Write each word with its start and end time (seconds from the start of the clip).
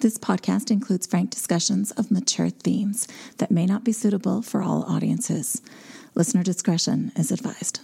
This 0.00 0.18
podcast 0.18 0.70
includes 0.70 1.06
frank 1.06 1.30
discussions 1.30 1.90
of 1.92 2.10
mature 2.10 2.50
themes 2.50 3.08
that 3.38 3.50
may 3.50 3.64
not 3.64 3.82
be 3.82 3.92
suitable 3.92 4.42
for 4.42 4.62
all 4.62 4.84
audiences. 4.84 5.62
Listener 6.14 6.42
discretion 6.42 7.12
is 7.16 7.32
advised. 7.32 7.80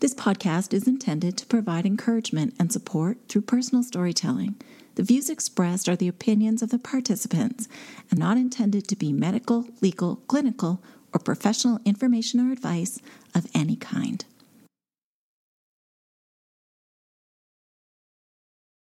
This 0.00 0.12
podcast 0.12 0.74
is 0.74 0.88
intended 0.88 1.38
to 1.38 1.46
provide 1.46 1.86
encouragement 1.86 2.54
and 2.58 2.72
support 2.72 3.18
through 3.28 3.42
personal 3.42 3.84
storytelling. 3.84 4.56
The 4.96 5.04
views 5.04 5.30
expressed 5.30 5.88
are 5.88 5.96
the 5.96 6.08
opinions 6.08 6.62
of 6.62 6.70
the 6.70 6.80
participants 6.80 7.68
and 8.10 8.18
not 8.18 8.36
intended 8.36 8.88
to 8.88 8.96
be 8.96 9.12
medical, 9.12 9.68
legal, 9.80 10.16
clinical, 10.26 10.82
or 11.12 11.20
professional 11.20 11.78
information 11.84 12.40
or 12.40 12.52
advice 12.52 12.98
of 13.36 13.46
any 13.54 13.76
kind. 13.76 14.24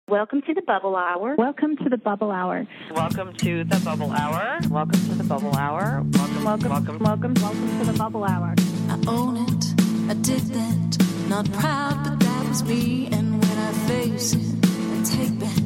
Welcome 0.10 0.41
to 0.41 0.55
the 0.55 0.64
Bubble 0.64 0.96
Hour. 0.96 1.36
Welcome 1.36 1.78
to 1.78 1.88
the 1.88 1.98
Bubble 1.98 2.32
Hour. 2.32 2.66
Welcome 2.89 3.32
to 3.32 3.64
the 3.64 3.79
Bubble 3.86 4.11
Hour. 4.11 4.60
Welcome 4.68 5.00
to 5.07 5.14
the 5.14 5.24
Bubble 5.24 5.56
Hour. 5.56 6.04
Welcome, 6.04 6.43
welcome, 6.43 6.70
welcome, 6.71 6.97
welcome, 6.97 7.33
welcome 7.36 7.79
to 7.79 7.92
the 7.92 7.96
Bubble 7.96 8.24
Hour. 8.24 8.56
I 8.89 9.00
own 9.06 9.38
it, 9.38 9.66
I 10.10 10.16
did 10.16 10.42
that. 10.57 11.28
Not 11.30 11.52
proud, 11.52 12.04
but 12.04 12.19
that 12.21 12.46
was 12.47 12.64
me. 12.64 13.10
And 13.11 13.39
when 13.39 13.57
I 13.60 13.71
face 13.88 14.33
it, 14.33 14.66
I 14.66 15.04
take 15.04 15.39
back 15.39 15.60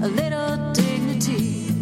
a 0.00 0.06
little 0.06 0.72
dignity. 0.74 1.74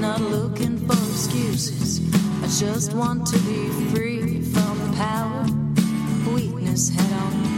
Not 0.00 0.20
looking 0.20 0.76
for 0.88 0.94
excuses. 0.94 2.00
I 2.42 2.48
just 2.48 2.94
want 2.94 3.28
to 3.28 3.38
be 3.38 3.68
free 3.94 4.42
from 4.42 4.90
the 4.90 4.96
power 4.96 5.46
weakness 6.34 6.88
had 6.88 7.12
on 7.12 7.53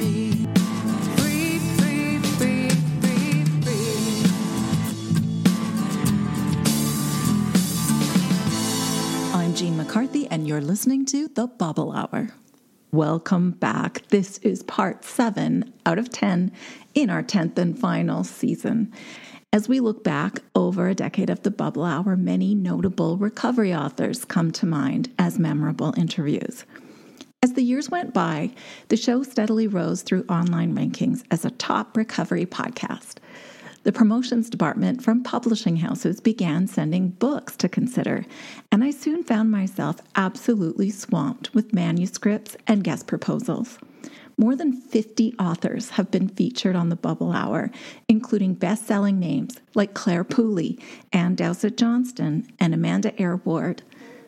Jean 9.57 9.79
McCarthy, 9.79 10.27
and 10.27 10.47
you're 10.47 10.61
listening 10.61 11.07
to 11.07 11.29
The 11.29 11.47
Bubble 11.47 11.91
Hour. 11.91 12.29
Welcome 12.93 13.53
back. 13.53 14.07
This 14.09 14.37
is 14.39 14.63
part 14.63 15.03
seven 15.03 15.73
out 15.87 15.99
of 15.99 16.11
10 16.11 16.53
in 16.93 17.09
our 17.09 17.23
10th 17.23 17.57
and 17.57 17.79
final 17.79 18.23
season. 18.23 18.93
As 19.55 19.67
we 19.67 19.81
look 19.81 20.05
back 20.05 20.41
over 20.55 20.89
a 20.89 20.95
decade 20.95 21.31
of 21.31 21.43
the 21.43 21.51
Bubble 21.51 21.85
Hour, 21.85 22.19
many 22.19 22.55
notable 22.55 23.17
recovery 23.17 23.75
authors 23.75 24.27
come 24.27 24.51
to 24.51 24.67
mind 24.67 25.11
as 25.19 25.39
memorable 25.39 25.95
interviews. 25.97 26.67
As 27.43 27.55
the 27.55 27.63
years 27.63 27.89
went 27.89 28.13
by, 28.13 28.51
the 28.89 28.97
show 28.99 29.23
steadily 29.23 29.67
rose 29.67 30.03
through 30.03 30.27
online 30.29 30.77
rankings 30.77 31.25
as 31.31 31.47
a 31.47 31.51
top 31.53 31.97
recovery 31.97 32.45
podcast. 32.45 33.15
The 33.87 33.93
promotions 33.93 34.51
department 34.51 35.01
from 35.01 35.23
publishing 35.23 35.77
houses 35.77 36.19
began 36.19 36.67
sending 36.67 37.11
books 37.11 37.57
to 37.59 37.69
consider, 37.69 38.27
and 38.73 38.83
I 38.83 38.91
soon 38.91 39.23
found 39.23 39.53
myself 39.53 40.01
absolutely 40.17 40.91
swamped 40.91 41.55
with 41.55 41.73
manuscripts 41.73 42.57
and 42.67 42.83
guest 42.83 43.07
proposals. 43.07 43.79
More 44.37 44.57
than 44.57 44.73
50 44.73 45.37
authors 45.39 45.91
have 45.91 46.11
been 46.11 46.29
featured 46.29 46.75
on 46.75 46.89
the 46.89 46.97
Bubble 46.97 47.31
Hour, 47.31 47.71
including 48.09 48.55
best 48.55 48.89
selling 48.89 49.21
names 49.21 49.61
like 49.77 49.95
Clare 49.95 50.25
Pooley, 50.25 50.83
Ann 51.13 51.37
Dowsett 51.37 51.77
Johnston, 51.77 52.45
and 52.59 52.75
Amanda 52.75 53.15
Eyre 53.23 53.37
Ward. 53.45 53.85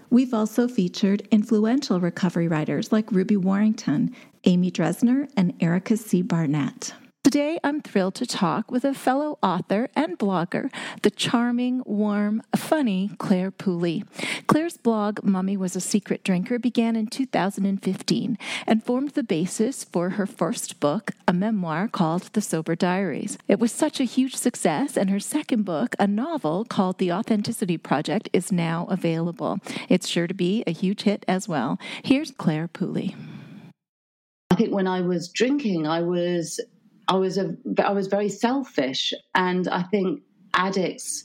We've 0.09 0.34
also 0.34 0.69
featured 0.69 1.27
influential 1.33 1.98
recovery 1.98 2.47
writers 2.47 2.93
like 2.93 3.11
Ruby 3.11 3.37
Warrington, 3.37 4.15
Amy 4.45 4.70
Dresner, 4.70 5.28
and 5.37 5.53
Erica 5.61 5.97
C. 5.97 6.22
Barnett. 6.22 6.93
Today, 7.31 7.59
I'm 7.62 7.83
thrilled 7.83 8.15
to 8.15 8.27
talk 8.27 8.71
with 8.71 8.87
a 8.87 8.95
fellow 8.95 9.39
author 9.43 9.91
and 9.95 10.19
blogger, 10.19 10.73
the 11.03 11.11
charming, 11.11 11.83
warm, 11.84 12.43
funny 12.57 13.11
Clare 13.19 13.51
Pooley. 13.51 14.03
Clare's 14.47 14.79
blog, 14.79 15.23
Mummy 15.23 15.55
Was 15.55 15.77
a 15.77 15.81
Secret 15.83 16.25
Drinker, 16.25 16.59
began 16.59 16.97
in 16.97 17.06
2015 17.06 18.38
and 18.67 18.83
formed 18.83 19.11
the 19.11 19.22
basis 19.22 19.84
for 19.84 20.09
her 20.09 20.25
first 20.25 20.81
book, 20.81 21.11
a 21.28 21.34
memoir 21.34 21.87
called 21.87 22.22
The 22.33 22.41
Sober 22.41 22.75
Diaries. 22.75 23.37
It 23.47 23.61
was 23.61 23.72
such 23.72 24.00
a 24.00 24.05
huge 24.05 24.34
success, 24.34 24.97
and 24.97 25.11
her 25.11 25.21
second 25.21 25.65
book, 25.65 25.94
a 25.99 26.06
novel 26.06 26.65
called 26.65 26.97
The 26.97 27.12
Authenticity 27.12 27.77
Project, 27.77 28.31
is 28.33 28.50
now 28.50 28.87
available. 28.88 29.59
It's 29.91 30.09
sure 30.09 30.28
to 30.28 30.33
be 30.33 30.65
a 30.67 30.71
huge 30.71 31.03
hit 31.03 31.27
as 31.28 31.47
well. 31.47 31.78
Here's 32.03 32.31
Clare 32.31 32.69
Pooley. 32.69 33.15
I 34.50 34.55
think 34.55 34.72
when 34.72 34.87
I 34.87 35.03
was 35.03 35.28
drinking, 35.28 35.87
I 35.87 36.00
was 36.00 36.59
I 37.08 37.16
was 37.16 37.38
a 37.38 37.56
I 37.82 37.92
was 37.92 38.06
very 38.06 38.28
selfish, 38.28 39.14
and 39.34 39.66
I 39.69 39.82
think 39.82 40.22
addicts 40.54 41.24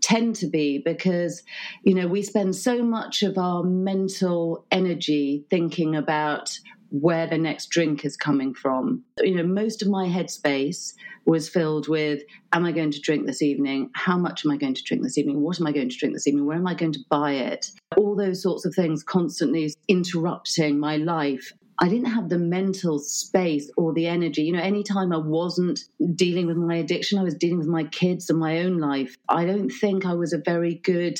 tend 0.00 0.34
to 0.36 0.46
be 0.46 0.78
because 0.78 1.42
you 1.84 1.94
know 1.94 2.06
we 2.06 2.22
spend 2.22 2.56
so 2.56 2.82
much 2.82 3.22
of 3.22 3.36
our 3.36 3.62
mental 3.62 4.64
energy 4.70 5.44
thinking 5.50 5.96
about 5.96 6.58
where 6.90 7.26
the 7.26 7.38
next 7.38 7.70
drink 7.70 8.04
is 8.04 8.16
coming 8.16 8.52
from. 8.52 9.04
You 9.20 9.36
know, 9.36 9.44
most 9.44 9.80
of 9.82 9.88
my 9.88 10.06
headspace 10.08 10.94
was 11.24 11.48
filled 11.48 11.88
with 11.88 12.22
Am 12.52 12.64
I 12.64 12.72
going 12.72 12.90
to 12.90 13.00
drink 13.00 13.26
this 13.26 13.42
evening? 13.42 13.90
How 13.94 14.18
much 14.18 14.44
am 14.44 14.50
I 14.50 14.56
going 14.56 14.74
to 14.74 14.82
drink 14.82 15.02
this 15.02 15.16
evening? 15.16 15.40
What 15.40 15.60
am 15.60 15.66
I 15.66 15.72
going 15.72 15.88
to 15.88 15.96
drink 15.96 16.14
this 16.14 16.26
evening? 16.26 16.46
Where 16.46 16.56
am 16.56 16.66
I 16.66 16.74
going 16.74 16.92
to 16.92 17.04
buy 17.08 17.32
it? 17.34 17.70
All 17.96 18.16
those 18.16 18.42
sorts 18.42 18.64
of 18.64 18.74
things 18.74 19.04
constantly 19.04 19.72
interrupting 19.88 20.80
my 20.80 20.96
life. 20.96 21.52
I 21.80 21.88
didn't 21.88 22.12
have 22.12 22.28
the 22.28 22.38
mental 22.38 22.98
space 22.98 23.70
or 23.76 23.94
the 23.94 24.06
energy. 24.06 24.42
You 24.42 24.52
know, 24.52 24.62
anytime 24.62 25.12
I 25.12 25.16
wasn't 25.16 25.84
dealing 26.14 26.46
with 26.46 26.58
my 26.58 26.76
addiction, 26.76 27.18
I 27.18 27.22
was 27.22 27.34
dealing 27.34 27.58
with 27.58 27.68
my 27.68 27.84
kids 27.84 28.28
and 28.28 28.38
my 28.38 28.58
own 28.60 28.78
life. 28.78 29.16
I 29.30 29.46
don't 29.46 29.70
think 29.70 30.04
I 30.04 30.12
was 30.12 30.34
a 30.34 30.42
very 30.44 30.74
good 30.74 31.18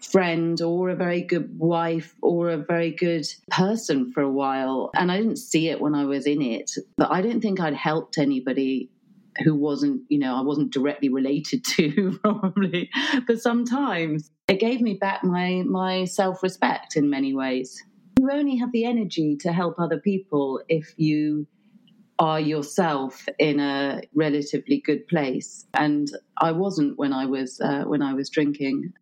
friend 0.00 0.60
or 0.60 0.90
a 0.90 0.96
very 0.96 1.22
good 1.22 1.58
wife 1.58 2.14
or 2.20 2.50
a 2.50 2.58
very 2.58 2.90
good 2.90 3.26
person 3.50 4.12
for 4.12 4.22
a 4.22 4.30
while. 4.30 4.90
And 4.94 5.10
I 5.10 5.16
didn't 5.16 5.38
see 5.38 5.70
it 5.70 5.80
when 5.80 5.94
I 5.94 6.04
was 6.04 6.26
in 6.26 6.42
it. 6.42 6.72
But 6.98 7.10
I 7.10 7.22
don't 7.22 7.40
think 7.40 7.58
I'd 7.58 7.74
helped 7.74 8.18
anybody 8.18 8.90
who 9.44 9.54
wasn't, 9.54 10.02
you 10.08 10.18
know, 10.18 10.36
I 10.36 10.42
wasn't 10.42 10.72
directly 10.72 11.08
related 11.08 11.64
to 11.64 12.18
probably 12.22 12.90
for 13.26 13.36
some 13.36 13.64
time. 13.64 14.18
It 14.48 14.60
gave 14.60 14.82
me 14.82 14.94
back 14.94 15.24
my 15.24 15.62
my 15.66 16.04
self-respect 16.04 16.96
in 16.96 17.08
many 17.08 17.34
ways 17.34 17.82
you 18.26 18.38
only 18.38 18.56
have 18.56 18.72
the 18.72 18.84
energy 18.84 19.36
to 19.40 19.52
help 19.52 19.76
other 19.78 19.98
people 19.98 20.60
if 20.68 20.92
you 20.96 21.46
are 22.18 22.40
yourself 22.40 23.26
in 23.38 23.60
a 23.60 24.00
relatively 24.14 24.80
good 24.84 25.06
place. 25.08 25.66
And 25.74 26.08
i 26.38 26.52
wasn't 26.52 26.98
when 26.98 27.12
i 27.12 27.26
was 27.26 27.60
uh, 27.60 27.84
when 27.84 28.02
i 28.02 28.14
was 28.14 28.30
drinking 28.30 28.92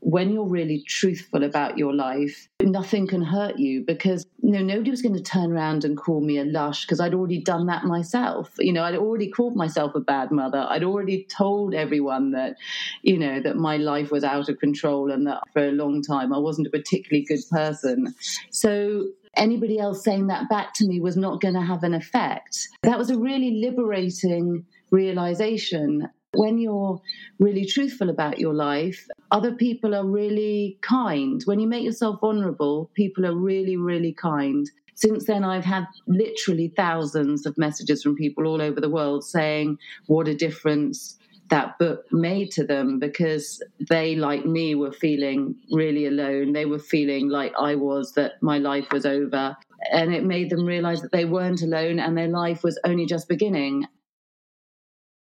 when 0.00 0.32
you're 0.32 0.48
really 0.48 0.82
truthful 0.86 1.44
about 1.44 1.78
your 1.78 1.94
life, 1.94 2.48
nothing 2.62 3.06
can 3.06 3.22
hurt 3.22 3.58
you 3.58 3.84
because 3.86 4.26
you 4.42 4.50
know 4.50 4.62
nobody 4.62 4.90
was 4.90 5.02
going 5.02 5.14
to 5.14 5.22
turn 5.22 5.52
around 5.52 5.84
and 5.84 5.96
call 5.96 6.20
me 6.20 6.38
a 6.38 6.44
lush 6.44 6.84
because 6.84 7.00
I'd 7.00 7.14
already 7.14 7.40
done 7.40 7.66
that 7.66 7.84
myself. 7.84 8.52
You 8.58 8.72
know, 8.72 8.82
I'd 8.82 8.96
already 8.96 9.30
called 9.30 9.56
myself 9.56 9.94
a 9.94 10.00
bad 10.00 10.30
mother. 10.30 10.66
I'd 10.68 10.84
already 10.84 11.24
told 11.24 11.74
everyone 11.74 12.32
that, 12.32 12.56
you 13.02 13.18
know, 13.18 13.40
that 13.40 13.56
my 13.56 13.76
life 13.76 14.10
was 14.10 14.24
out 14.24 14.48
of 14.48 14.58
control 14.58 15.10
and 15.10 15.26
that 15.26 15.42
for 15.52 15.68
a 15.68 15.72
long 15.72 16.02
time 16.02 16.32
I 16.32 16.38
wasn't 16.38 16.66
a 16.66 16.70
particularly 16.70 17.24
good 17.24 17.42
person. 17.50 18.14
So 18.50 19.04
anybody 19.36 19.78
else 19.78 20.02
saying 20.02 20.28
that 20.28 20.48
back 20.48 20.74
to 20.74 20.86
me 20.86 21.00
was 21.00 21.16
not 21.16 21.40
going 21.40 21.54
to 21.54 21.62
have 21.62 21.82
an 21.82 21.94
effect. 21.94 22.68
That 22.82 22.98
was 22.98 23.10
a 23.10 23.18
really 23.18 23.62
liberating 23.62 24.64
realization 24.90 26.08
when 26.34 26.58
you're 26.58 27.00
really 27.38 27.64
truthful 27.64 28.08
about 28.08 28.38
your 28.38 28.54
life, 28.54 29.06
other 29.30 29.52
people 29.52 29.94
are 29.94 30.06
really 30.06 30.78
kind. 30.80 31.42
When 31.44 31.58
you 31.58 31.66
make 31.66 31.84
yourself 31.84 32.20
vulnerable, 32.20 32.90
people 32.94 33.26
are 33.26 33.34
really, 33.34 33.76
really 33.76 34.12
kind. 34.12 34.70
Since 34.94 35.26
then, 35.26 35.44
I've 35.44 35.64
had 35.64 35.86
literally 36.06 36.72
thousands 36.76 37.46
of 37.46 37.58
messages 37.58 38.02
from 38.02 38.16
people 38.16 38.46
all 38.46 38.60
over 38.60 38.80
the 38.80 38.90
world 38.90 39.24
saying 39.24 39.78
what 40.06 40.28
a 40.28 40.34
difference 40.34 41.16
that 41.48 41.76
book 41.78 42.04
made 42.12 42.52
to 42.52 42.64
them 42.64 43.00
because 43.00 43.60
they, 43.88 44.14
like 44.14 44.44
me, 44.46 44.76
were 44.76 44.92
feeling 44.92 45.56
really 45.72 46.06
alone. 46.06 46.52
They 46.52 46.64
were 46.64 46.78
feeling 46.78 47.28
like 47.28 47.52
I 47.58 47.74
was, 47.74 48.12
that 48.12 48.34
my 48.40 48.58
life 48.58 48.86
was 48.92 49.04
over. 49.04 49.56
And 49.90 50.14
it 50.14 50.22
made 50.22 50.50
them 50.50 50.64
realize 50.64 51.02
that 51.02 51.10
they 51.10 51.24
weren't 51.24 51.62
alone 51.62 51.98
and 51.98 52.16
their 52.16 52.28
life 52.28 52.62
was 52.62 52.78
only 52.84 53.06
just 53.06 53.28
beginning 53.28 53.86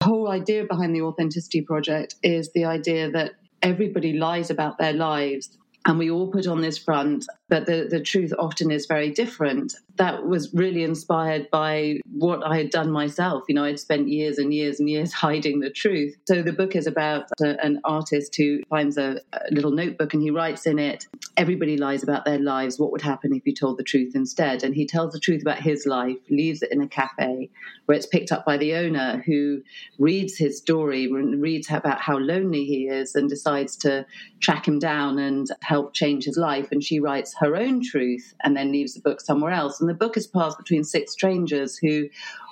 whole 0.01 0.29
idea 0.29 0.65
behind 0.65 0.95
the 0.95 1.01
Authenticity 1.01 1.61
Project 1.61 2.15
is 2.23 2.51
the 2.53 2.65
idea 2.65 3.11
that 3.11 3.33
everybody 3.61 4.13
lies 4.13 4.49
about 4.49 4.77
their 4.77 4.93
lives 4.93 5.57
and 5.85 5.97
we 5.97 6.11
all 6.11 6.27
put 6.27 6.45
on 6.47 6.61
this 6.61 6.77
front, 6.77 7.25
but 7.49 7.65
the, 7.65 7.87
the 7.89 7.99
truth 7.99 8.33
often 8.37 8.69
is 8.69 8.85
very 8.85 9.09
different. 9.11 9.73
That 10.01 10.25
was 10.25 10.51
really 10.55 10.83
inspired 10.83 11.47
by 11.51 11.99
what 12.11 12.43
I 12.43 12.57
had 12.57 12.71
done 12.71 12.89
myself. 12.89 13.43
You 13.47 13.53
know, 13.53 13.63
I'd 13.63 13.79
spent 13.79 14.07
years 14.07 14.39
and 14.39 14.51
years 14.51 14.79
and 14.79 14.89
years 14.89 15.13
hiding 15.25 15.59
the 15.59 15.69
truth. 15.69 16.15
So 16.27 16.41
the 16.41 16.51
book 16.51 16.75
is 16.75 16.87
about 16.87 17.25
a, 17.39 17.63
an 17.63 17.79
artist 17.83 18.35
who 18.35 18.63
finds 18.67 18.97
a, 18.97 19.21
a 19.31 19.51
little 19.51 19.69
notebook 19.69 20.15
and 20.15 20.23
he 20.23 20.31
writes 20.31 20.65
in 20.65 20.79
it, 20.79 21.05
Everybody 21.37 21.77
lies 21.77 22.01
about 22.01 22.25
their 22.25 22.39
lives. 22.39 22.79
What 22.79 22.91
would 22.91 23.03
happen 23.03 23.31
if 23.35 23.45
you 23.45 23.53
told 23.53 23.77
the 23.77 23.83
truth 23.83 24.15
instead? 24.15 24.63
And 24.63 24.73
he 24.73 24.87
tells 24.87 25.13
the 25.13 25.19
truth 25.19 25.43
about 25.43 25.59
his 25.59 25.85
life, 25.85 26.17
leaves 26.31 26.63
it 26.63 26.71
in 26.71 26.81
a 26.81 26.87
cafe 26.87 27.51
where 27.85 27.97
it's 27.97 28.07
picked 28.07 28.31
up 28.31 28.43
by 28.43 28.57
the 28.57 28.73
owner 28.73 29.23
who 29.25 29.61
reads 29.99 30.37
his 30.37 30.57
story, 30.57 31.11
reads 31.11 31.69
about 31.69 32.01
how 32.01 32.17
lonely 32.17 32.65
he 32.65 32.87
is, 32.87 33.15
and 33.15 33.29
decides 33.29 33.75
to 33.77 34.05
track 34.39 34.67
him 34.67 34.79
down 34.79 35.19
and 35.19 35.47
help 35.61 35.93
change 35.93 36.25
his 36.25 36.37
life. 36.37 36.69
And 36.71 36.83
she 36.83 36.99
writes 36.99 37.35
her 37.39 37.55
own 37.55 37.83
truth 37.83 38.33
and 38.43 38.57
then 38.57 38.71
leaves 38.71 38.95
the 38.95 39.01
book 39.01 39.21
somewhere 39.21 39.51
else. 39.51 39.79
And 39.79 39.90
the 39.91 39.97
book 39.97 40.15
is 40.15 40.25
passed 40.25 40.57
between 40.57 40.85
six 40.85 41.11
strangers 41.11 41.77
who 41.77 42.07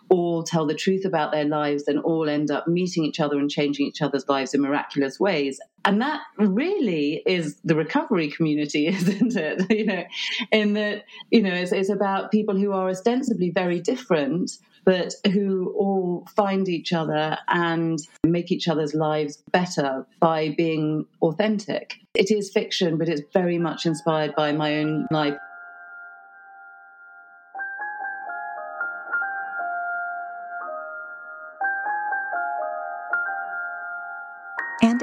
all 0.09 0.43
tell 0.43 0.65
the 0.65 0.75
truth 0.75 1.05
about 1.05 1.31
their 1.31 1.45
lives 1.45 1.87
and 1.87 1.99
all 1.99 2.27
end 2.27 2.51
up 2.51 2.67
meeting 2.67 3.05
each 3.05 3.21
other 3.21 3.39
and 3.39 3.49
changing 3.49 3.85
each 3.85 4.01
other's 4.01 4.27
lives 4.27 4.53
in 4.53 4.59
miraculous 4.59 5.21
ways. 5.21 5.61
And 5.85 6.01
that 6.01 6.19
really 6.37 7.23
is 7.25 7.55
the 7.63 7.75
recovery 7.75 8.29
community, 8.29 8.87
isn't 8.87 9.37
it? 9.37 9.65
you 9.69 9.85
know, 9.85 10.03
in 10.51 10.73
that, 10.73 11.05
you 11.31 11.41
know, 11.41 11.53
it's, 11.53 11.71
it's 11.71 11.89
about 11.89 12.29
people 12.29 12.57
who 12.57 12.73
are 12.73 12.89
ostensibly 12.89 13.51
very 13.51 13.79
different, 13.79 14.51
but 14.83 15.13
who 15.31 15.73
all 15.77 16.27
find 16.35 16.67
each 16.67 16.91
other 16.91 17.37
and 17.47 17.99
make 18.25 18.51
each 18.51 18.67
other's 18.67 18.93
lives 18.93 19.41
better 19.53 20.05
by 20.19 20.53
being 20.57 21.05
authentic. 21.21 21.93
It 22.15 22.31
is 22.31 22.51
fiction, 22.51 22.97
but 22.97 23.07
it's 23.07 23.21
very 23.31 23.59
much 23.59 23.85
inspired 23.85 24.35
by 24.35 24.51
my 24.51 24.79
own 24.79 25.07
life. 25.09 25.37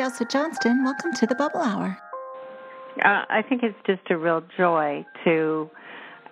Elsa 0.06 0.24
Johnston, 0.24 0.84
welcome 0.84 1.12
to 1.14 1.26
the 1.26 1.34
Bubble 1.34 1.58
Hour. 1.58 1.98
Uh, 3.04 3.24
I 3.28 3.42
think 3.42 3.64
it's 3.64 3.74
just 3.88 4.08
a 4.08 4.16
real 4.16 4.40
joy 4.56 5.04
to 5.24 5.68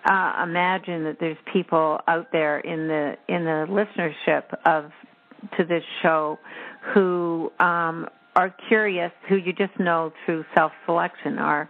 uh, 0.05 0.43
imagine 0.43 1.03
that 1.03 1.17
there's 1.19 1.35
people 1.51 1.99
out 2.07 2.27
there 2.31 2.59
in 2.59 2.87
the 2.87 3.17
in 3.27 3.43
the 3.43 3.67
listenership 3.67 4.43
of 4.65 4.91
to 5.57 5.65
this 5.65 5.83
show 6.01 6.39
who 6.93 7.51
um, 7.59 8.07
are 8.37 8.55
curious, 8.69 9.11
who 9.27 9.35
you 9.35 9.51
just 9.51 9.77
know 9.77 10.13
through 10.25 10.45
self-selection 10.55 11.37
are 11.37 11.69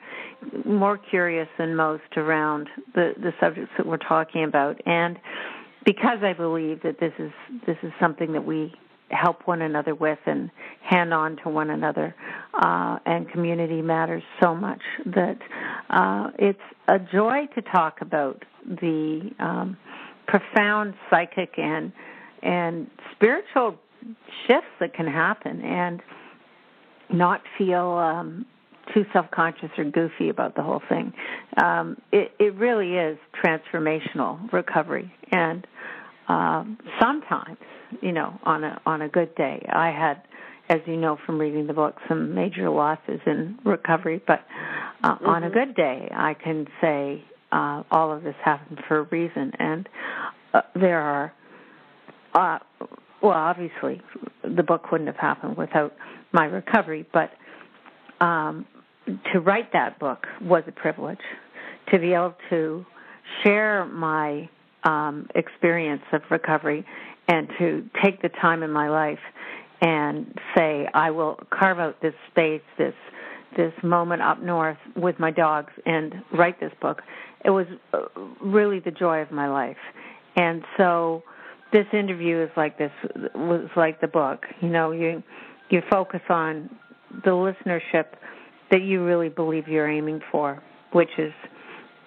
more 0.64 1.00
curious 1.00 1.48
than 1.58 1.76
most 1.76 2.18
around 2.18 2.70
the 2.94 3.14
the 3.18 3.32
subjects 3.40 3.72
that 3.80 3.88
we're 3.88 3.98
talking 3.98 4.44
about, 4.44 4.80
and 4.86 5.18
because 5.86 6.20
I 6.22 6.34
believe 6.34 6.84
that 6.84 7.00
this 7.00 7.14
is 7.18 7.32
this 7.66 7.78
is 7.82 7.92
something 8.00 8.32
that 8.34 8.46
we 8.46 8.76
help 9.10 9.48
one 9.48 9.62
another 9.62 9.94
with 9.94 10.20
and 10.26 10.50
hand 10.82 11.14
on 11.14 11.38
to 11.44 11.50
one 11.50 11.70
another. 11.70 12.16
Uh, 12.54 12.98
and 13.06 13.30
community 13.30 13.82
matters 13.82 14.24
so 14.42 14.56
much 14.56 14.82
that 15.06 15.38
uh, 15.90 16.32
it's 16.40 16.60
a 16.88 17.00
joy 17.00 17.48
to 17.56 17.62
talk 17.62 18.02
about 18.02 18.44
the 18.66 19.30
um, 19.40 19.78
profound 20.28 20.94
psychic 21.10 21.58
and 21.58 21.92
and 22.42 22.88
spiritual 23.16 23.76
shifts 24.46 24.70
that 24.80 24.94
can 24.94 25.08
happen 25.08 25.62
and 25.62 26.02
not 27.12 27.42
feel 27.58 27.94
um, 27.94 28.46
too 28.94 29.04
self-conscious 29.14 29.70
or 29.78 29.84
goofy 29.86 30.30
about 30.30 30.56
the 30.56 30.62
whole 30.62 30.82
thing. 30.88 31.12
Um, 31.58 31.98
it, 32.12 32.32
it 32.40 32.54
really 32.56 32.94
is 32.94 33.18
transformational 33.44 34.52
recovery, 34.54 35.12
and 35.32 35.66
um, 36.28 36.78
sometimes 37.00 37.58
you 38.02 38.12
know, 38.12 38.40
on 38.44 38.64
a 38.64 38.82
on 38.86 39.02
a 39.02 39.10
good 39.10 39.36
day. 39.36 39.66
I 39.72 39.92
had, 39.92 40.22
as 40.70 40.82
you 40.86 40.98
know 40.98 41.18
from 41.26 41.40
reading 41.40 41.68
the 41.68 41.74
book, 41.74 41.96
some 42.08 42.34
major 42.34 42.70
losses 42.70 43.20
in 43.26 43.58
recovery, 43.64 44.22
but 44.26 44.42
uh, 45.04 45.16
mm-hmm. 45.16 45.26
on 45.26 45.44
a 45.44 45.48
mm-hmm. 45.48 45.58
good 45.60 45.76
day, 45.76 46.10
I 46.12 46.34
can 46.34 46.68
say 46.82 47.24
uh, 47.52 47.84
all 47.92 48.12
of 48.12 48.24
this 48.24 48.36
happened 48.44 48.80
for 48.88 49.00
a 49.00 49.04
reason, 49.04 49.52
and 49.60 49.90
uh, 50.54 50.62
there 50.76 51.02
are. 51.02 51.34
Uh, 52.34 52.60
well, 53.22 53.34
obviously, 53.34 54.02
the 54.44 54.62
book 54.62 54.92
wouldn't 54.92 55.08
have 55.08 55.18
happened 55.18 55.58
without 55.58 55.94
my 56.34 56.46
recovery, 56.46 57.08
but 57.14 57.32
um, 58.24 58.66
to 59.32 59.40
write 59.40 59.72
that 59.74 60.00
book 60.00 60.28
was 60.42 60.64
a 60.68 60.72
privilege. 60.72 61.20
To 61.92 62.00
be 62.00 62.14
able 62.14 62.36
to 62.50 62.86
share 63.44 63.86
my 63.86 64.50
um, 64.86 65.28
experience 65.36 66.04
of 66.14 66.22
recovery 66.30 66.86
and 67.28 67.50
to 67.60 67.84
take 68.04 68.22
the 68.22 68.30
time 68.30 68.64
in 68.64 68.72
my 68.72 68.90
life 68.90 69.20
and 69.82 70.34
say 70.56 70.88
I 70.94 71.12
will 71.12 71.40
carve 71.52 71.80
out 71.80 72.02
this 72.02 72.14
space, 72.32 72.62
this 72.78 72.94
this 73.58 73.74
moment 73.84 74.22
up 74.22 74.42
north 74.42 74.78
with 74.98 75.18
my 75.18 75.32
dogs 75.32 75.72
and 75.86 76.14
write 76.34 76.60
this 76.60 76.74
book. 76.82 77.02
It 77.46 77.52
was 77.52 77.66
uh, 77.94 78.00
really 78.42 78.80
the 78.80 78.92
joy 78.92 79.22
of 79.22 79.32
my 79.32 79.48
life, 79.48 79.78
and 80.36 80.64
so 80.78 81.24
this 81.72 81.86
interview 81.94 82.42
is 82.42 82.50
like 82.56 82.78
this 82.78 82.92
was 83.34 83.70
like 83.76 84.02
the 84.02 84.08
book. 84.08 84.46
You 84.62 84.70
know, 84.70 84.92
you 84.92 85.24
you 85.70 85.82
focus 85.90 86.22
on 86.30 86.70
the 87.24 87.32
listenership 87.32 88.06
that 88.72 88.82
you 88.82 89.04
really 89.04 89.30
believe 89.30 89.68
you're 89.68 89.90
aiming 89.90 90.22
for, 90.32 90.62
which 90.92 91.10
is 91.18 91.34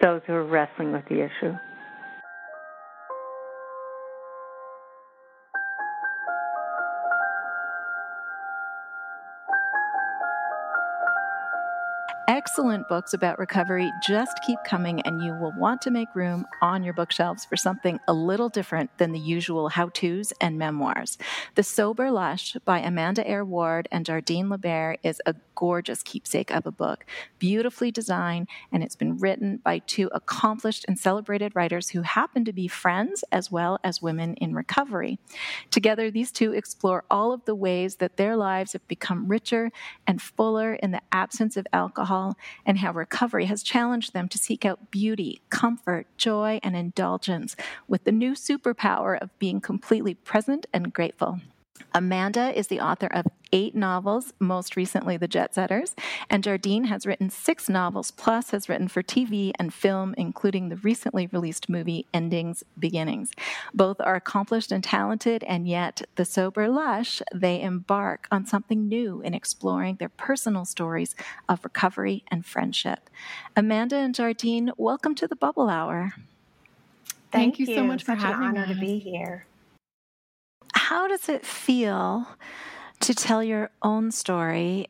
those 0.03 0.21
who 0.27 0.33
are 0.35 0.47
wrestling 0.47 0.93
with 0.93 1.05
the 1.09 1.23
issue. 1.25 1.55
Excellent 12.29 12.87
books 12.89 13.15
about 13.15 13.39
recovery 13.39 13.91
just 14.07 14.39
keep 14.47 14.59
coming, 14.63 15.01
and 15.01 15.23
you 15.23 15.33
will 15.33 15.55
want 15.57 15.81
to 15.81 15.91
make 15.91 16.15
room 16.15 16.45
on 16.61 16.85
your 16.85 16.93
bookshelves 16.93 17.47
for 17.47 17.57
something 17.57 17.99
a 18.07 18.13
little 18.13 18.51
different 18.51 18.91
than 18.99 19.13
the 19.13 19.19
usual 19.19 19.71
how 19.71 19.89
to's 19.89 20.31
and 20.39 20.59
memoirs. 20.59 21.17
The 21.55 21.63
Sober 21.63 22.11
Lush 22.11 22.55
by 22.67 22.81
Amanda 22.81 23.27
Eyre 23.27 23.47
Ward 23.47 23.89
and 23.91 24.05
Jardine 24.05 24.51
Libaire 24.51 24.99
is 25.03 25.23
a 25.25 25.37
gorgeous 25.55 26.03
keepsake 26.03 26.51
of 26.51 26.67
a 26.67 26.71
book, 26.71 27.07
beautifully 27.39 27.91
designed, 27.91 28.47
and 28.71 28.83
it's 28.83 28.95
been 28.95 29.17
written 29.17 29.57
by 29.57 29.79
two 29.79 30.11
accomplished 30.13 30.85
and 30.87 30.99
celebrated 30.99 31.57
writers 31.57 31.89
who 31.89 32.03
happen 32.03 32.45
to 32.45 32.53
be 32.53 32.69
friends 32.69 33.25
as 33.33 33.51
well 33.51 33.81
as 33.83 34.03
women 34.03 34.35
in 34.35 34.55
recovery. 34.55 35.19
Together, 35.71 36.11
these 36.11 36.31
two 36.31 36.53
explore 36.53 37.05
all 37.11 37.33
of 37.33 37.47
the 37.47 37.55
ways 37.55 37.97
that 37.97 38.19
their 38.19 38.37
lives 38.37 38.75
have 38.75 38.87
become 38.87 39.29
richer 39.29 39.73
and 40.07 40.21
fuller 40.21 40.75
in 40.75 40.91
the 40.91 41.01
absence 41.11 41.57
of 41.57 41.67
alcohol, 41.73 42.18
and 42.67 42.79
how 42.79 42.93
recovery 42.93 43.47
has 43.47 43.63
challenged 43.63 44.13
them 44.13 44.29
to 44.29 44.39
seek 44.39 44.65
out 44.65 44.91
beauty, 44.91 45.41
comfort, 45.51 46.07
joy, 46.17 46.61
and 46.63 46.77
indulgence 46.77 47.57
with 47.87 48.05
the 48.05 48.13
new 48.13 48.33
superpower 48.33 49.21
of 49.21 49.37
being 49.39 49.61
completely 49.61 50.15
present 50.15 50.67
and 50.73 50.93
grateful. 50.93 51.41
Amanda 51.95 52.57
is 52.57 52.69
the 52.69 52.81
author 52.81 53.07
of 53.07 53.27
eight 53.53 53.75
novels, 53.75 54.33
most 54.39 54.77
recently 54.77 55.17
The 55.17 55.29
Jetsetters, 55.29 55.95
and 56.29 56.45
Jardine 56.45 56.85
has 56.85 57.07
written 57.07 57.31
six 57.31 57.69
novels, 57.69 58.11
plus 58.11 58.51
has 58.51 58.69
written 58.69 58.89
for 58.89 59.03
TV 59.03 59.53
and 59.59 59.73
film, 59.73 60.15
including 60.19 60.69
the 60.69 60.77
recently 60.77 61.27
released 61.29 61.69
movie 61.69 62.07
Endings 62.13 62.63
Beginnings. 62.79 63.33
Both 63.75 64.01
are 64.01 64.15
accomplished 64.15 64.71
and 64.71 64.85
talented, 64.85 65.45
and 65.45 65.67
yet, 65.67 66.03
the 66.17 66.25
sober 66.25 66.69
lush, 66.69 67.23
they 67.35 67.61
embark 67.61 68.29
on 68.31 68.47
something 68.47 68.89
new 68.89 69.21
in 69.23 69.35
exploring 69.35 69.97
their 69.97 70.09
personal 70.09 70.65
stories 70.65 71.15
of 71.49 71.65
recovery 71.65 72.25
and 72.29 72.45
friendship. 72.45 73.11
Amanda 73.57 73.97
and 73.97 74.15
Jardine, 74.15 74.73
welcome 74.77 75.15
to 75.15 75.27
the 75.27 75.37
Bubble 75.37 75.69
Hour. 75.69 76.13
Thank, 77.31 77.57
Thank 77.57 77.59
you, 77.59 77.67
you 77.67 77.75
so 77.75 77.85
much 77.85 78.05
for 78.05 78.15
having 78.15 78.41
me. 78.41 78.47
An 78.47 78.57
honor 78.57 78.63
us. 78.63 78.75
to 78.75 78.81
be 78.81 78.99
here 78.99 79.48
how 80.79 81.09
does 81.09 81.29
it 81.29 81.45
feel 81.45 82.29
to 83.01 83.13
tell 83.13 83.43
your 83.43 83.71
own 83.83 84.13
story? 84.13 84.87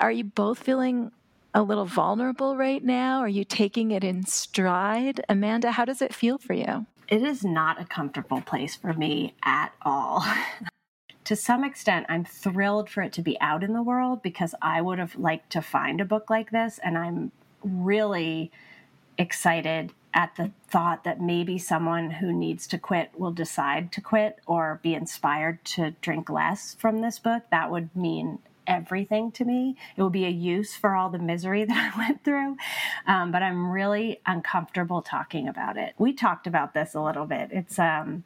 Are 0.00 0.10
you 0.10 0.24
both 0.24 0.58
feeling 0.58 1.12
a 1.54 1.62
little 1.62 1.86
vulnerable 1.86 2.56
right 2.56 2.82
now? 2.82 3.20
Are 3.20 3.28
you 3.28 3.44
taking 3.44 3.92
it 3.92 4.02
in 4.02 4.26
stride? 4.26 5.20
Amanda, 5.28 5.70
how 5.70 5.84
does 5.84 6.02
it 6.02 6.12
feel 6.12 6.38
for 6.38 6.54
you? 6.54 6.86
It 7.06 7.22
is 7.22 7.44
not 7.44 7.80
a 7.80 7.84
comfortable 7.84 8.40
place 8.40 8.74
for 8.74 8.92
me 8.92 9.34
at 9.44 9.72
all. 9.82 10.26
to 11.24 11.36
some 11.36 11.62
extent, 11.62 12.06
I'm 12.08 12.24
thrilled 12.24 12.90
for 12.90 13.02
it 13.02 13.12
to 13.14 13.22
be 13.22 13.40
out 13.40 13.62
in 13.62 13.72
the 13.72 13.82
world 13.82 14.22
because 14.22 14.56
I 14.60 14.82
would 14.82 14.98
have 14.98 15.16
liked 15.16 15.50
to 15.50 15.62
find 15.62 16.00
a 16.00 16.04
book 16.04 16.28
like 16.28 16.50
this, 16.50 16.80
and 16.82 16.98
I'm 16.98 17.30
really 17.62 18.50
excited 19.18 19.92
at 20.14 20.34
the 20.36 20.50
thought 20.68 21.04
that 21.04 21.20
maybe 21.20 21.58
someone 21.58 22.10
who 22.10 22.32
needs 22.32 22.66
to 22.68 22.78
quit 22.78 23.10
will 23.16 23.30
decide 23.30 23.92
to 23.92 24.00
quit 24.00 24.38
or 24.46 24.80
be 24.82 24.94
inspired 24.94 25.64
to 25.64 25.90
drink 26.00 26.30
less 26.30 26.74
from 26.78 27.00
this 27.00 27.18
book, 27.18 27.42
that 27.50 27.70
would 27.70 27.94
mean 27.94 28.38
everything 28.66 29.32
to 29.32 29.44
me. 29.44 29.76
It 29.96 30.02
would 30.02 30.12
be 30.12 30.26
a 30.26 30.30
use 30.30 30.76
for 30.76 30.94
all 30.94 31.10
the 31.10 31.18
misery 31.18 31.64
that 31.66 31.92
I 31.94 31.98
went 31.98 32.24
through. 32.24 32.56
Um, 33.06 33.32
but 33.32 33.42
I'm 33.42 33.70
really 33.70 34.20
uncomfortable 34.26 35.02
talking 35.02 35.48
about 35.48 35.76
it. 35.76 35.94
We 35.98 36.12
talked 36.12 36.46
about 36.46 36.74
this 36.74 36.94
a 36.94 37.00
little 37.00 37.26
bit. 37.26 37.50
It's, 37.52 37.78
um, 37.78 38.24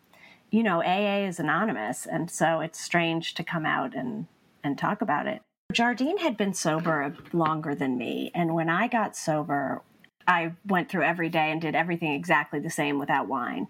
you 0.51 0.63
know, 0.63 0.83
AA 0.83 1.27
is 1.27 1.41
anonymous. 1.41 2.07
And 2.07 2.31
so 2.31 2.61
it's 2.61 2.81
strange 2.81 3.35
to 3.35 3.45
come 3.45 3.65
out 3.65 3.95
and, 3.95 4.27
and 4.63 4.77
talk 4.77 5.01
about 5.01 5.27
it. 5.27 5.41
Jardine 5.73 6.19
had 6.19 6.37
been 6.37 6.53
sober 6.53 7.17
longer 7.33 7.75
than 7.75 7.97
me. 7.97 8.31
And 8.35 8.55
when 8.55 8.69
I 8.69 8.89
got 8.89 9.17
sober, 9.17 9.81
I 10.26 10.52
went 10.67 10.88
through 10.88 11.05
every 11.05 11.29
day 11.29 11.50
and 11.50 11.61
did 11.61 11.75
everything 11.75 12.12
exactly 12.12 12.61
the 12.61 12.71
same 12.71 12.99
without 12.99 13.29
wine. 13.29 13.69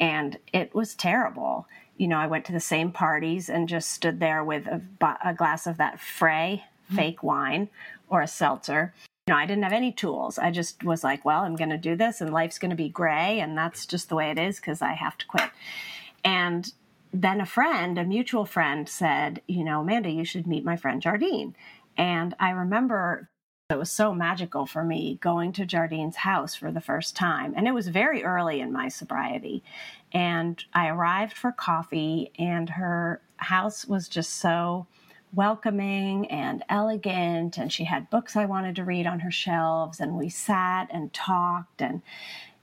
And 0.00 0.38
it 0.52 0.74
was 0.74 0.94
terrible. 0.94 1.66
You 1.96 2.08
know, 2.08 2.18
I 2.18 2.26
went 2.26 2.44
to 2.46 2.52
the 2.52 2.60
same 2.60 2.90
parties 2.90 3.48
and 3.48 3.68
just 3.68 3.90
stood 3.90 4.18
there 4.18 4.42
with 4.42 4.66
a, 4.66 4.82
a 5.24 5.34
glass 5.34 5.66
of 5.66 5.76
that 5.78 6.00
Fre 6.00 6.26
mm-hmm. 6.26 6.96
fake 6.96 7.22
wine 7.22 7.68
or 8.08 8.22
a 8.22 8.28
seltzer. 8.28 8.94
You 9.26 9.34
know, 9.34 9.38
I 9.38 9.46
didn't 9.46 9.62
have 9.62 9.72
any 9.72 9.92
tools. 9.92 10.38
I 10.38 10.50
just 10.50 10.82
was 10.82 11.04
like, 11.04 11.24
well, 11.24 11.42
I'm 11.42 11.56
going 11.56 11.70
to 11.70 11.78
do 11.78 11.94
this 11.94 12.20
and 12.20 12.32
life's 12.32 12.58
going 12.58 12.70
to 12.70 12.76
be 12.76 12.88
gray. 12.88 13.38
And 13.40 13.56
that's 13.56 13.86
just 13.86 14.08
the 14.08 14.16
way 14.16 14.30
it 14.30 14.38
is 14.38 14.56
because 14.56 14.82
I 14.82 14.94
have 14.94 15.16
to 15.18 15.26
quit. 15.26 15.50
And 16.24 16.72
then 17.12 17.40
a 17.40 17.46
friend, 17.46 17.98
a 17.98 18.04
mutual 18.04 18.44
friend, 18.44 18.88
said, 18.88 19.42
you 19.46 19.62
know, 19.62 19.82
Amanda, 19.82 20.10
you 20.10 20.24
should 20.24 20.46
meet 20.46 20.64
my 20.64 20.76
friend 20.76 21.00
Jardine. 21.00 21.54
And 21.96 22.34
I 22.40 22.50
remember 22.50 23.28
it 23.72 23.78
was 23.78 23.90
so 23.90 24.14
magical 24.14 24.66
for 24.66 24.84
me 24.84 25.18
going 25.20 25.52
to 25.52 25.66
Jardine's 25.66 26.16
house 26.16 26.54
for 26.54 26.70
the 26.70 26.80
first 26.80 27.16
time. 27.16 27.54
And 27.56 27.66
it 27.66 27.72
was 27.72 27.88
very 27.88 28.22
early 28.22 28.60
in 28.60 28.72
my 28.72 28.88
sobriety. 28.88 29.62
And 30.12 30.62
I 30.74 30.88
arrived 30.88 31.36
for 31.36 31.52
coffee, 31.52 32.30
and 32.38 32.68
her 32.70 33.20
house 33.36 33.86
was 33.86 34.08
just 34.08 34.34
so 34.34 34.86
welcoming 35.34 36.30
and 36.30 36.62
elegant. 36.68 37.58
And 37.58 37.72
she 37.72 37.84
had 37.84 38.10
books 38.10 38.36
I 38.36 38.44
wanted 38.44 38.76
to 38.76 38.84
read 38.84 39.06
on 39.06 39.20
her 39.20 39.30
shelves. 39.30 40.00
And 40.00 40.16
we 40.16 40.28
sat 40.28 40.88
and 40.90 41.12
talked. 41.12 41.80
And 41.80 42.02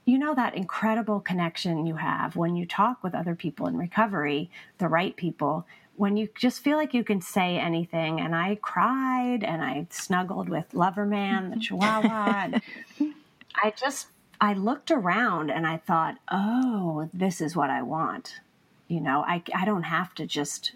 you 0.04 0.18
know 0.18 0.34
that 0.34 0.54
incredible 0.54 1.20
connection 1.20 1.86
you 1.86 1.96
have 1.96 2.36
when 2.36 2.56
you 2.56 2.66
talk 2.66 3.02
with 3.02 3.14
other 3.14 3.34
people 3.34 3.66
in 3.66 3.76
recovery, 3.76 4.50
the 4.78 4.88
right 4.88 5.14
people, 5.16 5.66
when 6.00 6.16
you 6.16 6.26
just 6.34 6.64
feel 6.64 6.78
like 6.78 6.94
you 6.94 7.04
can 7.04 7.20
say 7.20 7.58
anything. 7.58 8.20
And 8.22 8.34
I 8.34 8.54
cried 8.62 9.44
and 9.44 9.62
I 9.62 9.86
snuggled 9.90 10.48
with 10.48 10.72
Loverman, 10.72 11.52
the 11.52 11.60
Chihuahua. 11.60 12.44
and 12.44 12.62
I 13.62 13.74
just, 13.76 14.06
I 14.40 14.54
looked 14.54 14.90
around 14.90 15.50
and 15.50 15.66
I 15.66 15.76
thought, 15.76 16.16
oh, 16.32 17.10
this 17.12 17.42
is 17.42 17.54
what 17.54 17.68
I 17.68 17.82
want. 17.82 18.40
You 18.88 19.02
know, 19.02 19.22
I, 19.28 19.42
I 19.54 19.66
don't 19.66 19.82
have 19.82 20.14
to 20.14 20.24
just 20.24 20.72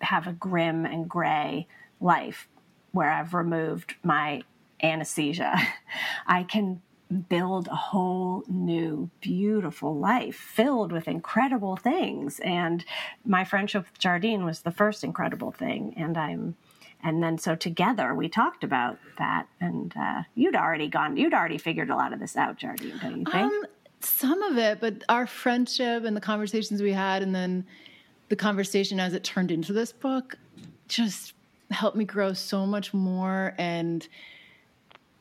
have 0.00 0.26
a 0.26 0.32
grim 0.32 0.84
and 0.84 1.08
gray 1.08 1.68
life 2.00 2.48
where 2.90 3.12
I've 3.12 3.34
removed 3.34 3.94
my 4.02 4.42
anesthesia. 4.82 5.54
I 6.26 6.42
can 6.42 6.82
build 7.28 7.68
a 7.68 7.76
whole 7.76 8.42
new, 8.48 9.10
beautiful 9.20 9.96
life 9.96 10.34
filled 10.34 10.92
with 10.92 11.06
incredible 11.06 11.76
things. 11.76 12.40
And 12.40 12.84
my 13.24 13.44
friendship 13.44 13.84
with 13.84 13.98
Jardine 13.98 14.44
was 14.44 14.60
the 14.60 14.70
first 14.70 15.04
incredible 15.04 15.52
thing. 15.52 15.94
And 15.96 16.18
I'm, 16.18 16.56
and 17.02 17.22
then 17.22 17.38
so 17.38 17.54
together 17.54 18.14
we 18.14 18.28
talked 18.28 18.64
about 18.64 18.98
that. 19.18 19.46
And 19.60 19.94
uh, 19.96 20.22
you'd 20.34 20.56
already 20.56 20.88
gone, 20.88 21.16
you'd 21.16 21.34
already 21.34 21.58
figured 21.58 21.90
a 21.90 21.96
lot 21.96 22.12
of 22.12 22.18
this 22.18 22.36
out, 22.36 22.56
Jardine, 22.56 22.98
don't 23.00 23.18
you 23.18 23.24
think? 23.24 23.34
Um, 23.34 23.64
some 24.00 24.42
of 24.42 24.58
it, 24.58 24.80
but 24.80 25.04
our 25.08 25.26
friendship 25.26 26.04
and 26.04 26.16
the 26.16 26.20
conversations 26.20 26.82
we 26.82 26.92
had, 26.92 27.22
and 27.22 27.34
then 27.34 27.64
the 28.28 28.36
conversation 28.36 28.98
as 28.98 29.14
it 29.14 29.22
turned 29.22 29.50
into 29.50 29.72
this 29.72 29.92
book 29.92 30.36
just 30.88 31.34
helped 31.70 31.96
me 31.96 32.04
grow 32.04 32.32
so 32.32 32.66
much 32.66 32.92
more 32.92 33.54
and 33.58 34.08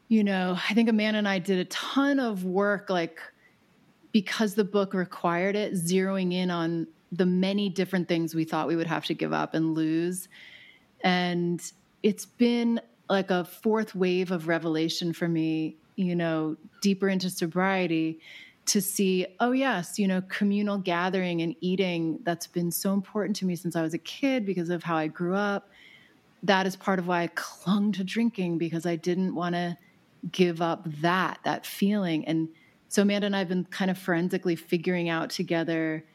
you 0.08 0.24
know, 0.24 0.58
I 0.70 0.74
think 0.74 0.90
Amanda 0.90 1.18
and 1.18 1.28
I 1.28 1.40
did 1.40 1.60
a 1.60 1.66
ton 1.66 2.20
of 2.20 2.44
work, 2.44 2.90
like 2.90 3.20
because 4.12 4.56
the 4.56 4.64
book 4.64 4.94
required 4.94 5.56
it, 5.56 5.74
zeroing 5.74 6.34
in 6.34 6.52
on 6.52 6.88
the 7.12 7.26
many 7.26 7.70
different 7.70 8.08
things 8.08 8.36
we 8.36 8.44
thought 8.44 8.68
we 8.68 8.76
would 8.76 8.88
have 8.88 9.06
to 9.06 9.14
give 9.14 9.34
up 9.34 9.54
and 9.54 9.74
lose. 9.74 10.28
And 11.02 11.62
it's 12.04 12.26
been 12.26 12.80
like 13.10 13.32
a 13.32 13.46
fourth 13.46 13.96
wave 13.96 14.32
of 14.32 14.48
revelation 14.48 15.14
for 15.14 15.28
me, 15.28 15.76
you 15.96 16.16
know, 16.16 16.56
deeper 16.82 17.10
into 17.10 17.30
sobriety 17.30 18.20
to 18.68 18.82
see, 18.82 19.28
oh, 19.40 19.52
yes, 19.52 20.00
you 20.00 20.08
know, 20.08 20.22
communal 20.22 20.78
gathering 20.78 21.42
and 21.42 21.56
eating 21.62 22.20
that's 22.24 22.48
been 22.48 22.72
so 22.72 22.94
important 22.94 23.36
to 23.38 23.46
me 23.46 23.56
since 23.56 23.76
I 23.76 23.82
was 23.82 23.94
a 23.94 24.00
kid 24.00 24.46
because 24.46 24.70
of 24.70 24.84
how 24.84 24.98
I 24.98 25.08
grew 25.08 25.36
up. 25.36 25.70
That 26.42 26.66
is 26.66 26.76
part 26.76 27.00
of 27.00 27.08
why 27.08 27.24
I 27.24 27.28
clung 27.28 27.92
to 27.94 28.04
drinking 28.04 28.58
because 28.58 28.86
I 28.86 28.96
didn't 28.96 29.36
want 29.36 29.56
to 29.56 29.78
give 30.32 30.62
up 30.62 30.88
that 31.02 31.40
that 31.44 31.66
feeling. 31.66 32.26
And 32.28 32.50
so 32.88 33.02
amanda 33.02 33.26
and 33.26 33.36
i've 33.36 33.50
been 33.50 33.66
kind 33.66 33.92
of 33.92 33.98
forensically 33.98 34.56
figuring 34.56 35.10
out 35.10 35.30
together 35.30 36.06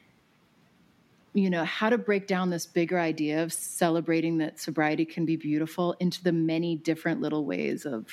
you 1.34 1.50
know 1.50 1.64
how 1.64 1.90
to 1.90 1.98
break 1.98 2.26
down 2.26 2.50
this 2.50 2.66
bigger 2.66 2.98
idea 2.98 3.42
of 3.42 3.52
celebrating 3.52 4.38
that 4.38 4.58
sobriety 4.58 5.04
can 5.04 5.24
be 5.24 5.36
beautiful 5.36 5.94
into 6.00 6.22
the 6.24 6.32
many 6.32 6.76
different 6.76 7.20
little 7.20 7.44
ways 7.44 7.86
of 7.86 8.06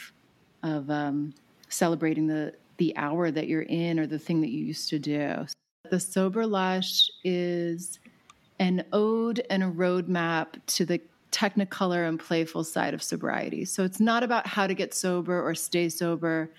of 0.63 0.89
um, 0.89 1.33
celebrating 1.69 2.27
the 2.27 2.53
the 2.77 2.95
hour 2.95 3.31
that 3.31 3.47
you're 3.47 3.63
in 3.63 3.99
or 3.99 4.05
the 4.05 4.19
thing 4.19 4.41
that 4.41 4.49
you 4.49 4.63
used 4.63 4.89
to 4.89 4.99
do. 4.99 5.47
The 5.89 5.99
sober 5.99 6.45
lush 6.45 7.09
is 7.23 7.99
an 8.59 8.83
ode 8.93 9.43
and 9.49 9.63
a 9.63 9.67
roadmap 9.67 10.47
to 10.67 10.85
the 10.85 11.01
technicolor 11.31 12.07
and 12.07 12.19
playful 12.19 12.63
side 12.63 12.93
of 12.93 13.03
sobriety. 13.03 13.65
So 13.65 13.83
it's 13.83 13.99
not 13.99 14.23
about 14.23 14.47
how 14.47 14.67
to 14.67 14.73
get 14.73 14.93
sober 14.93 15.41
or 15.41 15.53
stay 15.55 15.89
sober. 15.89 16.51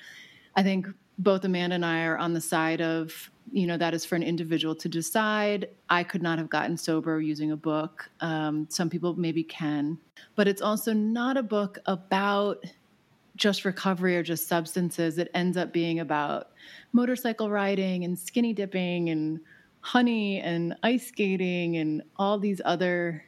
I 0.56 0.62
think 0.62 0.86
both 1.18 1.44
Amanda 1.44 1.74
and 1.74 1.84
I 1.84 2.04
are 2.04 2.18
on 2.18 2.32
the 2.32 2.40
side 2.40 2.80
of, 2.80 3.30
you 3.50 3.66
know, 3.66 3.76
that 3.76 3.94
is 3.94 4.04
for 4.04 4.14
an 4.14 4.22
individual 4.22 4.74
to 4.76 4.88
decide. 4.88 5.68
I 5.88 6.04
could 6.04 6.22
not 6.22 6.38
have 6.38 6.50
gotten 6.50 6.76
sober 6.76 7.20
using 7.20 7.52
a 7.52 7.56
book. 7.56 8.08
Um, 8.20 8.66
some 8.68 8.90
people 8.90 9.14
maybe 9.16 9.42
can. 9.42 9.98
But 10.36 10.48
it's 10.48 10.62
also 10.62 10.92
not 10.92 11.36
a 11.36 11.42
book 11.42 11.78
about 11.86 12.64
just 13.36 13.64
recovery 13.64 14.16
or 14.16 14.22
just 14.22 14.48
substances. 14.48 15.18
It 15.18 15.30
ends 15.32 15.56
up 15.56 15.72
being 15.72 16.00
about 16.00 16.50
motorcycle 16.92 17.50
riding 17.50 18.04
and 18.04 18.18
skinny 18.18 18.52
dipping 18.52 19.10
and 19.10 19.40
honey 19.80 20.40
and 20.40 20.74
ice 20.82 21.06
skating 21.06 21.76
and 21.76 22.02
all 22.16 22.38
these 22.38 22.60
other 22.64 23.24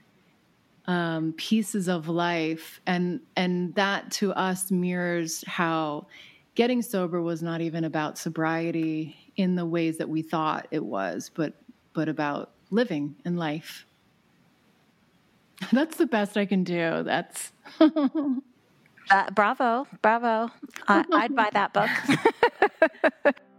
um, 0.90 1.32
pieces 1.34 1.88
of 1.88 2.08
life, 2.08 2.80
and 2.84 3.20
and 3.36 3.72
that 3.76 4.10
to 4.10 4.32
us 4.32 4.72
mirrors 4.72 5.44
how 5.46 6.08
getting 6.56 6.82
sober 6.82 7.22
was 7.22 7.44
not 7.44 7.60
even 7.60 7.84
about 7.84 8.18
sobriety 8.18 9.16
in 9.36 9.54
the 9.54 9.64
ways 9.64 9.98
that 9.98 10.08
we 10.08 10.20
thought 10.20 10.66
it 10.72 10.84
was, 10.84 11.30
but 11.32 11.54
but 11.92 12.08
about 12.08 12.50
living 12.72 13.14
and 13.24 13.38
life. 13.38 13.86
That's 15.72 15.96
the 15.96 16.06
best 16.06 16.36
I 16.36 16.44
can 16.44 16.64
do. 16.64 17.04
That's 17.04 17.52
uh, 17.80 19.30
bravo, 19.32 19.86
bravo. 20.02 20.50
I, 20.88 21.04
I'd 21.12 21.36
buy 21.36 21.50
that 21.52 21.72
book. 21.72 23.34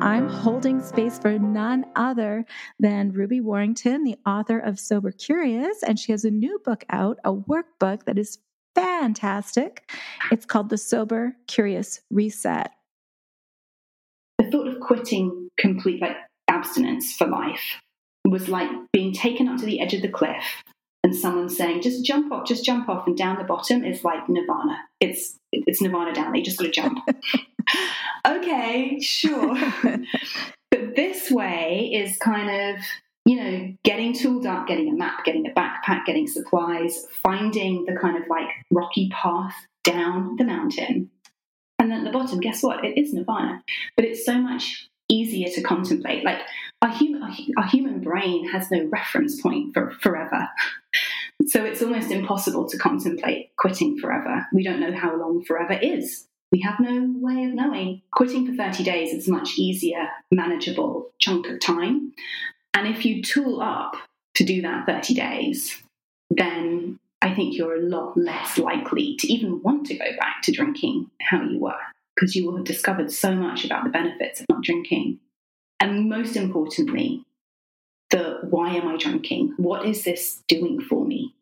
I'm 0.00 0.30
holding 0.30 0.80
space 0.80 1.18
for 1.18 1.38
none 1.38 1.84
other 1.94 2.46
than 2.78 3.12
Ruby 3.12 3.42
Warrington, 3.42 4.02
the 4.02 4.16
author 4.24 4.58
of 4.58 4.80
Sober 4.80 5.10
Curious. 5.10 5.82
And 5.82 6.00
she 6.00 6.12
has 6.12 6.24
a 6.24 6.30
new 6.30 6.58
book 6.64 6.84
out, 6.88 7.18
a 7.22 7.34
workbook 7.34 8.04
that 8.04 8.18
is 8.18 8.38
fantastic. 8.74 9.90
It's 10.32 10.46
called 10.46 10.70
The 10.70 10.78
Sober 10.78 11.36
Curious 11.48 12.00
Reset. 12.10 12.70
The 14.38 14.50
thought 14.50 14.68
of 14.68 14.80
quitting 14.80 15.50
complete 15.58 16.00
like 16.00 16.16
abstinence 16.48 17.12
for 17.12 17.26
life 17.26 17.82
was 18.24 18.48
like 18.48 18.70
being 18.94 19.12
taken 19.12 19.48
up 19.48 19.58
to 19.58 19.66
the 19.66 19.80
edge 19.80 19.92
of 19.92 20.00
the 20.00 20.08
cliff 20.08 20.62
and 21.02 21.14
someone 21.14 21.48
saying, 21.48 21.82
just 21.82 22.04
jump 22.04 22.30
off, 22.32 22.46
just 22.46 22.64
jump 22.64 22.88
off, 22.88 23.06
and 23.06 23.16
down 23.16 23.38
the 23.38 23.44
bottom 23.44 23.84
is 23.84 24.04
like 24.04 24.28
nirvana. 24.28 24.78
It's 25.00 25.38
it's 25.52 25.80
nirvana 25.80 26.14
down 26.14 26.26
there. 26.26 26.36
You 26.36 26.44
just 26.44 26.58
got 26.58 26.64
to 26.64 26.70
jump. 26.70 26.98
okay, 28.26 29.00
sure. 29.00 29.56
but 30.70 30.96
this 30.96 31.30
way 31.30 31.90
is 31.92 32.16
kind 32.18 32.76
of 32.76 32.84
you 33.24 33.36
know 33.36 33.74
getting 33.82 34.12
tooled 34.12 34.46
up, 34.46 34.66
getting 34.66 34.88
a 34.88 34.94
map, 34.94 35.24
getting 35.24 35.46
a 35.46 35.50
backpack, 35.50 36.04
getting 36.04 36.26
supplies, 36.26 37.06
finding 37.22 37.86
the 37.86 37.96
kind 37.96 38.22
of 38.22 38.28
like 38.28 38.48
rocky 38.70 39.08
path 39.10 39.54
down 39.84 40.36
the 40.36 40.44
mountain. 40.44 41.10
And 41.78 41.90
then 41.90 42.00
at 42.00 42.12
the 42.12 42.18
bottom, 42.18 42.40
guess 42.40 42.62
what? 42.62 42.84
It 42.84 42.98
is 42.98 43.14
nirvana. 43.14 43.62
But 43.96 44.04
it's 44.04 44.26
so 44.26 44.38
much 44.38 44.90
easier 45.08 45.48
to 45.48 45.62
contemplate. 45.62 46.24
Like 46.24 46.40
our 46.82 46.90
human, 46.90 47.22
our 47.56 47.66
human 47.66 48.00
brain 48.00 48.48
has 48.48 48.70
no 48.70 48.84
reference 48.84 49.40
point 49.40 49.74
for 49.74 49.90
forever. 50.00 50.48
So 51.46 51.64
it's 51.64 51.82
almost 51.82 52.10
impossible 52.10 52.68
to 52.68 52.78
contemplate 52.78 53.50
quitting 53.56 53.98
forever. 53.98 54.46
We 54.52 54.62
don't 54.62 54.80
know 54.80 54.96
how 54.96 55.16
long 55.16 55.42
forever 55.44 55.72
is. 55.72 56.26
We 56.52 56.60
have 56.60 56.80
no 56.80 57.14
way 57.16 57.44
of 57.44 57.54
knowing. 57.54 58.02
Quitting 58.12 58.46
for 58.46 58.54
30 58.54 58.82
days 58.82 59.12
is 59.12 59.28
a 59.28 59.32
much 59.32 59.56
easier, 59.56 60.08
manageable 60.30 61.10
chunk 61.18 61.46
of 61.46 61.60
time. 61.60 62.12
And 62.74 62.86
if 62.88 63.04
you 63.04 63.22
tool 63.22 63.60
up 63.60 63.96
to 64.34 64.44
do 64.44 64.62
that 64.62 64.86
30 64.86 65.14
days, 65.14 65.78
then 66.30 66.98
I 67.22 67.34
think 67.34 67.56
you're 67.56 67.76
a 67.76 67.82
lot 67.88 68.16
less 68.16 68.58
likely 68.58 69.16
to 69.16 69.32
even 69.32 69.62
want 69.62 69.86
to 69.86 69.94
go 69.94 70.16
back 70.18 70.42
to 70.42 70.52
drinking 70.52 71.10
how 71.20 71.42
you 71.42 71.58
were 71.58 71.74
because 72.14 72.34
you 72.34 72.46
will 72.46 72.56
have 72.56 72.64
discovered 72.64 73.12
so 73.12 73.34
much 73.34 73.64
about 73.64 73.84
the 73.84 73.90
benefits 73.90 74.40
of 74.40 74.46
not 74.48 74.62
drinking. 74.62 75.18
And 75.80 76.08
most 76.08 76.36
importantly, 76.36 77.24
the 78.10 78.38
why 78.42 78.74
am 78.74 78.86
I 78.86 78.96
drinking? 78.96 79.54
What 79.56 79.86
is 79.86 80.04
this 80.04 80.42
doing 80.46 80.80
for 80.80 81.04
me? 81.04 81.34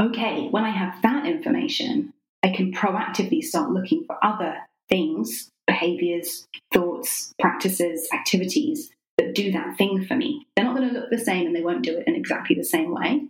Okay, 0.00 0.48
when 0.50 0.64
I 0.64 0.70
have 0.70 1.02
that 1.02 1.26
information, 1.26 2.12
I 2.42 2.50
can 2.50 2.72
proactively 2.72 3.42
start 3.42 3.70
looking 3.70 4.04
for 4.04 4.16
other 4.22 4.56
things, 4.88 5.50
behaviors, 5.66 6.46
thoughts, 6.72 7.32
practices, 7.40 8.08
activities 8.12 8.90
that 9.18 9.34
do 9.34 9.50
that 9.52 9.76
thing 9.78 10.04
for 10.04 10.14
me. 10.14 10.46
They're 10.54 10.64
not 10.64 10.76
going 10.76 10.88
to 10.88 10.94
look 10.94 11.10
the 11.10 11.18
same 11.18 11.46
and 11.46 11.56
they 11.56 11.62
won't 11.62 11.82
do 11.82 11.96
it 11.96 12.06
in 12.06 12.14
exactly 12.14 12.54
the 12.56 12.64
same 12.64 12.92
way, 12.92 13.22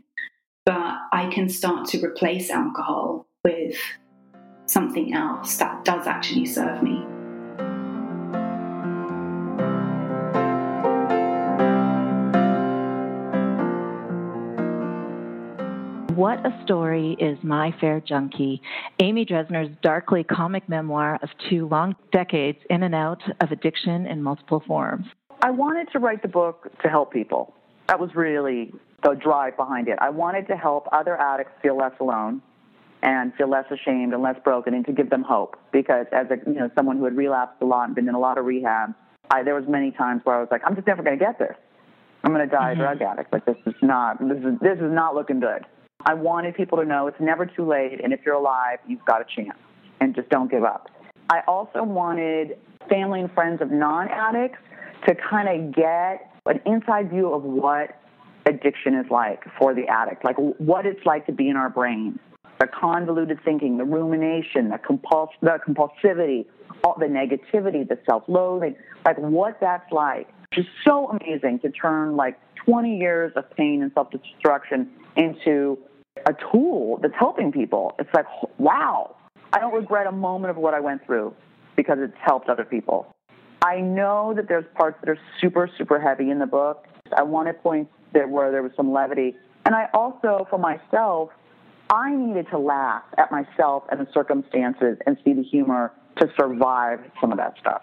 but 0.67 0.97
I 1.13 1.31
can 1.33 1.49
start 1.49 1.87
to 1.89 2.05
replace 2.05 2.51
alcohol 2.51 3.27
with 3.45 3.77
something 4.67 5.15
else 5.15 5.57
that 5.59 5.85
does 5.85 6.07
actually 6.07 6.47
serve 6.47 6.83
me. 6.83 7.14
What 16.25 16.39
a 16.47 16.59
Story 16.65 17.19
is 17.21 17.37
My 17.43 17.71
Fair 17.83 18.01
Junkie, 18.01 18.63
Amy 18.99 19.27
Dresner's 19.27 19.69
darkly 19.83 20.25
comic 20.25 20.67
memoir 20.71 21.19
of 21.23 21.29
two 21.51 21.69
long 21.69 21.95
decades 22.13 22.57
in 22.71 22.83
and 22.83 22.95
out 22.95 23.21
of 23.43 23.53
addiction 23.53 24.07
in 24.07 24.23
multiple 24.23 24.63
forms. 24.67 25.05
I 25.43 25.51
wanted 25.51 25.93
to 25.93 25.99
write 25.99 26.23
the 26.23 26.29
book 26.29 26.71
to 26.83 26.89
help 26.89 27.13
people. 27.13 27.53
That 27.89 28.01
was 28.01 28.09
really 28.15 28.73
the 29.03 29.13
drive 29.23 29.59
behind 29.59 29.87
it. 29.89 29.99
I 30.01 30.09
wanted 30.09 30.47
to 30.47 30.57
help 30.57 30.89
other 30.93 31.15
addicts 31.21 31.53
feel 31.61 31.77
less 31.77 31.93
alone 32.01 32.41
and 33.03 33.35
feel 33.35 33.51
less 33.51 33.67
ashamed 33.71 34.15
and 34.15 34.23
less 34.23 34.37
broken 34.43 34.73
and 34.73 34.87
to 34.87 34.93
give 34.93 35.11
them 35.11 35.25
hope 35.25 35.59
because 35.73 36.07
as 36.11 36.29
a 36.31 36.39
you 36.51 36.59
know 36.59 36.71
someone 36.75 36.97
who 36.97 37.05
had 37.05 37.19
relapsed 37.19 37.61
a 37.61 37.67
lot 37.67 37.85
and 37.85 37.95
been 37.95 38.09
in 38.09 38.15
a 38.15 38.19
lot 38.19 38.39
of 38.39 38.47
rehab, 38.47 38.95
I, 39.31 39.43
there 39.43 39.55
was 39.55 39.69
many 39.69 39.91
times 39.91 40.23
where 40.25 40.37
I 40.37 40.41
was 40.41 40.49
like, 40.51 40.63
I'm 40.65 40.75
just 40.75 40.87
never 40.87 41.03
going 41.03 41.19
to 41.19 41.23
get 41.23 41.39
this. 41.39 41.55
I'm 42.23 42.33
going 42.33 42.49
to 42.49 42.51
die 42.51 42.73
mm-hmm. 42.73 42.81
a 42.81 42.97
drug 42.97 43.03
addict. 43.03 43.31
Like 43.31 43.45
this 43.45 43.59
is 43.67 43.75
not 43.83 44.27
this 44.27 44.39
is 44.39 44.59
this 44.63 44.79
is 44.79 44.91
not 44.91 45.15
looking 45.15 45.41
good. 45.41 45.67
I 46.07 46.15
wanted 46.15 46.55
people 46.55 46.79
to 46.79 46.85
know 46.85 47.07
it's 47.07 47.21
never 47.21 47.47
too 47.47 47.67
late, 47.67 48.01
and 48.03 48.13
if 48.13 48.21
you're 48.25 48.35
alive, 48.35 48.79
you've 48.87 49.05
got 49.05 49.23
a 49.23 49.25
chance, 49.25 49.59
and 50.01 50.15
just 50.15 50.29
don't 50.29 50.51
give 50.51 50.65
up. 50.65 50.91
I 51.31 51.41
also 51.49 51.83
wanted 51.83 52.59
family 52.89 53.21
and 53.21 53.33
friends 53.33 53.63
of 53.63 53.71
non 53.71 54.09
addicts 54.09 54.59
to 55.07 55.15
kind 55.15 55.49
of 55.49 55.75
get 55.75 56.31
an 56.47 56.61
inside 56.67 57.11
view 57.11 57.33
of 57.33 57.43
what 57.43 57.99
addiction 58.47 58.95
is 58.95 59.07
like 59.11 59.43
for 59.59 59.75
the 59.75 59.87
addict, 59.89 60.25
like 60.25 60.37
what 60.37 60.85
it's 60.85 61.05
like 61.07 61.25
to 61.27 61.33
be 61.33 61.49
in 61.49 61.57
our 61.57 61.71
brains, 61.71 62.19
the 62.61 62.67
convoluted 62.67 63.39
thinking, 63.45 63.79
the 63.79 63.85
rumination, 63.85 64.69
the, 64.69 64.79
compuls- 64.79 65.31
the 65.41 65.59
compulsivity, 65.67 66.45
all 66.83 66.97
the 66.99 67.07
negativity, 67.07 67.89
the 67.89 67.99
self 68.07 68.25
loathing, 68.29 68.77
like 69.05 69.19
what 69.19 69.59
that's 69.61 69.91
like. 69.91 70.29
Just 70.53 70.69
so 70.87 71.09
amazing 71.09 71.61
to 71.61 71.71
turn 71.71 72.17
like 72.17 72.39
20 72.67 72.99
years 72.99 73.33
of 73.37 73.51
pain 73.57 73.83
and 73.83 73.91
self 73.95 74.11
destruction 74.11 74.91
into 75.17 75.79
a 76.27 76.35
tool 76.53 76.99
that's 77.03 77.15
helping 77.19 77.53
people. 77.53 77.95
It's 77.99 78.11
like, 78.15 78.27
wow, 78.59 79.17
I 79.53 79.59
don't 79.59 79.75
regret 79.75 80.07
a 80.07 80.13
moment 80.13 80.51
of 80.51 80.57
what 80.57 80.75
I 80.75 80.81
went 80.81 81.05
through 81.05 81.35
because 81.77 81.99
it's 82.01 82.17
helped 82.25 82.49
other 82.49 82.65
people. 82.65 83.15
I 83.63 83.81
know 83.81 84.33
that 84.37 84.47
there's 84.49 84.65
parts 84.75 84.99
that 85.01 85.09
are 85.09 85.19
super, 85.41 85.71
super 85.79 85.99
heavy 85.99 86.31
in 86.31 86.39
the 86.39 86.47
book. 86.47 86.87
I 87.17 87.23
wanted 87.23 87.63
points 87.63 87.91
that 88.13 88.29
where 88.29 88.53
there 88.53 88.63
was 88.63 88.73
some 88.77 88.93
levity. 88.93 89.35
And 89.67 89.75
I 89.75 89.89
also, 89.95 90.47
for 90.51 90.59
myself, 90.59 91.31
I 91.91 92.15
needed 92.15 92.47
to 92.51 92.59
laugh 92.59 93.03
at 93.19 93.31
myself 93.33 93.85
and 93.91 94.01
the 94.01 94.07
circumstances 94.13 94.99
and 95.07 95.17
see 95.25 95.33
the 95.33 95.43
humor 95.43 95.93
to 96.19 96.29
survive 96.39 97.01
some 97.21 97.33
of 97.33 97.39
that 97.39 97.55
stuff. 97.61 97.83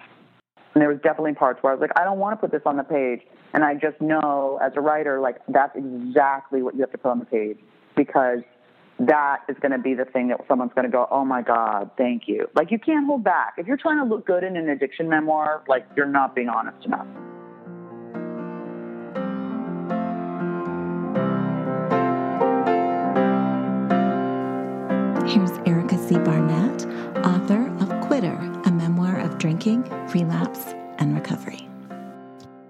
And 0.73 0.81
there 0.81 0.89
was 0.89 0.99
definitely 1.03 1.33
parts 1.33 1.61
where 1.61 1.73
I 1.73 1.75
was 1.75 1.81
like, 1.81 1.91
I 1.99 2.05
don't 2.05 2.19
want 2.19 2.33
to 2.33 2.37
put 2.37 2.51
this 2.51 2.61
on 2.65 2.77
the 2.77 2.83
page. 2.83 3.21
And 3.53 3.63
I 3.63 3.73
just 3.73 3.99
know 3.99 4.57
as 4.63 4.71
a 4.77 4.81
writer, 4.81 5.19
like, 5.19 5.37
that's 5.49 5.75
exactly 5.75 6.61
what 6.61 6.75
you 6.75 6.81
have 6.81 6.91
to 6.91 6.97
put 6.97 7.09
on 7.09 7.19
the 7.19 7.25
page 7.25 7.57
because 7.95 8.39
that 8.99 9.39
is 9.49 9.57
going 9.61 9.71
to 9.71 9.79
be 9.79 9.93
the 9.93 10.05
thing 10.05 10.27
that 10.27 10.39
someone's 10.47 10.73
going 10.73 10.85
to 10.85 10.91
go, 10.91 11.07
oh 11.09 11.25
my 11.25 11.41
God, 11.41 11.89
thank 11.97 12.27
you. 12.27 12.47
Like, 12.55 12.71
you 12.71 12.79
can't 12.79 13.05
hold 13.05 13.23
back. 13.23 13.55
If 13.57 13.65
you're 13.67 13.77
trying 13.77 13.97
to 13.97 14.03
look 14.03 14.25
good 14.27 14.43
in 14.43 14.55
an 14.55 14.69
addiction 14.69 15.09
memoir, 15.09 15.63
like, 15.67 15.85
you're 15.95 16.05
not 16.05 16.35
being 16.35 16.49
honest 16.49 16.85
enough. 16.85 17.07
Here's 25.27 25.51
Erica 25.65 25.97
C. 25.97 26.15
Barnett, 26.15 26.85
author 27.25 27.67
of 27.79 27.89
Quitter, 28.07 28.37
a 28.65 28.71
memoir 28.71 29.19
of 29.19 29.37
drinking, 29.37 29.83
relapse. 30.13 30.75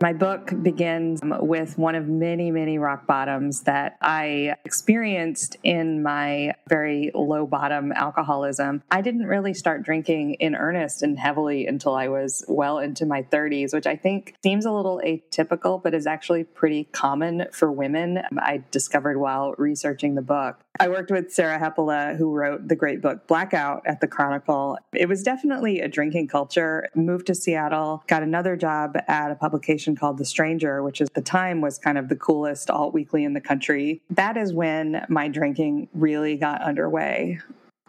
My 0.02 0.14
book 0.14 0.52
begins 0.64 1.22
um, 1.22 1.38
with 1.42 1.78
one 1.78 1.94
of 1.94 2.08
many, 2.08 2.50
many 2.50 2.80
rock 2.80 3.06
bottoms 3.06 3.62
that 3.62 3.98
I 4.02 4.56
experienced 4.66 5.58
in 5.62 6.02
my 6.02 6.56
very 6.68 7.12
low 7.14 7.46
bottom 7.46 7.92
alcoholism. 7.92 8.82
I 8.90 9.02
didn't 9.02 9.28
really 9.28 9.54
start 9.54 9.84
drinking 9.84 10.36
in 10.40 10.56
earnest 10.56 11.04
and 11.04 11.20
heavily 11.20 11.68
until 11.68 11.94
I 11.94 12.08
was 12.08 12.44
well 12.48 12.80
into 12.80 13.06
my 13.06 13.22
30s, 13.22 13.76
which 13.76 13.86
I 13.86 13.96
think 13.96 14.34
seems 14.42 14.66
a 14.66 14.72
little 14.72 15.00
atypical, 15.06 15.82
but 15.84 15.94
is 15.94 16.08
actually 16.08 16.46
pretty 16.46 16.86
common 16.86 17.46
for 17.52 17.72
women. 17.72 18.18
Um, 18.18 18.40
I 18.40 18.64
discovered 18.72 19.20
while 19.20 19.54
researching 19.60 20.16
the 20.16 20.24
book. 20.24 20.62
I 20.80 20.88
worked 20.88 21.12
with 21.12 21.32
Sarah 21.32 21.60
Hepola, 21.60 22.18
who 22.18 22.34
wrote 22.34 22.68
the 22.68 22.76
great 22.76 23.02
book 23.02 23.28
Blackout 23.28 23.84
at 23.86 24.02
the 24.02 24.08
Chronicle. 24.08 24.80
It 24.94 25.08
was 25.08 25.22
definitely 25.22 25.80
a 25.80 25.88
drinking 25.88 26.30
culture. 26.30 26.88
Moved 26.96 27.28
to 27.28 27.36
Seattle, 27.36 28.04
got 28.08 28.24
another 28.24 28.56
job 28.56 28.98
at 29.08 29.30
a 29.30 29.36
publication 29.36 29.91
called 29.96 30.18
The 30.18 30.26
Stranger, 30.26 30.84
which 30.84 31.02
at 31.02 31.14
the 31.14 31.22
time 31.22 31.62
was 31.62 31.78
kind 31.78 31.98
of 31.98 32.10
the 32.10 32.16
coolest 32.16 32.70
alt 32.70 32.94
weekly 32.94 33.24
in 33.24 33.34
the 33.34 33.42
country. 33.42 34.02
That 34.10 34.38
is 34.38 34.54
when 34.54 35.06
my 35.10 35.28
drinking 35.28 35.90
really 35.94 36.38
got 36.38 36.62
underway. 36.62 37.40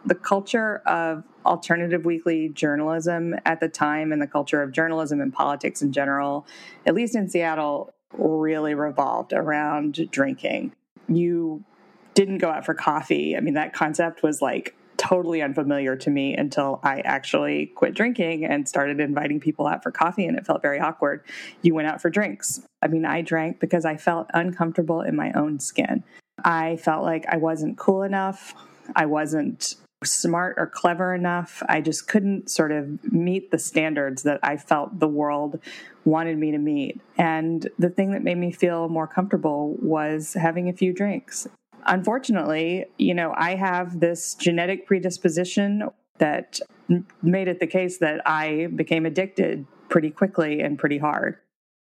The 0.05 0.15
culture 0.15 0.81
of 0.85 1.23
alternative 1.45 2.05
weekly 2.05 2.49
journalism 2.49 3.35
at 3.45 3.59
the 3.59 3.69
time 3.69 4.11
and 4.11 4.21
the 4.21 4.27
culture 4.27 4.61
of 4.61 4.71
journalism 4.71 5.21
and 5.21 5.33
politics 5.33 5.81
in 5.81 5.91
general, 5.91 6.45
at 6.85 6.93
least 6.93 7.15
in 7.15 7.29
Seattle, 7.29 7.93
really 8.13 8.75
revolved 8.75 9.33
around 9.33 10.09
drinking. 10.11 10.73
You 11.07 11.63
didn't 12.13 12.37
go 12.37 12.49
out 12.49 12.65
for 12.65 12.73
coffee. 12.73 13.35
I 13.35 13.39
mean, 13.39 13.55
that 13.55 13.73
concept 13.73 14.23
was 14.23 14.41
like 14.41 14.75
totally 14.97 15.41
unfamiliar 15.41 15.95
to 15.95 16.09
me 16.09 16.35
until 16.35 16.79
I 16.83 17.01
actually 17.01 17.67
quit 17.67 17.93
drinking 17.93 18.45
and 18.45 18.67
started 18.67 18.99
inviting 18.99 19.39
people 19.39 19.67
out 19.67 19.83
for 19.83 19.91
coffee, 19.91 20.25
and 20.25 20.37
it 20.37 20.45
felt 20.45 20.61
very 20.61 20.79
awkward. 20.79 21.23
You 21.61 21.73
went 21.73 21.87
out 21.87 22.01
for 22.01 22.09
drinks. 22.09 22.61
I 22.81 22.87
mean, 22.87 23.05
I 23.05 23.21
drank 23.21 23.59
because 23.59 23.85
I 23.85 23.97
felt 23.97 24.27
uncomfortable 24.33 25.01
in 25.01 25.15
my 25.15 25.31
own 25.33 25.59
skin. 25.59 26.03
I 26.43 26.77
felt 26.77 27.03
like 27.03 27.25
I 27.29 27.37
wasn't 27.37 27.77
cool 27.77 28.03
enough. 28.03 28.53
I 28.95 29.05
wasn't 29.05 29.75
smart 30.03 30.55
or 30.57 30.67
clever 30.67 31.13
enough. 31.13 31.63
I 31.69 31.81
just 31.81 32.07
couldn't 32.07 32.49
sort 32.49 32.71
of 32.71 33.11
meet 33.11 33.51
the 33.51 33.59
standards 33.59 34.23
that 34.23 34.39
I 34.43 34.57
felt 34.57 34.99
the 34.99 35.07
world 35.07 35.59
wanted 36.05 36.37
me 36.37 36.51
to 36.51 36.57
meet. 36.57 36.99
And 37.17 37.69
the 37.79 37.89
thing 37.89 38.11
that 38.11 38.23
made 38.23 38.37
me 38.37 38.51
feel 38.51 38.89
more 38.89 39.07
comfortable 39.07 39.77
was 39.79 40.33
having 40.33 40.67
a 40.67 40.73
few 40.73 40.93
drinks 40.93 41.47
unfortunately, 41.85 42.85
you 42.97 43.13
know, 43.13 43.33
I 43.35 43.55
have 43.55 43.99
this 43.99 44.35
genetic 44.35 44.87
predisposition 44.87 45.89
that 46.17 46.59
made 47.21 47.47
it 47.47 47.59
the 47.59 47.67
case 47.67 47.97
that 47.99 48.21
I 48.27 48.67
became 48.75 49.05
addicted 49.05 49.65
pretty 49.89 50.09
quickly 50.09 50.61
and 50.61 50.77
pretty 50.77 50.97
hard. 50.97 51.37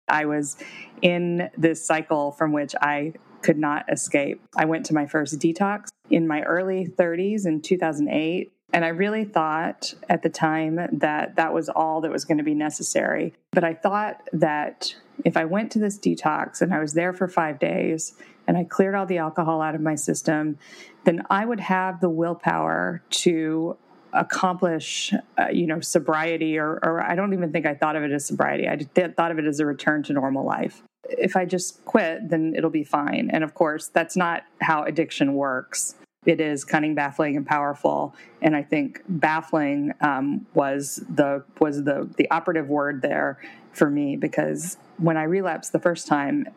I 0.07 0.25
was 0.25 0.57
in 1.01 1.49
this 1.57 1.85
cycle 1.85 2.31
from 2.31 2.51
which 2.51 2.75
I 2.81 3.13
could 3.41 3.57
not 3.57 3.85
escape. 3.91 4.41
I 4.55 4.65
went 4.65 4.85
to 4.87 4.93
my 4.93 5.05
first 5.05 5.39
detox 5.39 5.89
in 6.09 6.27
my 6.27 6.41
early 6.43 6.87
30s 6.87 7.45
in 7.45 7.61
2008. 7.61 8.51
And 8.73 8.83
I 8.83 8.89
really 8.89 9.23
thought 9.23 9.93
at 10.09 10.23
the 10.23 10.29
time 10.29 10.75
that 10.91 11.35
that 11.35 11.53
was 11.53 11.69
all 11.69 12.01
that 12.01 12.11
was 12.11 12.25
going 12.25 12.39
to 12.39 12.43
be 12.43 12.55
necessary. 12.55 13.33
But 13.51 13.63
I 13.63 13.73
thought 13.73 14.27
that 14.33 14.95
if 15.23 15.37
I 15.37 15.45
went 15.45 15.71
to 15.73 15.79
this 15.79 15.97
detox 15.97 16.61
and 16.61 16.73
I 16.73 16.79
was 16.79 16.93
there 16.93 17.13
for 17.13 17.27
five 17.27 17.59
days 17.59 18.15
and 18.47 18.57
I 18.57 18.63
cleared 18.63 18.95
all 18.95 19.05
the 19.05 19.17
alcohol 19.17 19.61
out 19.61 19.75
of 19.75 19.81
my 19.81 19.95
system, 19.95 20.57
then 21.03 21.23
I 21.29 21.45
would 21.45 21.59
have 21.59 21.99
the 21.99 22.09
willpower 22.09 23.01
to 23.09 23.77
accomplish, 24.13 25.13
uh, 25.37 25.47
you 25.49 25.67
know, 25.67 25.81
sobriety, 25.81 26.57
or, 26.57 26.79
or, 26.81 27.01
I 27.01 27.15
don't 27.15 27.33
even 27.33 27.51
think 27.51 27.65
I 27.65 27.73
thought 27.73 27.95
of 27.95 28.03
it 28.03 28.11
as 28.11 28.25
sobriety. 28.25 28.67
I 28.67 28.77
th- 28.77 29.15
thought 29.15 29.31
of 29.31 29.39
it 29.39 29.45
as 29.45 29.59
a 29.59 29.65
return 29.65 30.03
to 30.03 30.13
normal 30.13 30.45
life. 30.45 30.81
If 31.09 31.35
I 31.35 31.45
just 31.45 31.83
quit, 31.85 32.29
then 32.29 32.53
it'll 32.55 32.69
be 32.69 32.83
fine. 32.83 33.29
And 33.31 33.43
of 33.43 33.53
course, 33.53 33.89
that's 33.89 34.15
not 34.15 34.43
how 34.61 34.83
addiction 34.83 35.33
works. 35.33 35.95
It 36.25 36.41
is 36.41 36.65
cunning, 36.65 36.95
baffling, 36.95 37.37
and 37.37 37.45
powerful. 37.45 38.15
And 38.41 38.55
I 38.55 38.63
think 38.63 39.01
baffling 39.07 39.93
um, 40.01 40.47
was 40.55 41.03
the 41.07 41.43
was 41.59 41.83
the 41.83 42.09
the 42.17 42.29
operative 42.31 42.67
word 42.67 43.03
there 43.03 43.37
for 43.73 43.89
me 43.89 44.15
because 44.15 44.77
when 44.97 45.17
I 45.17 45.23
relapsed 45.23 45.71
the 45.71 45.79
first 45.79 46.07
time, 46.07 46.47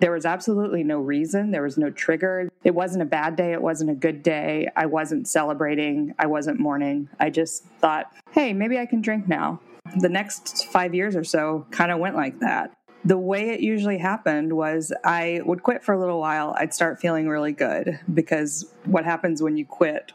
There 0.00 0.12
was 0.12 0.24
absolutely 0.24 0.84
no 0.84 0.98
reason, 0.98 1.50
there 1.50 1.62
was 1.62 1.78
no 1.78 1.90
trigger. 1.90 2.50
It 2.64 2.74
wasn't 2.74 3.02
a 3.02 3.06
bad 3.06 3.36
day, 3.36 3.52
it 3.52 3.62
wasn't 3.62 3.90
a 3.90 3.94
good 3.94 4.22
day. 4.22 4.68
I 4.76 4.86
wasn't 4.86 5.28
celebrating, 5.28 6.14
I 6.18 6.26
wasn't 6.26 6.60
mourning. 6.60 7.08
I 7.18 7.30
just 7.30 7.64
thought, 7.80 8.12
hey, 8.32 8.52
maybe 8.52 8.78
I 8.78 8.86
can 8.86 9.00
drink 9.00 9.28
now. 9.28 9.60
The 10.00 10.08
next 10.08 10.66
five 10.66 10.94
years 10.94 11.16
or 11.16 11.24
so 11.24 11.66
kind 11.70 11.90
of 11.90 11.98
went 11.98 12.16
like 12.16 12.40
that. 12.40 12.72
The 13.04 13.16
way 13.16 13.50
it 13.50 13.60
usually 13.60 13.98
happened 13.98 14.52
was 14.52 14.92
I 15.04 15.40
would 15.44 15.62
quit 15.62 15.84
for 15.84 15.94
a 15.94 15.98
little 15.98 16.20
while. 16.20 16.54
I'd 16.58 16.74
start 16.74 17.00
feeling 17.00 17.28
really 17.28 17.52
good 17.52 17.98
because 18.12 18.70
what 18.84 19.04
happens 19.04 19.42
when 19.42 19.56
you 19.56 19.64
quit 19.64 20.12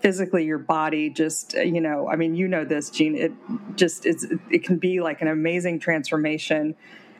physically 0.00 0.44
your 0.44 0.58
body 0.58 1.10
just 1.10 1.54
uh, 1.56 1.60
you 1.60 1.80
know 1.80 2.08
i 2.08 2.16
mean 2.16 2.34
you 2.34 2.48
know 2.48 2.64
this 2.64 2.90
gene 2.90 3.14
it 3.14 3.32
just 3.76 4.06
it's 4.06 4.26
it 4.50 4.64
can 4.64 4.78
be 4.78 5.00
like 5.00 5.20
an 5.20 5.28
amazing 5.28 5.78
transformation 5.78 6.74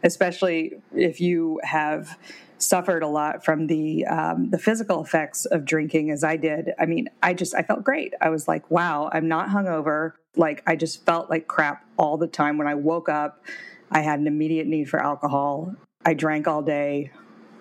especially 0.04 0.74
if 0.94 1.20
you 1.20 1.60
have 1.64 2.16
suffered 2.58 3.02
a 3.02 3.08
lot 3.08 3.44
from 3.44 3.66
the 3.66 4.06
um, 4.06 4.50
the 4.50 4.58
physical 4.58 5.02
effects 5.02 5.44
of 5.46 5.64
drinking 5.64 6.10
as 6.10 6.22
I 6.22 6.36
did. 6.36 6.72
I 6.78 6.86
mean, 6.86 7.08
I 7.22 7.34
just 7.34 7.54
I 7.54 7.62
felt 7.62 7.82
great. 7.82 8.14
I 8.20 8.28
was 8.28 8.46
like, 8.46 8.70
wow, 8.70 9.10
I'm 9.12 9.26
not 9.26 9.48
hungover. 9.48 10.12
Like 10.36 10.62
I 10.66 10.76
just 10.76 11.04
felt 11.04 11.30
like 11.30 11.48
crap 11.48 11.84
all 11.96 12.16
the 12.16 12.28
time. 12.28 12.58
When 12.58 12.68
I 12.68 12.74
woke 12.74 13.08
up, 13.08 13.44
I 13.90 14.00
had 14.00 14.20
an 14.20 14.26
immediate 14.26 14.66
need 14.66 14.88
for 14.88 15.02
alcohol. 15.02 15.74
I 16.04 16.14
drank 16.14 16.46
all 16.46 16.62
day. 16.62 17.10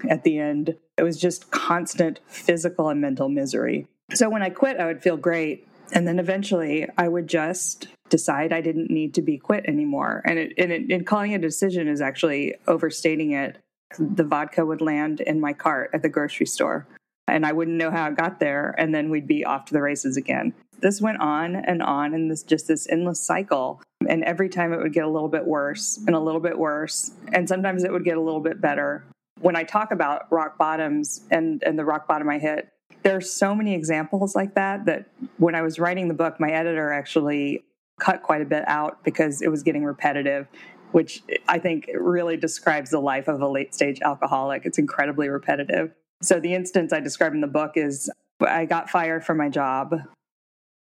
At 0.10 0.24
the 0.24 0.38
end, 0.38 0.76
it 0.98 1.04
was 1.04 1.18
just 1.18 1.50
constant 1.50 2.20
physical 2.28 2.90
and 2.90 3.00
mental 3.00 3.30
misery. 3.30 3.88
So 4.14 4.30
when 4.30 4.44
I 4.44 4.50
quit, 4.50 4.78
I 4.78 4.86
would 4.86 5.02
feel 5.02 5.16
great, 5.16 5.66
and 5.94 6.08
then 6.08 6.20
eventually 6.20 6.88
I 6.98 7.08
would 7.08 7.28
just 7.28 7.88
decide 8.10 8.52
I 8.52 8.62
didn't 8.62 8.92
need 8.92 9.14
to 9.14 9.22
be 9.22 9.38
quit 9.38 9.66
anymore. 9.66 10.22
And, 10.26 10.38
it, 10.38 10.54
and, 10.58 10.72
it, 10.72 10.92
and 10.92 11.06
calling 11.06 11.32
it 11.32 11.38
a 11.38 11.40
decision 11.40 11.88
is 11.88 12.02
actually 12.02 12.56
overstating 12.68 13.32
it. 13.32 13.58
The 13.98 14.24
vodka 14.24 14.66
would 14.66 14.82
land 14.82 15.22
in 15.22 15.40
my 15.40 15.54
cart 15.54 15.92
at 15.94 16.02
the 16.02 16.10
grocery 16.10 16.48
store, 16.48 16.88
and 17.28 17.46
I 17.46 17.52
wouldn't 17.52 17.78
know 17.78 17.92
how 17.92 18.08
it 18.08 18.18
got 18.18 18.40
there. 18.40 18.74
And 18.78 18.94
then 18.94 19.10
we'd 19.10 19.28
be 19.28 19.46
off 19.46 19.66
to 19.66 19.74
the 19.74 19.82
races 19.82 20.18
again. 20.18 20.54
This 20.80 21.00
went 21.00 21.22
on 21.22 21.56
and 21.56 21.82
on, 21.82 22.14
and 22.14 22.30
this 22.30 22.42
just 22.42 22.68
this 22.68 22.90
endless 22.90 23.20
cycle. 23.20 23.82
And 24.10 24.24
every 24.24 24.50
time 24.50 24.74
it 24.74 24.80
would 24.82 24.94
get 24.94 25.06
a 25.06 25.10
little 25.10 25.30
bit 25.30 25.46
worse 25.46 26.00
and 26.08 26.16
a 26.16 26.20
little 26.20 26.42
bit 26.42 26.58
worse, 26.58 27.12
and 27.32 27.48
sometimes 27.48 27.84
it 27.84 27.92
would 27.92 28.04
get 28.04 28.18
a 28.18 28.22
little 28.22 28.42
bit 28.42 28.60
better. 28.60 29.06
When 29.40 29.56
I 29.56 29.64
talk 29.64 29.92
about 29.92 30.32
rock 30.32 30.58
bottoms 30.58 31.22
and 31.30 31.62
and 31.64 31.78
the 31.78 31.86
rock 31.86 32.08
bottom 32.08 32.30
I 32.30 32.40
hit, 32.40 32.73
there 33.04 33.16
are 33.16 33.22
so 33.22 33.54
many 33.54 33.74
examples 33.74 34.36
like 34.36 34.56
that 34.56 34.86
that 34.86 35.06
when 35.38 35.56
I 35.56 35.62
was 35.62 35.78
writing 35.78 36.08
the 36.08 36.14
book, 36.14 36.40
my 36.40 36.52
editor 36.52 36.92
actually 36.92 37.64
cut 38.00 38.24
quite 38.24 38.42
a 38.42 38.46
bit 38.46 38.64
out 38.68 39.04
because 39.04 39.42
it 39.42 39.50
was 39.50 39.62
getting 39.62 39.84
repetitive, 39.84 40.48
which 40.92 41.22
I 41.48 41.60
think 41.60 41.90
really 41.94 42.38
describes 42.38 42.90
the 42.90 43.00
life 43.00 43.28
of 43.28 43.42
a 43.42 43.48
late 43.48 43.74
stage 43.76 44.02
alcoholic. 44.02 44.66
It's 44.66 44.80
incredibly 44.80 45.30
repetitive. 45.30 45.92
So, 46.22 46.40
the 46.40 46.54
instance 46.54 46.94
I 46.94 47.02
describe 47.02 47.34
in 47.34 47.42
the 47.42 47.48
book 47.48 47.74
is 47.76 48.10
I 48.40 48.66
got 48.66 48.90
fired 48.90 49.26
from 49.26 49.38
my 49.38 49.50
job 49.50 50.02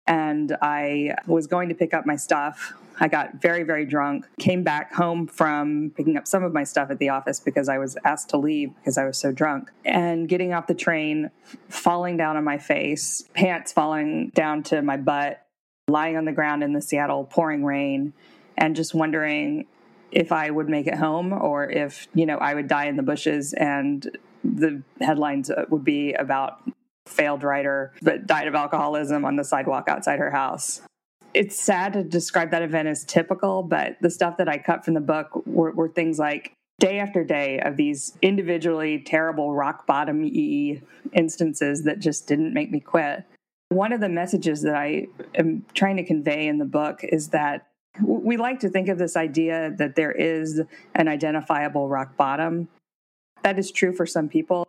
and 0.08 0.56
I 0.62 1.16
was 1.28 1.48
going 1.48 1.70
to 1.70 1.76
pick 1.76 1.94
up 1.94 2.06
my 2.06 2.16
stuff. 2.16 2.74
I 3.00 3.08
got 3.08 3.36
very, 3.36 3.64
very 3.64 3.86
drunk, 3.86 4.26
came 4.40 4.64
back 4.64 4.94
home 4.94 5.28
from 5.28 5.92
picking 5.96 6.18
up 6.18 6.26
some 6.26 6.44
of 6.44 6.52
my 6.54 6.64
stuff 6.64 6.90
at 6.90 6.98
the 6.98 7.10
office 7.10 7.40
because 7.40 7.70
I 7.70 7.78
was 7.78 7.96
asked 8.04 8.30
to 8.30 8.38
leave 8.38 8.74
because 8.76 8.98
I 8.98 9.06
was 9.06 9.18
so 9.18 9.32
drunk. 9.32 9.72
And 9.86 10.28
getting 10.28 10.54
off 10.54 10.66
the 10.66 10.74
train, 10.74 11.30
falling 11.70 12.18
down 12.18 12.38
on 12.38 12.44
my 12.44 12.58
face, 12.58 13.24
pants 13.34 13.72
falling 13.72 14.30
down 14.30 14.64
to 14.64 14.82
my 14.82 14.98
butt, 14.98 15.46
lying 15.88 16.18
on 16.18 16.26
the 16.26 16.32
ground 16.32 16.64
in 16.64 16.74
the 16.74 16.82
Seattle 16.82 17.26
pouring 17.26 17.64
rain 17.64 18.14
and 18.58 18.76
just 18.76 18.96
wondering 18.96 19.68
if 20.12 20.32
I 20.32 20.50
would 20.50 20.70
make 20.70 20.88
it 20.88 20.96
home 20.96 21.34
or 21.34 21.70
if, 21.70 22.08
you 22.16 22.26
know, 22.26 22.38
I 22.38 22.56
would 22.56 22.68
die 22.68 22.86
in 22.86 22.96
the 22.96 23.04
bushes 23.04 23.54
and 23.54 24.18
the 24.44 24.82
headlines 25.02 25.52
would 25.70 25.84
be 25.84 26.14
about 26.14 26.62
failed 27.08 27.44
writer 27.44 27.94
that 28.02 28.28
died 28.28 28.48
of 28.48 28.56
alcoholism 28.56 29.26
on 29.26 29.36
the 29.36 29.44
sidewalk 29.44 29.88
outside 29.88 30.20
her 30.20 30.32
house. 30.32 30.82
It's 31.34 31.60
sad 31.60 31.94
to 31.94 32.04
describe 32.04 32.52
that 32.52 32.62
event 32.62 32.88
as 32.88 33.04
typical, 33.04 33.64
but 33.64 33.98
the 34.02 34.10
stuff 34.10 34.38
that 34.38 34.50
I 34.50 34.58
cut 34.58 34.84
from 34.84 34.94
the 34.94 35.02
book 35.02 35.46
were, 35.46 35.72
were 35.72 35.90
things 35.90 36.18
like 36.18 36.54
day 36.80 37.00
after 37.00 37.24
day 37.24 37.60
of 37.60 37.76
these 37.76 38.18
individually 38.22 39.00
terrible 39.00 39.54
rock 39.54 39.86
bottom 39.88 40.24
e 40.24 40.82
instances 41.14 41.84
that 41.84 42.00
just 42.00 42.28
didn't 42.28 42.54
make 42.54 42.72
me 42.72 42.80
quit. 42.80 43.24
One 43.70 43.92
of 43.92 44.00
the 44.00 44.10
messages 44.10 44.62
that 44.62 44.76
I 44.76 45.08
am 45.36 45.66
trying 45.74 45.98
to 45.98 46.04
convey 46.04 46.48
in 46.48 46.58
the 46.58 46.66
book 46.66 47.02
is 47.04 47.30
that 47.30 47.68
we 48.02 48.38
like 48.38 48.60
to 48.60 48.70
think 48.70 48.90
of 48.90 48.98
this 48.98 49.16
idea 49.16 49.74
that 49.78 49.96
there 49.96 50.12
is 50.12 50.62
an 50.96 51.08
identifiable 51.08 51.90
rock 51.90 52.16
bottom. 52.16 52.68
That 53.44 53.58
is 53.58 53.72
true 53.72 53.94
for 53.94 54.06
some 54.06 54.30
people. 54.30 54.67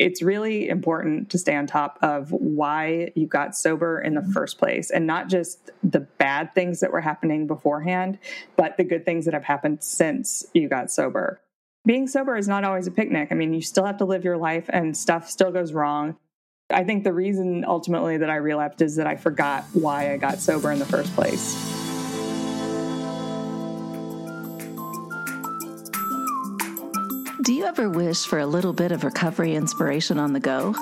It's 0.00 0.22
really 0.22 0.66
important 0.66 1.28
to 1.28 1.36
stay 1.36 1.54
on 1.54 1.66
top 1.66 1.98
of 2.00 2.32
why 2.32 3.12
you 3.14 3.26
got 3.26 3.54
sober 3.54 4.00
in 4.00 4.14
the 4.14 4.22
mm-hmm. 4.22 4.32
first 4.32 4.56
place 4.56 4.90
and 4.90 5.06
not 5.06 5.28
just 5.28 5.70
the 5.82 6.00
bad 6.00 6.54
things 6.54 6.80
that 6.80 6.90
were 6.90 7.02
happening 7.02 7.46
beforehand, 7.46 8.18
but 8.56 8.78
the 8.78 8.84
good 8.84 9.04
things 9.04 9.26
that 9.26 9.34
have 9.34 9.44
happened 9.44 9.84
since 9.84 10.46
you 10.54 10.70
got 10.70 10.90
sober. 10.90 11.42
Being 11.84 12.08
sober 12.08 12.34
is 12.38 12.48
not 12.48 12.64
always 12.64 12.86
a 12.86 12.90
picnic. 12.90 13.28
I 13.30 13.34
mean, 13.34 13.52
you 13.52 13.60
still 13.60 13.84
have 13.84 13.98
to 13.98 14.06
live 14.06 14.24
your 14.24 14.38
life 14.38 14.70
and 14.70 14.96
stuff 14.96 15.28
still 15.28 15.52
goes 15.52 15.74
wrong. 15.74 16.16
I 16.70 16.82
think 16.82 17.04
the 17.04 17.12
reason 17.12 17.66
ultimately 17.68 18.16
that 18.16 18.30
I 18.30 18.36
relapsed 18.36 18.80
is 18.80 18.96
that 18.96 19.06
I 19.06 19.16
forgot 19.16 19.64
why 19.74 20.14
I 20.14 20.16
got 20.16 20.38
sober 20.38 20.72
in 20.72 20.78
the 20.78 20.86
first 20.86 21.14
place. 21.14 21.69
Do 27.42 27.54
you 27.54 27.64
ever 27.64 27.88
wish 27.88 28.26
for 28.26 28.38
a 28.38 28.46
little 28.46 28.72
bit 28.72 28.92
of 28.92 29.02
recovery 29.02 29.54
inspiration 29.54 30.18
on 30.18 30.34
the 30.34 30.40
go? 30.40 30.74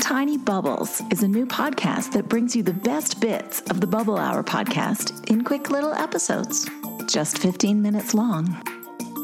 Tiny 0.00 0.36
Bubbles 0.36 1.00
is 1.10 1.22
a 1.22 1.28
new 1.28 1.46
podcast 1.46 2.12
that 2.12 2.28
brings 2.28 2.56
you 2.56 2.62
the 2.62 2.72
best 2.72 3.20
bits 3.20 3.60
of 3.70 3.80
the 3.80 3.86
Bubble 3.86 4.18
Hour 4.18 4.42
podcast 4.42 5.30
in 5.30 5.44
quick 5.44 5.70
little 5.70 5.94
episodes, 5.94 6.68
just 7.08 7.38
15 7.38 7.80
minutes 7.80 8.14
long 8.14 8.60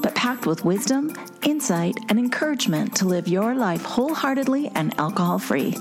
but 0.03 0.15
packed 0.17 0.47
with 0.47 0.65
wisdom, 0.65 1.17
insight, 1.43 1.97
and 2.09 2.19
encouragement 2.19 2.95
to 2.97 3.07
live 3.07 3.29
your 3.29 3.55
life 3.55 3.83
wholeheartedly 3.83 4.69
and 4.75 4.99
alcohol 4.99 5.39
free. 5.39 5.77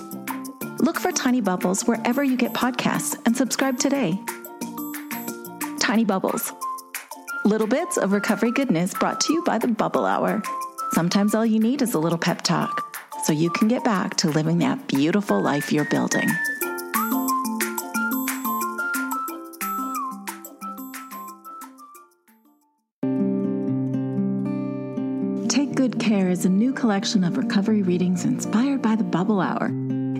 Look 0.79 0.99
for 0.99 1.11
Tiny 1.11 1.41
Bubbles 1.41 1.83
wherever 1.83 2.23
you 2.23 2.37
get 2.37 2.53
podcasts 2.53 3.19
and 3.25 3.35
subscribe 3.35 3.77
today. 3.77 4.19
Tiny 5.79 6.05
Bubbles. 6.05 6.53
Little 7.43 7.65
bits 7.65 7.97
of 7.97 8.11
recovery 8.11 8.51
goodness 8.51 8.93
brought 8.93 9.19
to 9.21 9.33
you 9.33 9.43
by 9.43 9.57
the 9.57 9.67
Bubble 9.67 10.05
Hour. 10.05 10.43
Sometimes 10.91 11.33
all 11.33 11.43
you 11.43 11.59
need 11.59 11.81
is 11.81 11.95
a 11.95 11.99
little 11.99 12.19
pep 12.19 12.43
talk 12.43 12.95
so 13.23 13.33
you 13.33 13.49
can 13.49 13.67
get 13.67 13.83
back 13.83 14.15
to 14.17 14.29
living 14.29 14.59
that 14.59 14.87
beautiful 14.87 15.41
life 15.41 15.71
you're 15.73 15.85
building. 15.85 16.29
Take 25.49 25.73
Good 25.73 25.99
Care 25.99 26.29
is 26.29 26.45
a 26.45 26.49
new 26.49 26.71
collection 26.71 27.23
of 27.23 27.37
recovery 27.37 27.81
readings 27.81 28.23
inspired 28.23 28.83
by 28.83 28.95
the 28.95 29.03
Bubble 29.03 29.41
Hour. 29.41 29.71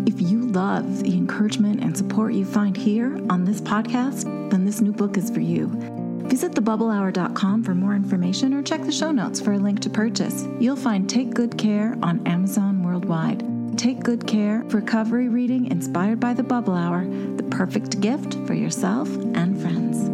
If 0.08 0.20
you 0.20 0.42
love 0.42 1.04
the 1.04 1.14
encouragement 1.14 1.82
and 1.82 1.96
support 1.96 2.34
you 2.34 2.46
find 2.46 2.76
here 2.76 3.16
on 3.30 3.46
this 3.46 3.62
podcast, 3.62 4.24
then 4.50 4.66
this 4.66 4.82
new 4.82 4.92
book 4.92 5.18
is 5.18 5.30
for 5.30 5.40
you. 5.40 6.01
Visit 6.32 6.54
thebubblehour.com 6.54 7.62
for 7.62 7.76
more 7.76 7.94
information 7.94 8.54
or 8.54 8.64
check 8.64 8.86
the 8.86 8.92
show 8.94 9.12
notes 9.12 9.42
for 9.42 9.52
a 9.52 9.58
link 9.58 9.82
to 9.82 9.90
purchase. 9.90 10.48
You'll 10.62 10.78
find 10.78 11.10
Take 11.10 11.34
Good 11.34 11.58
Care 11.58 11.98
on 12.02 12.26
Amazon 12.26 12.84
worldwide. 12.84 13.44
Take 13.78 14.00
Good 14.00 14.26
Care, 14.26 14.64
recovery 14.68 15.28
reading 15.28 15.70
inspired 15.70 16.22
by 16.22 16.34
the 16.34 16.42
Bubble 16.42 16.74
Hour, 16.74 17.04
the 17.36 17.44
perfect 17.52 18.00
gift 18.00 18.36
for 18.48 18.54
yourself 18.54 19.10
and 19.10 19.62
friends. 19.62 20.08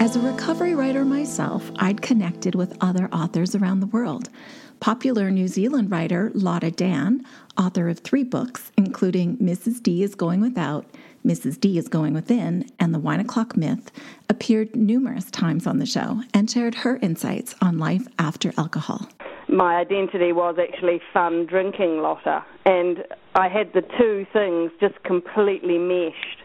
As 0.00 0.16
a 0.16 0.20
recovery 0.20 0.74
writer 0.74 1.04
myself, 1.04 1.70
I'd 1.76 2.02
connected 2.02 2.56
with 2.56 2.76
other 2.80 3.08
authors 3.12 3.54
around 3.54 3.78
the 3.78 3.86
world. 3.86 4.28
Popular 4.82 5.30
New 5.30 5.46
Zealand 5.46 5.92
writer 5.92 6.32
Lotta 6.34 6.72
Dann, 6.72 7.24
author 7.56 7.88
of 7.88 8.00
three 8.00 8.24
books, 8.24 8.72
including 8.76 9.36
Mrs. 9.36 9.80
D 9.80 10.02
is 10.02 10.16
Going 10.16 10.40
Without, 10.40 10.86
Mrs. 11.24 11.60
D 11.60 11.78
is 11.78 11.86
Going 11.86 12.14
Within, 12.14 12.68
and 12.80 12.92
The 12.92 12.98
Wine 12.98 13.20
O'Clock 13.20 13.56
Myth, 13.56 13.92
appeared 14.28 14.74
numerous 14.74 15.30
times 15.30 15.68
on 15.68 15.78
the 15.78 15.86
show 15.86 16.22
and 16.34 16.50
shared 16.50 16.74
her 16.74 16.96
insights 16.96 17.54
on 17.62 17.78
life 17.78 18.08
after 18.18 18.52
alcohol. 18.58 19.06
My 19.48 19.76
identity 19.76 20.32
was 20.32 20.56
actually 20.58 21.00
fun 21.12 21.46
drinking 21.46 21.98
Lotta, 21.98 22.44
and 22.66 23.04
I 23.36 23.48
had 23.48 23.72
the 23.74 23.82
two 23.96 24.26
things 24.32 24.72
just 24.80 25.00
completely 25.04 25.78
meshed 25.78 26.42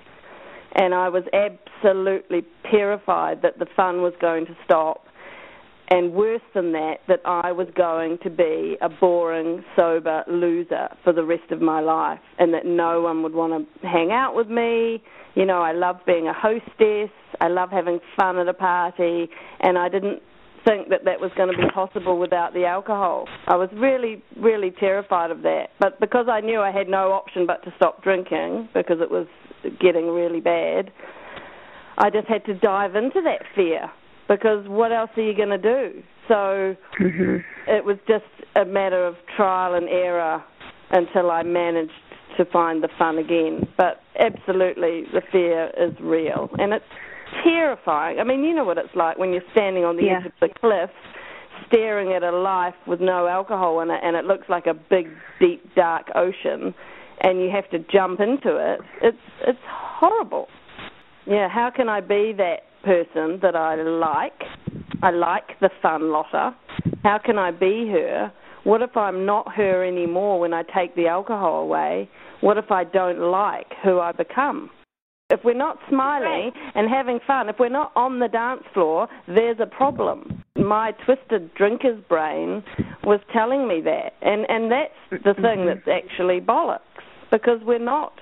and 0.78 0.93
I 0.93 1.10
was 1.10 1.23
absolutely 1.34 2.45
terrified 2.69 3.41
that 3.41 3.58
the 3.58 3.65
fun 3.76 4.04
was 4.04 4.13
going 4.21 4.45
to 4.45 4.56
stop. 4.63 5.07
And 5.89 6.13
worse 6.13 6.41
than 6.54 6.73
that, 6.73 6.97
that 7.08 7.21
I 7.26 7.52
was 7.52 7.67
going 7.76 8.17
to 8.23 8.30
be 8.30 8.78
a 8.82 8.89
boring, 8.89 9.63
sober 9.76 10.23
loser 10.28 10.89
for 11.04 11.13
the 11.13 11.23
rest 11.23 11.52
of 11.52 11.62
my 11.62 11.80
life, 11.80 12.19
and 12.39 12.54
that 12.54 12.65
no 12.65 13.02
one 13.02 13.23
would 13.23 13.34
want 13.34 13.67
to 13.82 13.88
hang 13.88 14.12
out 14.12 14.36
with 14.36 14.50
me. 14.50 15.02
You 15.36 15.45
know, 15.45 15.62
I 15.62 15.71
love 15.71 15.97
being 16.06 16.28
a 16.28 16.34
hostess. 16.34 17.12
I 17.39 17.47
love 17.47 17.69
having 17.71 18.00
fun 18.17 18.38
at 18.38 18.47
a 18.47 18.54
party, 18.54 19.30
and 19.62 19.78
I 19.78 19.88
didn't 19.88 20.21
think 20.67 20.89
that 20.89 21.06
that 21.06 21.21
was 21.21 21.32
going 21.38 21.56
to 21.56 21.58
be 21.58 21.69
possible 21.73 22.19
without 22.19 22.54
the 22.54 22.65
alcohol. 22.65 23.26
I 23.47 23.56
was 23.56 23.69
really, 23.73 24.21
really 24.36 24.71
terrified 24.71 25.32
of 25.32 25.43
that. 25.43 25.67
But 25.80 26.00
because 26.02 26.26
I 26.30 26.41
knew 26.41 26.60
I 26.60 26.71
had 26.71 26.89
no 26.89 27.13
option 27.13 27.45
but 27.47 27.63
to 27.63 27.73
stop 27.78 28.04
drinking 28.04 28.67
because 28.73 28.97
it 29.00 29.10
was 29.10 29.28
getting 29.80 30.08
really 30.08 30.41
bad, 30.41 30.91
I 31.97 32.10
just 32.10 32.28
had 32.28 32.43
to 32.45 32.56
dive 32.56 32.95
into 32.95 33.21
that 33.21 33.43
fear 33.56 33.89
because 34.27 34.67
what 34.67 34.91
else 34.91 35.09
are 35.17 35.23
you 35.23 35.35
going 35.35 35.49
to 35.49 35.57
do? 35.57 36.03
So 36.27 36.75
mm-hmm. 36.99 37.37
it 37.67 37.83
was 37.85 37.97
just 38.07 38.25
a 38.55 38.65
matter 38.65 39.05
of 39.05 39.15
trial 39.35 39.75
and 39.75 39.87
error 39.87 40.43
until 40.91 41.31
I 41.31 41.43
managed 41.43 41.91
to 42.37 42.45
find 42.45 42.83
the 42.83 42.89
fun 42.97 43.17
again. 43.17 43.67
But 43.77 44.01
absolutely, 44.19 45.03
the 45.13 45.21
fear 45.31 45.71
is 45.77 45.93
real, 45.99 46.49
and 46.59 46.73
it's 46.73 46.85
terrifying. 47.43 48.19
I 48.19 48.23
mean, 48.23 48.43
you 48.43 48.53
know 48.53 48.63
what 48.63 48.77
it's 48.77 48.95
like 48.95 49.17
when 49.17 49.31
you're 49.31 49.41
standing 49.51 49.83
on 49.83 49.97
the 49.97 50.03
yeah. 50.03 50.19
edge 50.19 50.25
of 50.27 50.31
the 50.41 50.49
cliff, 50.59 50.89
staring 51.67 52.13
at 52.13 52.23
a 52.23 52.31
life 52.31 52.75
with 52.85 53.01
no 53.01 53.27
alcohol 53.27 53.81
in 53.81 53.89
it, 53.89 53.99
and 54.03 54.15
it 54.15 54.25
looks 54.25 54.47
like 54.49 54.67
a 54.67 54.73
big, 54.73 55.07
deep, 55.39 55.63
dark 55.75 56.07
ocean, 56.15 56.73
and 57.21 57.39
you 57.39 57.49
have 57.49 57.69
to 57.71 57.79
jump 57.91 58.19
into 58.19 58.57
it. 58.57 58.79
It's 59.01 59.17
it's 59.41 59.59
horrible. 59.65 60.47
Yeah, 61.25 61.49
how 61.49 61.71
can 61.75 61.89
I 61.89 61.99
be 61.99 62.33
that 62.37 62.59
person 62.88 63.39
that 63.41 63.56
I 63.56 63.76
like? 63.76 64.41
I 65.04 65.12
like 65.12 65.60
the 65.60 65.69
fun 65.82 66.10
Lotta. 66.10 66.56
How 67.04 67.19
can 67.23 67.38
I 67.38 67.52
be 67.52 67.89
her? 67.91 68.32
What 68.63 68.82
if 68.82 68.95
I'm 68.95 69.26
not 69.26 69.54
her 69.56 69.84
anymore 69.86 70.39
when 70.39 70.54
I 70.54 70.63
take 70.63 70.95
the 70.95 71.08
alcohol 71.08 71.62
away? 71.62 72.10
What 72.39 72.58
if 72.58 72.71
I 72.71 72.86
don't 72.86 73.19
like 73.19 73.67
who 73.84 74.00
I 74.00 74.13
become? 74.13 74.69
If 75.30 75.41
we're 75.43 75.54
not 75.54 75.78
smiling 75.89 76.52
and 76.76 76.89
having 76.89 77.19
fun, 77.28 77.50
if 77.50 77.58
we're 77.60 77.67
not 77.67 77.91
on 77.97 78.19
the 78.19 78.30
dance 78.30 78.63
floor, 78.73 79.10
there's 79.28 79.58
a 79.60 79.65
problem. 79.65 80.41
My 80.56 80.93
twisted 81.06 81.54
drinker's 81.56 82.02
brain 82.08 82.63
was 83.04 83.19
telling 83.34 83.67
me 83.67 83.82
that. 83.82 84.13
And, 84.21 84.45
and 84.50 84.71
that's 84.71 85.23
the 85.26 85.34
thing 85.34 85.65
that's 85.67 85.88
actually 85.91 86.39
bollocks 86.39 86.80
because 87.32 87.60
we're 87.63 87.80
not 87.80 88.13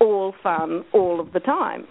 all 0.00 0.32
fun 0.44 0.84
all 0.92 1.18
of 1.18 1.32
the 1.32 1.40
time. 1.40 1.88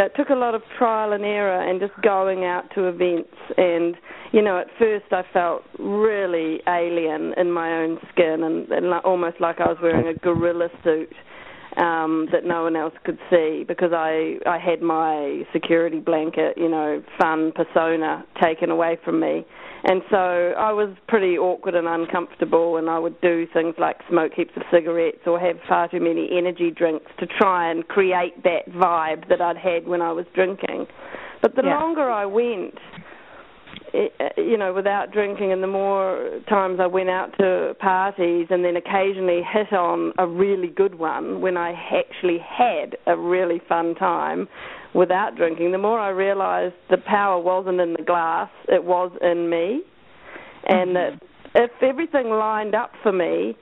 It 0.00 0.10
took 0.16 0.30
a 0.30 0.34
lot 0.34 0.56
of 0.56 0.62
trial 0.76 1.12
and 1.12 1.24
error 1.24 1.62
and 1.70 1.80
just 1.80 1.92
going 2.02 2.44
out 2.44 2.64
to 2.74 2.88
events. 2.88 3.30
And, 3.56 3.94
you 4.32 4.42
know, 4.42 4.58
at 4.58 4.66
first 4.76 5.04
I 5.12 5.22
felt 5.32 5.62
really 5.78 6.58
alien 6.66 7.32
in 7.36 7.52
my 7.52 7.70
own 7.78 8.00
skin 8.10 8.42
and, 8.42 8.68
and 8.72 8.92
almost 9.04 9.40
like 9.40 9.60
I 9.60 9.68
was 9.68 9.76
wearing 9.80 10.08
a 10.08 10.18
gorilla 10.18 10.66
suit 10.82 11.14
um, 11.76 12.28
that 12.32 12.44
no 12.44 12.62
one 12.62 12.76
else 12.76 12.94
could 13.04 13.18
see 13.30 13.64
because 13.66 13.92
I 13.92 14.38
I 14.46 14.58
had 14.58 14.82
my 14.82 15.42
security 15.52 16.00
blanket, 16.00 16.56
you 16.56 16.68
know, 16.68 17.02
fun 17.20 17.52
persona 17.52 18.24
taken 18.40 18.70
away 18.70 18.98
from 19.04 19.20
me, 19.20 19.44
and 19.84 20.02
so 20.10 20.16
I 20.56 20.72
was 20.72 20.96
pretty 21.08 21.36
awkward 21.36 21.74
and 21.74 21.86
uncomfortable, 21.86 22.76
and 22.76 22.88
I 22.88 22.98
would 22.98 23.20
do 23.20 23.46
things 23.52 23.74
like 23.78 23.96
smoke 24.08 24.32
heaps 24.34 24.52
of 24.56 24.62
cigarettes 24.72 25.26
or 25.26 25.38
have 25.38 25.56
far 25.68 25.88
too 25.88 26.00
many 26.00 26.30
energy 26.32 26.70
drinks 26.70 27.10
to 27.18 27.26
try 27.26 27.70
and 27.70 27.86
create 27.88 28.42
that 28.44 28.68
vibe 28.70 29.28
that 29.28 29.40
I'd 29.40 29.58
had 29.58 29.86
when 29.86 30.00
I 30.00 30.12
was 30.12 30.26
drinking. 30.34 30.86
But 31.42 31.56
the 31.56 31.62
yeah. 31.62 31.78
longer 31.78 32.10
I 32.10 32.24
went, 32.24 32.78
you 34.36 34.58
know, 34.58 34.72
without 34.72 35.12
drinking, 35.12 35.52
and 35.52 35.62
the 35.62 35.68
more 35.68 36.40
times 36.48 36.78
I 36.80 36.86
went 36.86 37.08
out 37.08 37.30
to 37.38 37.74
parties 37.78 38.46
and 38.50 38.64
then 38.64 38.76
occasionally 38.76 39.42
hit 39.52 39.72
on 39.72 40.12
a 40.18 40.26
really 40.26 40.68
good 40.68 40.96
one 40.96 41.40
when 41.40 41.56
I 41.56 41.72
actually 41.72 42.38
had 42.38 42.96
a 43.06 43.16
really 43.16 43.60
fun 43.68 43.94
time 43.94 44.48
without 44.94 45.36
drinking, 45.36 45.72
the 45.72 45.78
more 45.78 45.98
I 45.98 46.10
realized 46.10 46.74
the 46.90 46.98
power 46.98 47.40
wasn't 47.40 47.80
in 47.80 47.92
the 47.92 48.02
glass, 48.04 48.48
it 48.68 48.82
was 48.82 49.12
in 49.22 49.50
me. 49.50 49.82
And 50.66 50.90
mm-hmm. 50.90 51.16
that 51.54 51.64
if 51.64 51.70
everything 51.82 52.30
lined 52.30 52.74
up 52.74 52.92
for 53.02 53.12
me, 53.12 53.56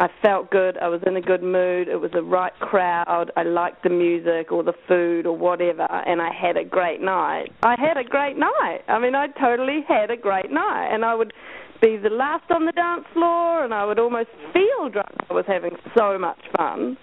I 0.00 0.08
felt 0.22 0.50
good. 0.50 0.78
I 0.78 0.88
was 0.88 1.02
in 1.04 1.16
a 1.16 1.20
good 1.20 1.42
mood. 1.42 1.86
It 1.86 2.00
was 2.00 2.10
the 2.12 2.22
right 2.22 2.54
crowd. 2.58 3.30
I 3.36 3.42
liked 3.42 3.82
the 3.82 3.90
music 3.90 4.50
or 4.50 4.62
the 4.62 4.72
food 4.88 5.26
or 5.26 5.36
whatever, 5.36 5.82
and 5.82 6.22
I 6.22 6.30
had 6.32 6.56
a 6.56 6.64
great 6.64 7.02
night. 7.02 7.52
I 7.62 7.76
had 7.78 7.98
a 7.98 8.04
great 8.04 8.38
night. 8.38 8.80
I 8.88 8.98
mean, 8.98 9.14
I 9.14 9.26
totally 9.38 9.84
had 9.86 10.10
a 10.10 10.16
great 10.16 10.50
night, 10.50 10.88
and 10.90 11.04
I 11.04 11.14
would 11.14 11.34
be 11.82 11.98
the 11.98 12.08
last 12.08 12.50
on 12.50 12.64
the 12.64 12.72
dance 12.72 13.04
floor, 13.12 13.62
and 13.62 13.74
I 13.74 13.84
would 13.84 13.98
almost 13.98 14.30
feel 14.54 14.88
drunk. 14.88 15.14
I 15.28 15.34
was 15.34 15.44
having 15.46 15.76
so 15.94 16.18
much 16.18 16.40
fun. 16.56 16.96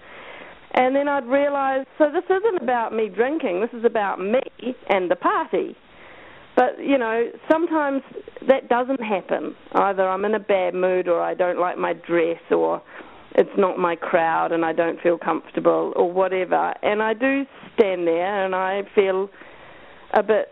And 0.74 0.96
then 0.96 1.06
I'd 1.06 1.26
realize, 1.26 1.86
so 1.98 2.10
this 2.12 2.24
isn't 2.24 2.60
about 2.60 2.92
me 2.92 3.08
drinking. 3.08 3.60
This 3.60 3.78
is 3.78 3.84
about 3.84 4.18
me 4.20 4.40
and 4.88 5.08
the 5.08 5.16
party. 5.16 5.76
But, 6.58 6.82
you 6.82 6.98
know, 6.98 7.30
sometimes 7.48 8.02
that 8.48 8.68
doesn't 8.68 9.00
happen. 9.00 9.54
Either 9.76 10.08
I'm 10.08 10.24
in 10.24 10.34
a 10.34 10.40
bad 10.40 10.74
mood 10.74 11.06
or 11.06 11.22
I 11.22 11.32
don't 11.32 11.60
like 11.60 11.78
my 11.78 11.92
dress 11.92 12.40
or 12.50 12.82
it's 13.36 13.56
not 13.56 13.78
my 13.78 13.94
crowd 13.94 14.50
and 14.50 14.64
I 14.64 14.72
don't 14.72 15.00
feel 15.00 15.18
comfortable 15.18 15.92
or 15.94 16.10
whatever. 16.10 16.74
And 16.82 17.00
I 17.00 17.14
do 17.14 17.44
stand 17.74 18.08
there 18.08 18.44
and 18.44 18.56
I 18.56 18.82
feel 18.96 19.30
a 20.14 20.22
bit 20.24 20.48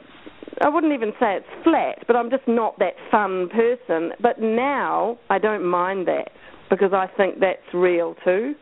I 0.60 0.68
wouldn't 0.68 0.92
even 0.92 1.10
say 1.18 1.38
it's 1.38 1.64
flat, 1.64 2.06
but 2.06 2.14
I'm 2.14 2.30
just 2.30 2.46
not 2.46 2.78
that 2.78 2.94
fun 3.10 3.48
person. 3.48 4.12
But 4.20 4.40
now 4.40 5.18
I 5.28 5.40
don't 5.40 5.64
mind 5.64 6.06
that 6.06 6.30
because 6.70 6.92
I 6.92 7.08
think 7.16 7.40
that's 7.40 7.74
real 7.74 8.14
too. 8.24 8.54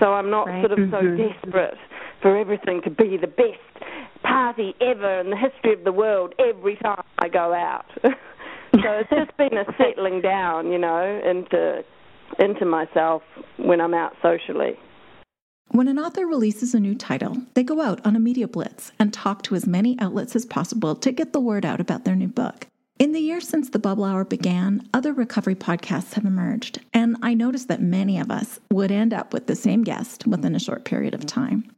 So 0.00 0.14
I'm 0.14 0.30
not 0.30 0.48
right. 0.48 0.62
sort 0.62 0.72
of 0.72 0.78
mm-hmm. 0.78 0.92
so 0.92 1.30
desperate 1.30 1.78
for 2.22 2.36
everything 2.36 2.82
to 2.82 2.90
be 2.90 3.16
the 3.16 3.28
best 3.28 3.84
party 4.32 4.74
ever 4.80 5.20
in 5.20 5.28
the 5.30 5.36
history 5.36 5.74
of 5.74 5.84
the 5.84 5.92
world 5.92 6.34
every 6.38 6.76
time 6.76 7.04
I 7.18 7.28
go 7.28 7.52
out. 7.52 7.84
so 8.02 8.10
it's 8.72 9.10
just 9.10 9.36
been 9.36 9.56
a 9.58 9.64
settling 9.76 10.22
down, 10.22 10.72
you 10.72 10.78
know, 10.78 11.20
into 11.24 11.84
into 12.38 12.64
myself 12.64 13.22
when 13.58 13.78
I'm 13.80 13.92
out 13.92 14.14
socially. 14.22 14.78
When 15.68 15.88
an 15.88 15.98
author 15.98 16.26
releases 16.26 16.74
a 16.74 16.80
new 16.80 16.94
title, 16.94 17.36
they 17.54 17.62
go 17.62 17.82
out 17.82 18.00
on 18.06 18.16
a 18.16 18.20
media 18.20 18.48
blitz 18.48 18.92
and 18.98 19.12
talk 19.12 19.42
to 19.44 19.54
as 19.54 19.66
many 19.66 19.98
outlets 19.98 20.34
as 20.34 20.46
possible 20.46 20.94
to 20.96 21.12
get 21.12 21.34
the 21.34 21.40
word 21.40 21.66
out 21.66 21.80
about 21.80 22.04
their 22.04 22.16
new 22.16 22.28
book. 22.28 22.66
In 22.98 23.12
the 23.12 23.20
years 23.20 23.48
since 23.48 23.68
the 23.68 23.78
Bubble 23.78 24.04
Hour 24.04 24.24
began, 24.24 24.88
other 24.94 25.12
recovery 25.12 25.54
podcasts 25.54 26.14
have 26.14 26.24
emerged, 26.24 26.80
and 26.94 27.16
I 27.22 27.34
noticed 27.34 27.68
that 27.68 27.82
many 27.82 28.18
of 28.18 28.30
us 28.30 28.60
would 28.70 28.90
end 28.90 29.12
up 29.12 29.34
with 29.34 29.46
the 29.46 29.56
same 29.56 29.82
guest 29.82 30.26
within 30.26 30.54
a 30.54 30.60
short 30.60 30.84
period 30.84 31.14
of 31.14 31.26
time. 31.26 31.70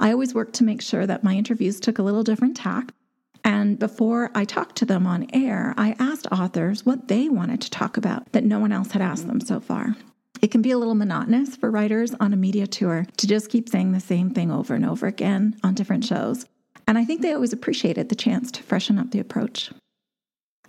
I 0.00 0.12
always 0.12 0.34
worked 0.34 0.54
to 0.54 0.64
make 0.64 0.82
sure 0.82 1.06
that 1.06 1.24
my 1.24 1.34
interviews 1.34 1.80
took 1.80 1.98
a 1.98 2.02
little 2.02 2.22
different 2.22 2.56
tack. 2.56 2.92
And 3.44 3.78
before 3.78 4.30
I 4.34 4.44
talked 4.44 4.76
to 4.76 4.86
them 4.86 5.06
on 5.06 5.26
air, 5.32 5.74
I 5.76 5.94
asked 5.98 6.26
authors 6.32 6.86
what 6.86 7.08
they 7.08 7.28
wanted 7.28 7.60
to 7.60 7.70
talk 7.70 7.96
about 7.96 8.32
that 8.32 8.44
no 8.44 8.58
one 8.58 8.72
else 8.72 8.92
had 8.92 9.02
asked 9.02 9.26
them 9.26 9.40
so 9.40 9.60
far. 9.60 9.96
It 10.40 10.50
can 10.50 10.62
be 10.62 10.70
a 10.70 10.78
little 10.78 10.94
monotonous 10.94 11.56
for 11.56 11.70
writers 11.70 12.14
on 12.20 12.32
a 12.32 12.36
media 12.36 12.66
tour 12.66 13.06
to 13.16 13.26
just 13.26 13.50
keep 13.50 13.68
saying 13.68 13.92
the 13.92 14.00
same 14.00 14.30
thing 14.30 14.50
over 14.50 14.74
and 14.74 14.84
over 14.84 15.06
again 15.06 15.56
on 15.62 15.74
different 15.74 16.04
shows. 16.04 16.46
And 16.86 16.98
I 16.98 17.04
think 17.04 17.22
they 17.22 17.32
always 17.32 17.52
appreciated 17.52 18.08
the 18.08 18.14
chance 18.14 18.50
to 18.52 18.62
freshen 18.62 18.98
up 18.98 19.10
the 19.10 19.20
approach. 19.20 19.70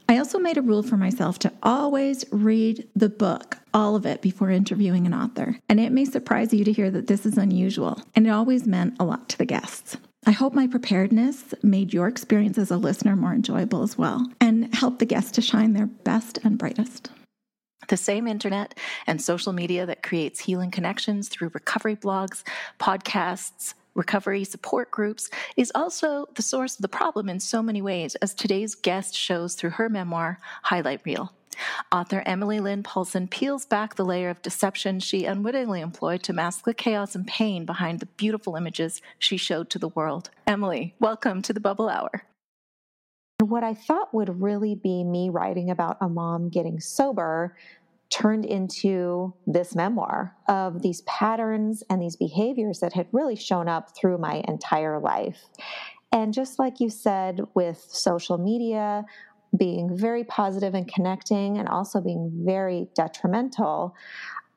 I 0.08 0.20
also 0.20 0.38
made 0.38 0.58
a 0.58 0.62
rule 0.62 0.84
for 0.84 0.98
myself 0.98 1.40
to 1.40 1.54
always 1.64 2.26
read 2.32 2.88
the 2.96 3.10
book, 3.10 3.58
all 3.74 3.96
of 3.96 4.06
it, 4.06 4.22
before 4.22 4.52
interviewing 4.52 5.08
an 5.08 5.14
author. 5.16 5.58
And 5.68 5.80
it 5.80 5.92
may 5.92 6.06
surprise 6.06 6.54
you 6.54 6.64
to 6.64 6.72
hear 6.72 6.92
that 6.92 7.08
this 7.08 7.26
is 7.26 7.38
unusual, 7.38 8.00
and 8.16 8.28
it 8.28 8.30
always 8.30 8.68
meant 8.68 8.96
a 9.00 9.04
lot 9.04 9.30
to 9.30 9.38
the 9.38 9.46
guests. 9.46 9.98
I 10.28 10.32
hope 10.32 10.54
my 10.54 10.68
preparedness 10.68 11.54
made 11.64 11.94
your 11.94 12.08
experience 12.08 12.58
as 12.58 12.72
a 12.72 12.78
listener 12.78 13.16
more 13.16 13.34
enjoyable 13.34 13.84
as 13.84 13.98
well 13.98 14.28
and 14.42 14.74
helped 14.74 15.00
the 15.00 15.06
guests 15.06 15.32
to 15.32 15.42
shine 15.42 15.74
their 15.74 15.86
best 15.86 16.40
and 16.44 16.58
brightest. 16.58 17.10
The 17.90 17.98
same 17.98 18.28
internet 18.28 18.78
and 19.06 19.22
social 19.22 19.54
media 19.54 19.86
that 19.86 20.02
creates 20.02 20.40
healing 20.40 20.72
connections 20.72 21.30
through 21.30 21.52
recovery 21.54 21.96
blogs, 21.96 22.44
podcasts, 22.80 23.76
recovery 23.96 24.44
support 24.44 24.92
groups 24.92 25.30
is 25.58 25.72
also 25.74 26.28
the 26.36 26.42
source 26.42 26.76
of 26.76 26.82
the 26.82 26.88
problem 26.88 27.30
in 27.30 27.40
so 27.40 27.64
many 27.64 27.82
ways, 27.82 28.16
as 28.16 28.34
today's 28.34 28.76
guest 28.76 29.16
shows 29.16 29.56
through 29.56 29.72
her 29.72 29.90
memoir, 29.90 30.40
Highlight 30.64 31.02
Reel. 31.06 31.34
Author 31.90 32.22
Emily 32.26 32.60
Lynn 32.60 32.84
Paulson 32.84 33.30
peels 33.30 33.66
back 33.66 33.96
the 33.96 34.04
layer 34.04 34.30
of 34.30 34.42
deception 34.42 35.00
she 35.00 35.24
unwittingly 35.24 35.80
employed 35.80 36.22
to 36.24 36.34
mask 36.34 36.66
the 36.66 36.74
chaos 36.74 37.16
and 37.16 37.26
pain 37.26 37.66
behind 37.66 38.02
the 38.02 38.06
beautiful 38.06 38.58
images 38.58 39.02
she 39.18 39.38
showed 39.38 39.70
to 39.70 39.80
the 39.80 39.88
world. 39.90 40.30
Emily, 40.46 40.94
welcome 41.00 41.42
to 41.42 41.54
the 41.54 41.62
Bubble 41.62 41.88
Hour. 41.88 42.26
What 43.40 43.64
I 43.64 43.74
thought 43.74 44.14
would 44.14 44.42
really 44.42 44.76
be 44.76 45.04
me 45.04 45.30
writing 45.30 45.70
about 45.70 45.98
a 46.02 46.10
mom 46.10 46.50
getting 46.50 46.80
sober 46.80 47.56
turned 48.10 48.46
into 48.46 49.34
this 49.48 49.76
memoir 49.76 50.36
of 50.48 50.82
these 50.82 51.02
patterns 51.02 51.84
and 51.90 52.02
these 52.02 52.16
behaviors 52.16 52.80
that 52.80 52.94
had 52.94 53.08
really 53.12 53.36
shown 53.36 53.68
up 53.68 53.96
through 53.96 54.18
my 54.18 54.44
entire 54.48 55.00
life. 55.00 55.46
And 56.12 56.34
just 56.34 56.60
like 56.60 56.80
you 56.80 56.90
said, 56.90 57.42
with 57.56 57.86
social 57.90 58.38
media, 58.38 59.06
being 59.58 59.96
very 59.98 60.24
positive 60.24 60.74
and 60.74 60.88
connecting 60.92 61.58
and 61.58 61.68
also 61.68 62.02
being 62.02 62.32
very 62.46 62.88
detrimental, 62.96 63.96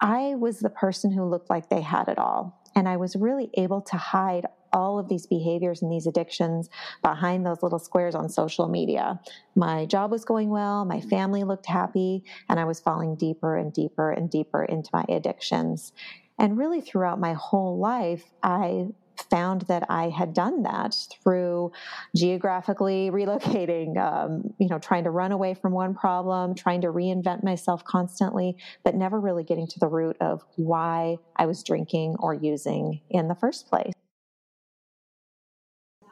I 0.01 0.35
was 0.37 0.61
the 0.61 0.71
person 0.71 1.11
who 1.11 1.25
looked 1.25 1.51
like 1.51 1.69
they 1.69 1.81
had 1.81 2.09
it 2.09 2.19
all. 2.19 2.63
And 2.75 2.89
I 2.89 2.97
was 2.97 3.17
really 3.17 3.51
able 3.55 3.81
to 3.83 3.97
hide 3.97 4.47
all 4.73 4.99
of 4.99 5.09
these 5.09 5.27
behaviors 5.27 5.83
and 5.83 5.91
these 5.91 6.07
addictions 6.07 6.69
behind 7.03 7.45
those 7.45 7.63
little 7.63 7.79
squares 7.79 8.15
on 8.15 8.29
social 8.29 8.69
media. 8.69 9.21
My 9.55 9.87
job 9.87 10.11
was 10.11 10.25
going 10.25 10.51
well, 10.51 10.85
my 10.85 11.01
family 11.01 11.45
looked 11.45 11.67
happy, 11.67 12.25
and 12.49 12.59
I 12.61 12.65
was 12.65 12.81
falling 12.81 13.17
deeper 13.17 13.57
and 13.57 13.73
deeper 13.73 14.11
and 14.11 14.31
deeper 14.31 14.65
into 14.65 14.91
my 14.93 15.05
addictions. 15.09 15.93
And 16.39 16.57
really, 16.57 16.81
throughout 16.81 17.19
my 17.19 17.33
whole 17.33 17.79
life, 17.79 18.25
I 18.43 18.87
found 19.31 19.63
that 19.63 19.85
I 19.89 20.09
had 20.09 20.33
done 20.33 20.63
that 20.63 20.95
through 21.23 21.73
geographically 22.17 23.11
relocating, 23.13 23.99
um, 23.99 24.55
you 24.59 24.69
know, 24.69 24.79
trying 24.79 25.05
to 25.05 25.11
run 25.11 25.33
away 25.33 25.55
from 25.55 25.73
one 25.73 25.95
problem, 25.95 26.55
trying 26.55 26.81
to 26.83 26.89
reinvent 26.89 27.43
myself 27.43 27.85
constantly, 27.85 28.57
but 28.85 28.95
never 28.95 29.21
really 29.21 29.45
getting 29.45 29.67
to 29.67 29.79
the 29.79 29.89
root 29.89 30.17
of 30.21 30.45
why 30.57 31.19
I 31.37 31.47
was 31.47 31.63
drinking 31.63 32.17
or 32.19 32.35
using 32.35 33.01
in 33.11 33.29
the 33.29 33.35
first 33.35 33.69
place. 33.69 33.93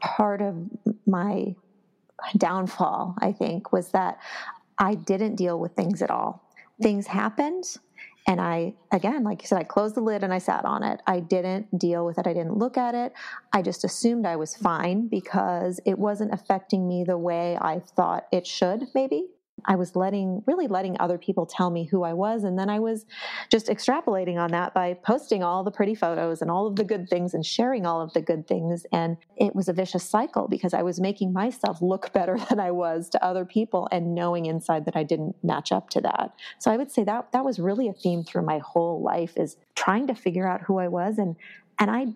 Part 0.07 0.41
of 0.41 0.55
my 1.07 1.55
downfall, 2.37 3.17
I 3.19 3.33
think, 3.33 3.73
was 3.73 3.91
that 3.91 4.19
I 4.79 4.95
didn't 4.95 5.35
deal 5.35 5.59
with 5.59 5.73
things 5.73 6.01
at 6.01 6.11
all. 6.11 6.49
Things 6.81 7.07
happened, 7.07 7.65
and 8.29 8.41
I, 8.41 8.75
again, 8.93 9.23
like 9.23 9.43
you 9.43 9.49
said, 9.49 9.59
I 9.59 9.65
closed 9.65 9.95
the 9.95 10.01
lid 10.01 10.25
and 10.25 10.33
I 10.33 10.39
sat 10.39 10.65
on 10.65 10.83
it. 10.83 11.01
I 11.07 11.21
didn't 11.21 11.79
deal 11.79 12.05
with 12.05 12.19
it. 12.19 12.27
I 12.27 12.33
didn't 12.33 12.57
look 12.57 12.77
at 12.77 12.95
it. 12.95 13.13
I 13.53 13.63
just 13.63 13.85
assumed 13.85 14.27
I 14.27 14.37
was 14.37 14.57
fine 14.57 15.07
because 15.09 15.81
it 15.87 15.99
wasn't 15.99 16.35
affecting 16.35 16.89
me 16.89 17.05
the 17.05 17.19
way 17.19 17.57
I 17.61 17.79
thought 17.79 18.27
it 18.33 18.47
should, 18.47 18.89
maybe. 18.95 19.29
I 19.65 19.77
was 19.77 19.97
letting, 19.97 20.43
really 20.47 20.67
letting 20.67 20.97
other 21.01 21.19
people 21.19 21.47
tell 21.47 21.71
me 21.71 21.85
who 21.85 22.03
I 22.03 22.13
was. 22.13 22.45
And 22.45 22.59
then 22.59 22.69
I 22.69 22.79
was 22.79 23.07
just 23.51 23.69
extrapolating 23.69 24.37
on 24.37 24.51
that 24.51 24.75
by 24.75 24.95
posting 24.95 25.43
all 25.43 25.65
the 25.65 25.71
pretty 25.71 25.95
photos 25.95 26.43
and 26.43 26.51
all 26.51 26.67
of 26.67 26.77
the 26.77 26.85
good 26.85 27.09
things 27.09 27.33
and 27.35 27.45
sharing 27.45 27.87
all 27.87 28.01
of 28.01 28.13
the 28.13 28.21
good 28.21 28.47
things. 28.47 28.85
And 28.93 29.17
it 29.37 29.55
was 29.55 29.69
a 29.69 29.73
vicious 29.73 30.05
cycle 30.05 30.47
because 30.47 30.75
I 30.75 30.83
was 30.83 31.01
making 31.01 31.33
myself 31.33 31.81
look 31.81 32.13
better 32.17 32.39
than 32.51 32.61
I 32.61 32.71
was 32.71 33.09
to 33.11 33.25
other 33.25 33.45
people 33.45 33.89
and 33.91 34.15
knowing 34.15 34.47
inside 34.47 34.85
that 34.85 34.97
I 34.97 35.03
didn't 35.03 35.37
match 35.43 35.73
up 35.73 35.89
to 35.91 36.01
that. 36.03 36.33
So 36.59 36.71
I 36.71 36.77
would 36.77 36.93
say 36.93 37.05
that 37.05 37.33
that 37.33 37.45
was 37.45 37.59
really 37.59 37.89
a 37.89 37.93
theme 37.93 38.25
through 38.25 38.43
my 38.43 38.59
whole 38.59 39.03
life 39.03 39.33
is 39.37 39.57
trying 39.75 40.07
to 40.09 40.15
figure 40.15 40.47
out 40.47 40.63
who 40.63 40.79
I 40.79 40.89
was. 40.89 41.19
And, 41.19 41.35
and 41.79 41.91
I 41.91 42.09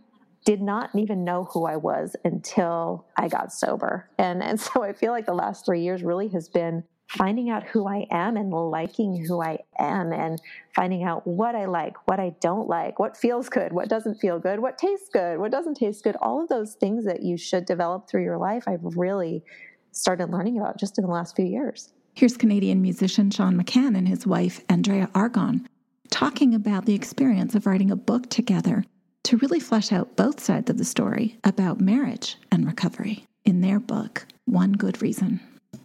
did 0.45 0.63
not 0.63 0.91
even 0.95 1.25
know 1.25 1.45
who 1.45 1.67
I 1.67 1.77
was 1.77 2.17
until 2.25 3.07
I 3.17 3.29
got 3.29 3.53
sober. 3.53 4.09
And, 4.19 4.43
and 4.43 4.61
so 4.61 4.83
I 4.83 4.93
feel 4.93 5.13
like 5.13 5.27
the 5.27 5.35
last 5.35 5.65
three 5.65 5.83
years 5.83 6.03
really 6.03 6.29
has 6.29 6.49
been 6.49 6.85
finding 7.11 7.51
out 7.51 7.65
who 7.65 7.89
I 7.89 8.07
am 8.13 8.37
and 8.37 8.53
liking 8.53 9.25
who 9.25 9.43
I 9.43 9.59
am 9.81 10.13
and 10.13 10.41
finding 10.77 11.03
out 11.03 11.27
what 11.27 11.57
I 11.57 11.65
like, 11.65 11.97
what 12.07 12.21
I 12.21 12.37
don't 12.41 12.69
like, 12.69 13.01
what 13.01 13.17
feels 13.17 13.49
good, 13.49 13.73
what 13.73 13.89
doesn't 13.89 14.21
feel 14.21 14.39
good, 14.39 14.61
what 14.61 14.79
tastes 14.79 15.09
good, 15.13 15.41
what 15.41 15.51
doesn't 15.51 15.75
taste 15.75 16.05
good. 16.05 16.15
All 16.23 16.41
of 16.41 16.49
those 16.49 16.75
things 16.75 17.05
that 17.07 17.23
you 17.23 17.37
should 17.37 17.67
develop 17.67 18.09
through 18.09 18.23
your 18.23 18.39
life, 18.39 18.63
I've 18.69 18.97
really 18.97 19.43
started 19.91 20.31
learning 20.31 20.59
about 20.59 20.79
just 20.79 20.99
in 20.99 21.05
the 21.05 21.11
last 21.11 21.35
few 21.35 21.45
years. 21.45 21.93
Here's 22.15 22.37
Canadian 22.37 22.81
musician 22.81 23.33
Sean 23.33 23.61
McCann 23.61 23.99
and 23.99 24.07
his 24.07 24.25
wife, 24.25 24.61
Andrea 24.69 25.11
Argon, 25.13 25.69
talking 26.11 26.55
about 26.55 26.87
the 26.87 26.95
experience 26.95 27.57
of 27.57 27.67
writing 27.67 27.91
a 27.91 27.97
book 27.97 28.31
together 28.31 28.85
to 29.25 29.37
really 29.39 29.61
flesh 29.61 29.91
out 29.91 30.17
both 30.17 30.39
sides 30.39 30.71
of 30.71 30.79
the 30.79 30.85
story 30.85 31.39
about 31.43 31.81
marriage 31.81 32.37
and 32.53 32.67
recovery 32.67 33.25
in 33.45 33.63
their 33.63 33.81
book, 33.81 34.27
One 34.45 34.73
Good 34.73 35.03
Reason. 35.03 35.41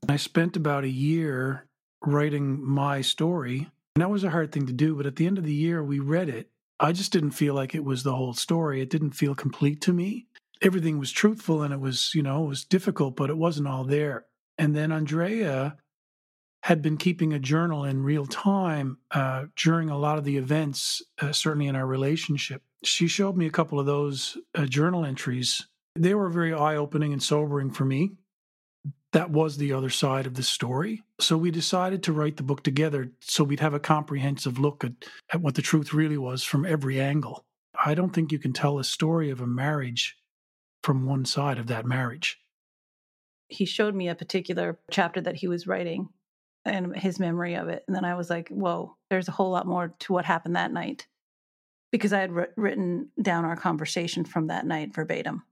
I 0.10 0.18
spent 0.18 0.56
about 0.56 0.84
a 0.84 0.90
year 0.90 1.68
writing 2.06 2.64
my 2.64 3.02
story. 3.02 3.70
And 3.96 4.02
that 4.02 4.10
was 4.10 4.24
a 4.24 4.30
hard 4.30 4.52
thing 4.52 4.68
to 4.68 4.74
do. 4.74 4.96
But 4.96 5.06
at 5.06 5.16
the 5.16 5.28
end 5.28 5.38
of 5.38 5.46
the 5.46 5.54
year, 5.54 5.84
we 5.84 6.00
read 6.00 6.30
it. 6.30 6.50
I 6.80 6.92
just 6.92 7.12
didn't 7.12 7.32
feel 7.32 7.54
like 7.54 7.74
it 7.74 7.84
was 7.84 8.04
the 8.04 8.16
whole 8.16 8.34
story. 8.34 8.82
It 8.82 8.90
didn't 8.90 9.12
feel 9.12 9.34
complete 9.34 9.82
to 9.82 9.94
me. 9.94 10.28
Everything 10.62 11.00
was 11.00 11.12
truthful 11.12 11.62
and 11.62 11.74
it 11.74 11.80
was, 11.80 12.14
you 12.14 12.22
know, 12.22 12.46
it 12.46 12.48
was 12.48 12.66
difficult, 12.66 13.16
but 13.16 13.30
it 13.30 13.38
wasn't 13.38 13.68
all 13.68 13.84
there. 13.84 14.26
And 14.58 14.76
then 14.76 14.92
Andrea 14.92 15.78
had 16.64 16.82
been 16.82 16.98
keeping 16.98 17.32
a 17.32 17.40
journal 17.40 17.84
in 17.84 18.04
real 18.04 18.26
time 18.26 18.98
uh, 19.12 19.46
during 19.56 19.90
a 19.90 19.98
lot 19.98 20.18
of 20.18 20.24
the 20.24 20.38
events, 20.38 21.02
uh, 21.22 21.32
certainly 21.32 21.68
in 21.68 21.76
our 21.76 21.86
relationship. 21.86 22.64
She 22.84 23.08
showed 23.08 23.38
me 23.38 23.46
a 23.46 23.52
couple 23.52 23.80
of 23.80 23.86
those 23.86 24.38
uh, 24.56 24.66
journal 24.66 25.06
entries. 25.06 25.68
They 25.96 26.16
were 26.16 26.30
very 26.30 26.54
eye 26.54 26.76
opening 26.76 27.14
and 27.14 27.22
sobering 27.22 27.72
for 27.72 27.86
me 27.86 28.14
that 29.16 29.32
was 29.32 29.56
the 29.56 29.72
other 29.72 29.90
side 29.90 30.28
of 30.28 30.34
the 30.34 30.44
story. 30.44 31.02
So 31.22 31.38
we 31.38 31.50
decided 31.50 32.04
to 32.04 32.12
write 32.12 32.36
the 32.36 32.44
book 32.44 32.64
together 32.64 33.14
so 33.22 33.46
we'd 33.46 33.62
have 33.62 33.74
a 33.74 33.80
comprehensive 33.80 34.60
look 34.60 34.84
at, 34.84 34.92
at 35.32 35.40
what 35.40 35.56
the 35.56 35.62
truth 35.62 35.94
really 35.94 36.18
was 36.18 36.44
from 36.44 36.66
every 36.66 37.00
angle. 37.00 37.46
I 37.86 37.94
don't 37.94 38.10
think 38.10 38.34
you 38.34 38.40
can 38.40 38.52
tell 38.52 38.78
a 38.78 38.84
story 38.84 39.30
of 39.30 39.40
a 39.40 39.48
marriage 39.48 40.18
from 40.84 41.06
one 41.06 41.24
side 41.24 41.60
of 41.60 41.68
that 41.68 41.86
marriage. 41.86 42.42
He 43.48 43.64
showed 43.64 43.96
me 43.96 44.10
a 44.10 44.16
particular 44.16 44.80
chapter 44.92 45.22
that 45.22 45.38
he 45.38 45.48
was 45.48 45.66
writing 45.66 46.10
and 46.66 46.94
his 46.94 47.18
memory 47.18 47.54
of 47.54 47.70
it. 47.70 47.86
And 47.88 47.96
then 47.96 48.04
I 48.04 48.16
was 48.16 48.30
like, 48.30 48.50
whoa, 48.50 48.98
there's 49.10 49.30
a 49.30 49.32
whole 49.32 49.52
lot 49.52 49.66
more 49.66 49.96
to 50.00 50.12
what 50.12 50.26
happened 50.26 50.58
that 50.58 50.74
night 50.74 51.08
because 51.90 52.12
I 52.12 52.20
had 52.20 52.34
written 52.58 53.12
down 53.22 53.46
our 53.46 53.56
conversation 53.56 54.26
from 54.26 54.48
that 54.48 54.66
night 54.66 54.94
verbatim. 54.94 55.44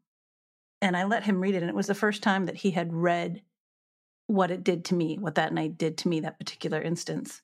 And 0.81 0.97
I 0.97 1.05
let 1.05 1.23
him 1.23 1.39
read 1.39 1.55
it. 1.55 1.63
And 1.63 1.69
it 1.69 1.75
was 1.75 1.87
the 1.87 1.95
first 1.95 2.21
time 2.21 2.47
that 2.47 2.57
he 2.57 2.71
had 2.71 2.91
read 2.91 3.41
what 4.27 4.51
it 4.51 4.63
did 4.63 4.85
to 4.85 4.95
me, 4.95 5.17
what 5.17 5.35
that 5.35 5.53
night 5.53 5.77
did 5.77 5.97
to 5.99 6.07
me, 6.07 6.21
that 6.21 6.39
particular 6.39 6.81
instance. 6.81 7.41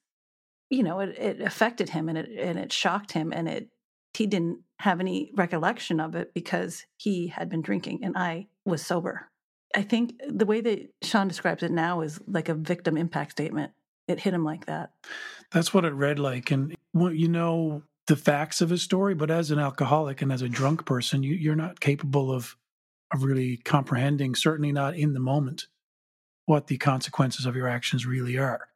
You 0.69 0.83
know, 0.83 0.99
it, 0.99 1.17
it 1.17 1.41
affected 1.41 1.89
him 1.89 2.09
and 2.09 2.17
it 2.17 2.29
and 2.37 2.59
it 2.59 2.71
shocked 2.71 3.11
him 3.11 3.33
and 3.33 3.47
it 3.47 3.69
he 4.13 4.27
didn't 4.27 4.59
have 4.79 4.99
any 4.99 5.31
recollection 5.35 5.99
of 5.99 6.15
it 6.15 6.33
because 6.33 6.85
he 6.97 7.27
had 7.27 7.49
been 7.49 7.61
drinking 7.61 7.99
and 8.03 8.17
I 8.17 8.47
was 8.65 8.85
sober. 8.85 9.29
I 9.75 9.83
think 9.83 10.19
the 10.27 10.45
way 10.45 10.61
that 10.61 10.89
Sean 11.03 11.27
describes 11.27 11.63
it 11.63 11.71
now 11.71 12.01
is 12.01 12.19
like 12.27 12.49
a 12.49 12.55
victim 12.55 12.97
impact 12.97 13.31
statement. 13.31 13.71
It 14.07 14.19
hit 14.19 14.33
him 14.33 14.43
like 14.43 14.65
that. 14.65 14.91
That's 15.51 15.73
what 15.73 15.85
it 15.85 15.93
read 15.93 16.17
like. 16.17 16.49
And 16.49 16.75
you 16.93 17.27
know 17.27 17.83
the 18.07 18.15
facts 18.15 18.61
of 18.61 18.71
his 18.71 18.81
story, 18.81 19.13
but 19.13 19.29
as 19.29 19.51
an 19.51 19.59
alcoholic 19.59 20.23
and 20.23 20.31
as 20.31 20.41
a 20.41 20.49
drunk 20.49 20.85
person, 20.85 21.21
you, 21.21 21.35
you're 21.35 21.55
not 21.55 21.79
capable 21.79 22.31
of 22.31 22.55
of 23.13 23.23
really 23.23 23.57
comprehending, 23.57 24.35
certainly 24.35 24.71
not 24.71 24.95
in 24.95 25.13
the 25.13 25.19
moment, 25.19 25.65
what 26.49 26.65
the 26.65 26.77
consequences 26.79 27.45
of 27.45 27.55
your 27.55 27.67
actions 27.67 28.07
really 28.07 28.35
are. 28.35 28.67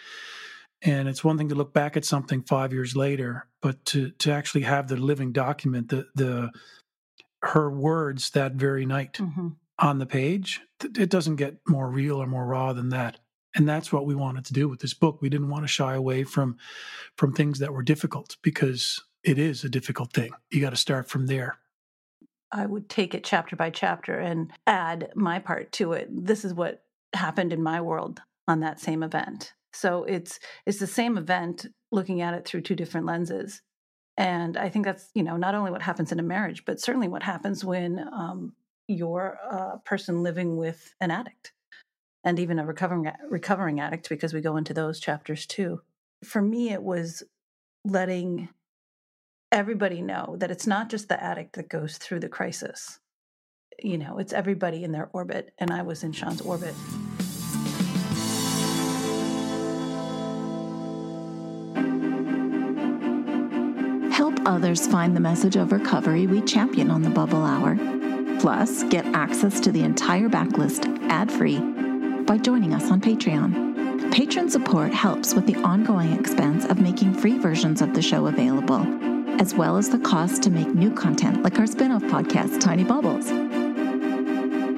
And 0.84 1.08
it's 1.10 1.24
one 1.24 1.40
thing 1.40 1.50
to 1.50 1.56
look 1.56 1.74
back 1.74 1.98
at 1.98 2.06
something 2.06 2.44
five 2.44 2.72
years 2.72 2.96
later, 2.96 3.48
but 3.64 3.84
to 3.86 4.12
to 4.20 4.32
actually 4.32 4.62
have 4.62 4.88
the 4.88 4.98
living 4.98 5.32
document, 5.32 5.90
the 5.90 6.06
the 6.14 6.52
her 7.42 7.72
words 7.72 8.30
that 8.32 8.54
very 8.54 8.86
night 8.86 9.14
mm-hmm. 9.14 9.50
on 9.80 9.98
the 9.98 10.06
page, 10.06 10.62
it 10.84 11.10
doesn't 11.10 11.38
get 11.38 11.58
more 11.68 11.90
real 11.90 12.22
or 12.22 12.28
more 12.28 12.46
raw 12.46 12.74
than 12.74 12.90
that. 12.90 13.20
And 13.56 13.68
that's 13.68 13.92
what 13.92 14.06
we 14.06 14.14
wanted 14.14 14.46
to 14.46 14.54
do 14.54 14.70
with 14.70 14.80
this 14.80 14.94
book. 14.94 15.20
We 15.22 15.30
didn't 15.30 15.50
want 15.50 15.64
to 15.64 15.68
shy 15.68 15.96
away 15.96 16.26
from 16.26 16.58
from 17.18 17.34
things 17.34 17.58
that 17.60 17.74
were 17.74 17.84
difficult 17.84 18.38
because 18.44 19.02
it 19.24 19.40
is 19.40 19.64
a 19.64 19.70
difficult 19.70 20.14
thing. 20.14 20.32
You 20.52 20.62
got 20.62 20.72
to 20.72 20.76
start 20.76 21.10
from 21.10 21.26
there. 21.26 21.58
I 22.52 22.68
would 22.68 22.88
take 22.88 23.16
it 23.16 23.24
chapter 23.24 23.56
by 23.56 23.72
chapter 23.72 24.20
and 24.20 24.52
add 24.68 25.12
my 25.16 25.40
part 25.40 25.72
to 25.74 25.94
it. 25.94 26.08
This 26.12 26.46
is 26.46 26.54
what 26.54 26.84
happened 27.14 27.54
in 27.54 27.62
my 27.62 27.82
world 27.82 28.22
on 28.48 28.60
that 28.62 28.80
same 28.80 29.04
event. 29.04 29.54
So 29.74 30.04
it's 30.04 30.40
it's 30.66 30.80
the 30.80 30.88
same 30.88 31.18
event 31.18 31.66
looking 31.92 32.22
at 32.22 32.34
it 32.34 32.46
through 32.46 32.62
two 32.62 32.76
different 32.76 33.06
lenses. 33.06 33.62
And 34.16 34.58
I 34.58 34.70
think 34.70 34.86
that's, 34.86 35.10
you 35.16 35.24
know, 35.24 35.38
not 35.38 35.56
only 35.56 35.72
what 35.72 35.82
happens 35.82 36.12
in 36.12 36.20
a 36.20 36.24
marriage, 36.24 36.66
but 36.66 36.80
certainly 36.80 37.08
what 37.08 37.24
happens 37.24 37.66
when 37.66 38.00
um, 38.14 38.54
you're 38.88 39.40
a 39.50 39.80
person 39.80 40.22
living 40.22 40.58
with 40.58 40.94
an 41.02 41.10
addict 41.10 41.52
and 42.24 42.40
even 42.40 42.60
a 42.60 42.66
recovering 42.66 43.12
recovering 43.30 43.80
addict 43.80 44.10
because 44.10 44.34
we 44.34 44.42
go 44.42 44.58
into 44.58 44.74
those 44.74 45.00
chapters 45.00 45.46
too. 45.46 45.82
For 46.24 46.42
me 46.42 46.72
it 46.72 46.84
was 46.84 47.24
letting 47.86 48.50
everybody 49.52 50.02
know 50.02 50.36
that 50.40 50.52
it's 50.52 50.68
not 50.68 50.90
just 50.90 51.10
the 51.10 51.22
addict 51.22 51.54
that 51.54 51.70
goes 51.70 51.98
through 51.98 52.20
the 52.20 52.30
crisis. 52.30 53.00
You 53.82 53.98
know, 53.98 54.20
it's 54.20 54.34
everybody 54.34 54.84
in 54.84 54.92
their 54.92 55.10
orbit 55.14 55.54
and 55.58 55.72
I 55.72 55.82
was 55.82 56.04
in 56.04 56.12
Sean's 56.12 56.42
orbit. 56.42 56.76
Others 64.46 64.88
find 64.88 65.16
the 65.16 65.20
message 65.20 65.56
of 65.56 65.72
recovery 65.72 66.28
we 66.28 66.42
champion 66.42 66.92
on 66.92 67.02
the 67.02 67.10
Bubble 67.10 67.44
Hour. 67.44 67.78
Plus, 68.40 68.84
get 68.84 69.06
access 69.08 69.60
to 69.62 69.72
the 69.72 69.84
entire 69.84 70.30
backlist 70.30 70.86
ad 71.10 71.32
free 71.32 71.60
by 72.24 72.38
joining 72.38 72.74
us 72.74 72.92
on 72.92 73.02
Patreon. 73.02 74.12
Patron 74.12 74.50
support 74.50 74.94
helps 74.94 75.34
with 75.34 75.46
the 75.46 75.56
ongoing 75.58 76.14
expense 76.14 76.66
of 76.66 76.82
making 76.82 77.14
free 77.14 77.38
versions 77.38 77.82
of 77.82 77.94
the 77.94 78.02
show 78.02 78.28
available, 78.28 78.86
as 79.42 79.56
well 79.56 79.78
as 79.78 79.90
the 79.90 80.00
cost 80.00 80.44
to 80.44 80.50
make 80.50 80.68
new 80.68 80.92
content 80.92 81.44
like 81.44 81.58
our 81.60 81.68
spin 81.68 81.92
off 81.92 82.04
podcast, 82.04 82.60
Tiny 82.60 82.84
Bubbles. 82.84 83.30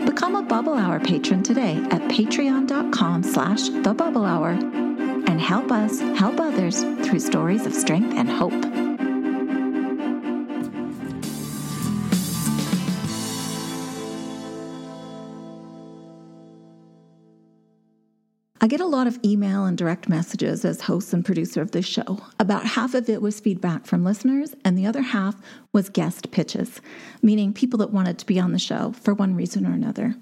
Become 0.05 0.35
a 0.35 0.43
Bubble 0.43 0.75
Hour 0.75 0.99
patron 0.99 1.43
today 1.43 1.77
at 1.91 2.01
patreon.com 2.03 3.23
slash 3.23 3.69
the 3.69 3.93
bubble 3.93 4.25
hour 4.25 4.51
and 4.51 5.41
help 5.41 5.71
us 5.71 5.99
help 5.99 6.39
others 6.39 6.83
through 7.05 7.19
stories 7.19 7.65
of 7.65 7.73
strength 7.73 8.13
and 8.15 8.29
hope. 8.29 8.74
I 18.65 18.67
get 18.67 18.81
a 18.81 18.87
lot 18.87 19.05
of 19.05 19.19
email 19.23 19.65
and 19.65 19.77
direct 19.77 20.09
messages 20.09 20.65
as 20.65 20.81
host 20.81 21.13
and 21.13 21.23
producer 21.23 21.61
of 21.61 21.69
this 21.69 21.85
show. 21.85 22.19
About 22.39 22.65
half 22.65 22.95
of 22.95 23.07
it 23.07 23.21
was 23.21 23.39
feedback 23.39 23.85
from 23.85 24.03
listeners, 24.03 24.55
and 24.65 24.75
the 24.75 24.87
other 24.87 25.03
half 25.03 25.35
was 25.71 25.87
guest 25.87 26.31
pitches, 26.31 26.81
meaning 27.21 27.53
people 27.53 27.77
that 27.77 27.91
wanted 27.91 28.17
to 28.17 28.25
be 28.25 28.39
on 28.39 28.53
the 28.53 28.57
show 28.57 28.93
for 28.93 29.13
one 29.13 29.35
reason 29.35 29.67
or 29.67 29.71
another. 29.73 30.15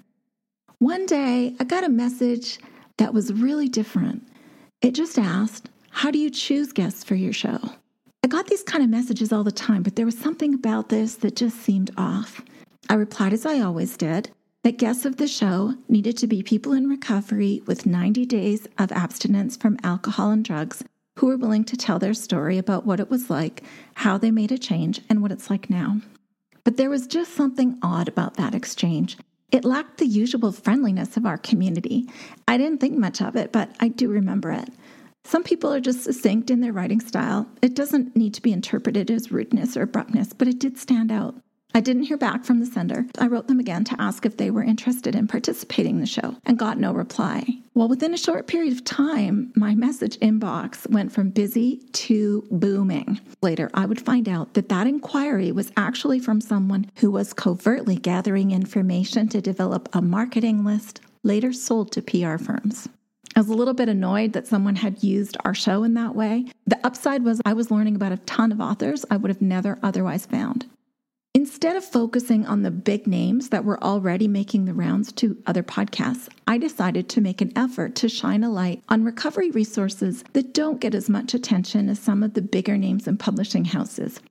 One 0.80 1.06
day, 1.06 1.56
I 1.58 1.64
got 1.64 1.86
a 1.86 1.90
message 1.90 2.60
that 2.98 3.14
was 3.14 3.32
really 3.32 3.70
different. 3.70 4.28
It 4.82 4.92
just 4.92 5.18
asked, 5.18 5.70
How 5.92 6.12
do 6.12 6.20
you 6.20 6.30
choose 6.30 6.74
guests 6.74 7.02
for 7.02 7.16
your 7.16 7.32
show? 7.32 7.60
I 8.26 8.28
got 8.28 8.48
these 8.48 8.64
kind 8.64 8.84
of 8.84 8.90
messages 8.90 9.32
all 9.32 9.46
the 9.46 9.54
time, 9.54 9.84
but 9.84 9.96
there 9.96 10.06
was 10.06 10.18
something 10.18 10.54
about 10.54 10.90
this 10.90 11.16
that 11.16 11.38
just 11.38 11.62
seemed 11.62 11.92
off. 11.96 12.42
I 12.90 12.96
replied 12.96 13.32
as 13.32 13.46
I 13.46 13.62
always 13.62 13.96
did 13.96 14.32
that 14.64 14.78
guests 14.78 15.06
of 15.06 15.18
the 15.18 15.28
show 15.28 15.76
needed 15.90 16.18
to 16.18 16.28
be 16.28 16.42
people 16.42 16.72
in 16.72 16.88
recovery 16.88 17.62
with 17.66 17.86
90 17.86 18.26
days 18.26 18.66
of 18.78 18.92
abstinence 18.94 19.58
from 19.58 19.78
alcohol 19.84 20.32
and 20.32 20.46
drugs 20.46 20.84
who 21.20 21.28
were 21.28 21.38
willing 21.38 21.66
to 21.66 21.78
tell 21.78 22.00
their 22.00 22.14
story 22.14 22.58
about 22.58 22.86
what 22.86 23.00
it 23.00 23.10
was 23.10 23.30
like, 23.30 23.62
how 23.96 24.18
they 24.18 24.32
made 24.32 24.52
a 24.52 24.58
change, 24.58 25.02
and 25.10 25.22
what 25.22 25.32
it's 25.32 25.50
like 25.50 25.70
now. 25.70 25.98
But 26.64 26.78
there 26.78 26.90
was 26.90 27.08
just 27.08 27.34
something 27.34 27.78
odd 27.84 28.08
about 28.08 28.36
that 28.36 28.56
exchange. 28.56 29.18
It 29.52 29.66
lacked 29.66 29.98
the 29.98 30.08
usual 30.08 30.52
friendliness 30.54 31.18
of 31.18 31.26
our 31.26 31.38
community. 31.38 32.10
I 32.48 32.58
didn't 32.58 32.80
think 32.80 32.98
much 32.98 33.22
of 33.22 33.36
it, 33.36 33.52
but 33.52 33.76
I 33.82 33.90
do 33.90 34.10
remember 34.10 34.52
it. 34.52 34.70
Some 35.26 35.44
people 35.44 35.74
are 35.74 35.82
just 35.82 36.04
succinct 36.04 36.50
in 36.50 36.62
their 36.62 36.74
writing 36.74 37.02
style. 37.02 37.48
It 37.62 37.76
doesn't 37.76 38.16
need 38.16 38.34
to 38.34 38.42
be 38.42 38.54
interpreted 38.54 39.12
as 39.12 39.32
rudeness 39.32 39.78
or 39.78 39.84
abruptness, 39.84 40.34
but 40.34 40.48
it 40.48 40.58
did 40.58 40.78
stand 40.78 41.12
out. 41.12 41.36
I 41.76 41.82
didn't 41.82 42.04
hear 42.04 42.18
back 42.18 42.46
from 42.46 42.60
the 42.60 42.68
sender. 42.68 43.08
I 43.18 43.26
wrote 43.26 43.48
them 43.48 43.60
again 43.60 43.84
to 43.86 44.00
ask 44.00 44.28
if 44.28 44.38
they 44.38 44.52
were 44.52 44.62
interested 44.62 45.16
in 45.16 45.28
participating 45.28 45.96
in 45.96 46.02
the 46.02 46.06
show 46.06 46.36
and 46.46 46.58
got 46.58 46.78
no 46.78 46.94
reply. 46.94 47.48
Well, 47.74 47.88
within 47.88 48.14
a 48.14 48.18
short 48.18 48.46
period 48.46 48.74
of 48.74 48.86
time, 48.86 49.52
my 49.56 49.74
message 49.74 50.20
inbox 50.20 50.88
went 50.92 51.12
from 51.12 51.32
busy 51.32 51.78
to 51.94 52.48
booming. 52.52 53.20
Later, 53.42 53.72
I 53.74 53.88
would 53.88 54.00
find 54.00 54.30
out 54.30 54.54
that 54.54 54.70
that 54.70 54.86
inquiry 54.86 55.52
was 55.52 55.72
actually 55.76 56.20
from 56.20 56.42
someone 56.42 56.92
who 56.98 57.10
was 57.10 57.34
covertly 57.34 57.96
gathering 57.96 58.52
information 58.52 59.28
to 59.30 59.42
develop 59.42 59.90
a 59.94 60.02
marketing 60.02 60.64
list 60.64 61.02
later 61.24 61.52
sold 61.52 61.92
to 61.94 62.04
PR 62.04 62.38
firms. 62.38 62.88
I 63.36 63.40
was 63.40 63.50
a 63.50 63.56
little 63.56 63.74
bit 63.74 63.90
annoyed 63.90 64.34
that 64.34 64.46
someone 64.46 64.76
had 64.76 65.02
used 65.02 65.38
our 65.44 65.56
show 65.56 65.84
in 65.84 65.96
that 65.96 66.14
way. 66.14 66.46
The 66.68 66.80
upside 66.86 67.24
was 67.24 67.42
I 67.46 67.54
was 67.54 67.72
learning 67.72 67.96
about 67.96 68.12
a 68.12 68.18
ton 68.18 68.52
of 68.52 68.62
authors 68.62 69.06
I 69.10 69.18
would 69.18 69.30
have 69.30 69.42
never 69.42 69.80
otherwise 69.82 70.28
found. 70.28 70.68
Instead 71.44 71.76
of 71.76 71.84
focusing 71.84 72.46
on 72.46 72.62
the 72.62 72.72
big 72.72 73.06
names 73.06 73.50
that 73.50 73.66
were 73.66 73.84
already 73.84 74.30
making 74.30 74.64
the 74.64 74.74
rounds 74.74 75.12
to 75.12 75.36
other 75.46 75.62
podcasts, 75.62 76.30
I 76.48 76.58
decided 76.58 77.10
to 77.10 77.20
make 77.20 77.42
an 77.42 77.52
effort 77.58 77.96
to 77.96 78.08
shine 78.08 78.46
a 78.46 78.50
light 78.50 78.82
on 78.88 79.04
recovery 79.04 79.52
resources 79.52 80.24
that 80.32 80.54
don't 80.54 80.80
get 80.80 80.96
as 80.96 81.10
much 81.10 81.34
attention 81.34 81.90
as 81.90 82.00
some 82.00 82.24
of 82.24 82.34
the 82.34 82.42
bigger 82.42 82.78
names 82.78 83.10
in 83.10 83.18
publishing 83.18 83.66
houses. 83.66 84.22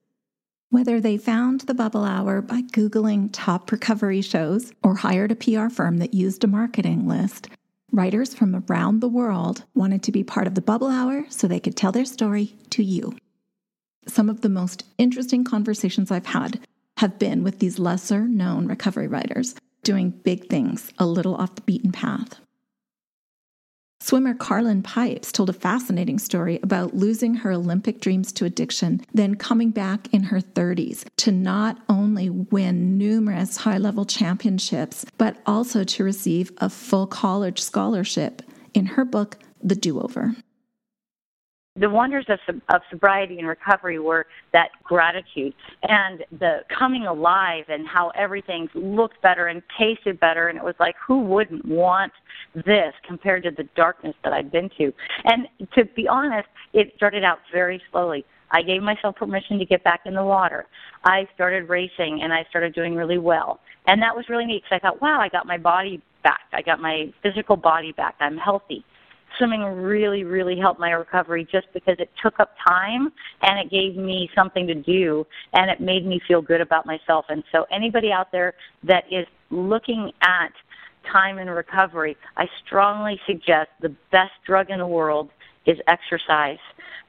Whether 0.71 1.03
they 1.03 1.19
found 1.19 1.61
the 1.61 1.75
Bubble 1.75 2.03
Hour 2.03 2.41
by 2.41 2.63
Googling 2.63 3.29
top 3.31 3.71
recovery 3.71 4.23
shows 4.23 4.73
or 4.83 4.95
hired 4.95 5.33
a 5.33 5.37
PR 5.37 5.69
firm 5.69 5.99
that 5.99 6.15
used 6.15 6.45
a 6.45 6.47
marketing 6.47 7.07
list, 7.07 7.51
writers 7.91 8.33
from 8.33 8.65
around 8.71 9.01
the 9.01 9.09
world 9.09 9.65
wanted 9.75 10.03
to 10.05 10.13
be 10.13 10.25
part 10.25 10.47
of 10.47 10.55
the 10.55 10.63
Bubble 10.63 10.89
Hour 10.89 11.27
so 11.29 11.47
they 11.47 11.61
could 11.61 11.77
tell 11.77 11.93
their 11.93 12.07
story 12.07 12.55
to 12.71 12.83
you. 12.83 13.15
Some 14.09 14.31
of 14.31 14.41
the 14.41 14.49
most 14.49 14.87
interesting 14.97 15.45
conversations 15.45 16.11
I've 16.11 16.25
had 16.25 16.59
have 16.99 17.19
been 17.19 17.43
with 17.43 17.59
these 17.59 17.79
lesser 17.79 18.21
known 18.21 18.67
recovery 18.67 19.09
writers 19.09 19.55
doing 19.83 20.11
big 20.11 20.49
things 20.49 20.93
a 20.99 21.07
little 21.07 21.35
off 21.35 21.55
the 21.55 21.63
beaten 21.63 21.93
path. 21.93 22.41
Swimmer 24.01 24.35
Karlyn 24.35 24.83
Pipes 24.83 25.31
told 25.31 25.49
a 25.49 25.53
fascinating 25.53 26.19
story 26.19 26.59
about 26.65 26.95
losing 26.97 27.35
her 27.37 27.53
Olympic 27.53 28.01
dreams 28.01 28.33
to 28.33 28.45
addiction, 28.45 29.01
then 29.15 29.37
coming 29.37 29.71
back 29.71 30.13
in 30.13 30.25
her 30.25 30.41
30s 30.41 31.05
to 31.19 31.31
not 31.31 31.79
only 31.89 32.29
win 32.29 32.99
numerous 32.99 33.59
high 33.59 33.79
level 33.79 34.05
championships, 34.05 35.07
but 35.19 35.37
also 35.47 35.85
to 35.85 36.03
receive 36.03 36.51
a 36.59 36.69
full 36.69 37.07
college 37.07 37.61
scholarship 37.61 38.43
in 38.75 38.87
her 38.87 39.05
book, 39.05 39.39
The 39.63 39.77
Do 39.77 40.01
Over 40.01 40.35
the 41.77 41.89
wonders 41.89 42.27
of, 42.29 42.39
of 42.69 42.83
sobriety 42.91 43.39
and 43.39 43.49
recovery 43.49 43.99
were 43.99 44.27
that 44.53 44.69
gratitude 44.85 45.55
and 45.83 46.23
the 46.39 46.61
coming 46.69 47.07
alive 47.07 47.65
and 47.69 47.89
how 47.89 48.11
everything 48.11 48.69
looked 48.75 49.21
better 49.23 49.47
and 49.47 49.63
tasted 49.79 50.21
better. 50.21 50.49
And 50.49 50.59
it 50.59 50.65
was 50.65 50.75
like 50.79 50.95
who 51.07 51.21
wouldn't 51.21 51.65
want 51.65 52.13
this 52.55 52.93
compared 53.07 53.43
to 53.45 53.51
the 53.51 53.67
darkness 53.75 54.15
that 54.23 54.35
I'd 54.35 54.53
been 54.53 54.69
to? 54.77 54.93
And 55.25 55.49
to 55.75 55.87
be 55.97 56.07
honest 56.07 56.49
it 56.75 56.93
started 56.97 57.25
out 57.25 57.39
very 57.53 57.81
slowly. 57.91 58.25
I 58.51 58.63
gave 58.63 58.83
myself 58.83 59.17
permission 59.17 59.59
to 59.59 59.65
get 59.65 59.83
back 59.83 60.01
in 60.05 60.13
the 60.13 60.25
water. 60.25 60.67
I 61.05 61.27
started 61.35 61.71
racing 61.71 62.21
and 62.23 62.35
I 62.35 62.45
started 62.51 62.75
doing 62.75 62.95
really 62.95 63.17
well. 63.17 63.61
And 63.87 64.01
that 64.03 64.15
was 64.15 64.29
really 64.29 64.45
neat 64.45 64.63
because 64.63 64.77
I 64.77 64.79
thought 64.79 65.01
wow 65.01 65.21
I 65.21 65.31
got 65.31 65.47
my 65.47 65.57
body 65.57 66.03
back. 66.23 66.43
I 66.53 66.61
got 66.61 66.81
my 66.81 67.11
physical 67.23 67.57
body 67.57 67.93
back. 67.93 68.17
I'm 68.21 68.37
healthy 68.37 68.85
swimming 69.39 69.63
really, 69.63 70.25
really 70.25 70.59
helped 70.59 70.81
my 70.81 70.91
recovery 70.91 71.47
just 71.51 71.67
because 71.73 71.97
it 71.99 72.11
took 72.23 72.39
up 72.41 72.55
time 72.67 73.11
and 73.43 73.59
it 73.59 73.71
gave 73.71 73.97
me 73.97 74.29
something 74.35 74.67
to 74.67 74.75
do 74.75 75.27
and 75.53 75.71
it 75.71 75.81
made 75.81 76.07
me 76.07 76.21
feel 76.27 76.43
good 76.43 76.61
about 76.61 76.87
myself. 76.87 77.25
And 77.29 77.43
so, 77.53 77.67
anybody 77.71 78.13
out 78.13 78.33
there 78.33 78.55
that 78.85 79.05
is 79.11 79.27
looking 79.51 80.13
at 80.23 80.53
time 81.11 81.39
in 81.39 81.49
recovery, 81.51 82.17
I 82.37 82.47
strongly 82.65 83.21
suggest 83.27 83.71
the 83.81 83.95
best 84.11 84.33
drug 84.47 84.71
in 84.71 84.79
the 84.79 84.87
world 84.87 85.31
is 85.67 85.79
exercise 85.89 86.59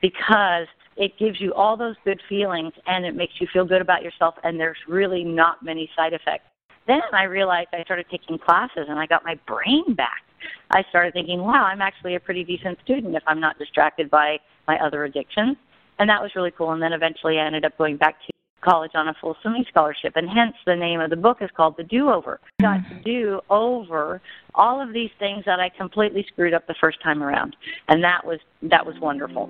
because 0.01 0.67
it 0.95 1.17
gives 1.17 1.41
you 1.41 1.53
all 1.53 1.75
those 1.75 1.95
good 2.03 2.21
feelings 2.29 2.73
and 2.85 3.05
it 3.05 3.15
makes 3.15 3.33
you 3.39 3.47
feel 3.51 3.65
good 3.65 3.81
about 3.81 4.03
yourself 4.03 4.35
and 4.43 4.59
there's 4.59 4.77
really 4.87 5.23
not 5.23 5.63
many 5.63 5.89
side 5.95 6.13
effects. 6.13 6.45
Then 6.85 7.01
I 7.13 7.23
realized 7.23 7.69
I 7.73 7.83
started 7.83 8.05
taking 8.11 8.37
classes 8.37 8.85
and 8.89 8.99
I 8.99 9.05
got 9.05 9.23
my 9.23 9.39
brain 9.47 9.95
back 9.95 10.23
I 10.71 10.83
started 10.89 11.13
thinking, 11.13 11.39
wow, 11.39 11.63
I'm 11.63 11.81
actually 11.81 12.15
a 12.15 12.19
pretty 12.19 12.43
decent 12.43 12.79
student 12.83 13.15
if 13.15 13.23
I'm 13.27 13.39
not 13.39 13.57
distracted 13.59 14.09
by 14.09 14.37
my 14.67 14.77
other 14.77 15.03
addictions. 15.03 15.57
And 15.99 16.09
that 16.09 16.21
was 16.21 16.31
really 16.35 16.51
cool. 16.51 16.71
And 16.71 16.81
then 16.81 16.93
eventually 16.93 17.37
I 17.39 17.45
ended 17.45 17.65
up 17.65 17.77
going 17.77 17.97
back 17.97 18.15
to 18.27 18.33
college 18.63 18.91
on 18.95 19.09
a 19.09 19.13
full 19.19 19.35
swimming 19.41 19.65
scholarship. 19.69 20.13
And 20.15 20.27
hence 20.29 20.55
the 20.65 20.75
name 20.75 20.99
of 20.99 21.09
the 21.09 21.15
book 21.15 21.37
is 21.41 21.49
called 21.55 21.75
The 21.77 21.83
Do 21.83 22.09
Over. 22.09 22.39
Got 22.61 22.79
to 22.89 23.01
do 23.03 23.41
over 23.49 24.21
all 24.55 24.81
of 24.81 24.93
these 24.93 25.11
things 25.19 25.43
that 25.45 25.59
I 25.59 25.69
completely 25.69 26.25
screwed 26.31 26.53
up 26.53 26.65
the 26.67 26.75
first 26.79 27.01
time 27.03 27.21
around. 27.21 27.55
And 27.89 28.03
that 28.03 28.25
was 28.25 28.39
that 28.63 28.85
was 28.85 28.95
wonderful. 28.99 29.49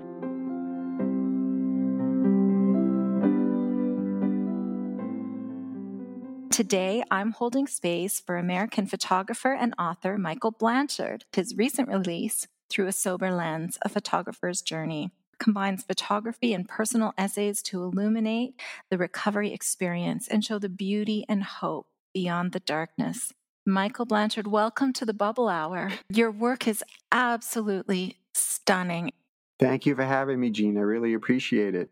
Today, 6.54 7.02
I'm 7.10 7.32
holding 7.32 7.66
space 7.66 8.20
for 8.20 8.36
American 8.36 8.86
photographer 8.86 9.52
and 9.52 9.74
author 9.76 10.16
Michael 10.16 10.52
Blanchard. 10.52 11.24
His 11.32 11.56
recent 11.56 11.88
release, 11.88 12.46
Through 12.70 12.86
a 12.86 12.92
Sober 12.92 13.32
Lens 13.32 13.76
A 13.82 13.88
Photographer's 13.88 14.62
Journey, 14.62 15.10
combines 15.40 15.82
photography 15.82 16.54
and 16.54 16.68
personal 16.68 17.12
essays 17.18 17.60
to 17.62 17.82
illuminate 17.82 18.54
the 18.88 18.96
recovery 18.96 19.52
experience 19.52 20.28
and 20.28 20.44
show 20.44 20.60
the 20.60 20.68
beauty 20.68 21.24
and 21.28 21.42
hope 21.42 21.88
beyond 22.12 22.52
the 22.52 22.60
darkness. 22.60 23.32
Michael 23.66 24.04
Blanchard, 24.04 24.46
welcome 24.46 24.92
to 24.92 25.04
the 25.04 25.12
Bubble 25.12 25.48
Hour. 25.48 25.90
Your 26.08 26.30
work 26.30 26.68
is 26.68 26.84
absolutely 27.10 28.18
stunning. 28.32 29.10
Thank 29.58 29.86
you 29.86 29.96
for 29.96 30.04
having 30.04 30.38
me, 30.38 30.50
Jean. 30.50 30.78
I 30.78 30.82
really 30.82 31.14
appreciate 31.14 31.74
it. 31.74 31.90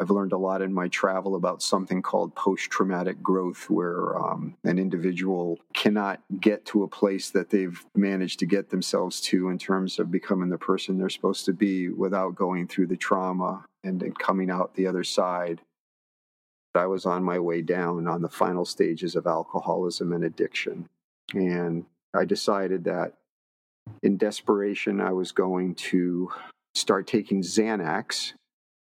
I've 0.00 0.10
learned 0.10 0.32
a 0.32 0.38
lot 0.38 0.62
in 0.62 0.72
my 0.72 0.88
travel 0.88 1.34
about 1.34 1.62
something 1.62 2.02
called 2.02 2.34
post 2.34 2.70
traumatic 2.70 3.22
growth, 3.22 3.68
where 3.68 4.16
um, 4.16 4.56
an 4.64 4.78
individual 4.78 5.58
cannot 5.74 6.20
get 6.40 6.64
to 6.66 6.82
a 6.82 6.88
place 6.88 7.30
that 7.30 7.50
they've 7.50 7.84
managed 7.94 8.38
to 8.40 8.46
get 8.46 8.70
themselves 8.70 9.20
to 9.22 9.48
in 9.48 9.58
terms 9.58 9.98
of 9.98 10.10
becoming 10.10 10.50
the 10.50 10.58
person 10.58 10.98
they're 10.98 11.08
supposed 11.08 11.44
to 11.46 11.52
be 11.52 11.88
without 11.88 12.34
going 12.34 12.66
through 12.68 12.86
the 12.86 12.96
trauma 12.96 13.64
and 13.84 14.00
then 14.00 14.12
coming 14.12 14.50
out 14.50 14.74
the 14.74 14.86
other 14.86 15.04
side. 15.04 15.60
I 16.74 16.86
was 16.86 17.06
on 17.06 17.24
my 17.24 17.38
way 17.38 17.62
down 17.62 18.06
on 18.06 18.22
the 18.22 18.28
final 18.28 18.64
stages 18.64 19.16
of 19.16 19.26
alcoholism 19.26 20.12
and 20.12 20.22
addiction. 20.22 20.86
And 21.34 21.86
I 22.14 22.24
decided 22.24 22.84
that 22.84 23.14
in 24.02 24.16
desperation, 24.16 25.00
I 25.00 25.12
was 25.12 25.32
going 25.32 25.74
to 25.76 26.30
start 26.74 27.06
taking 27.06 27.42
Xanax 27.42 28.34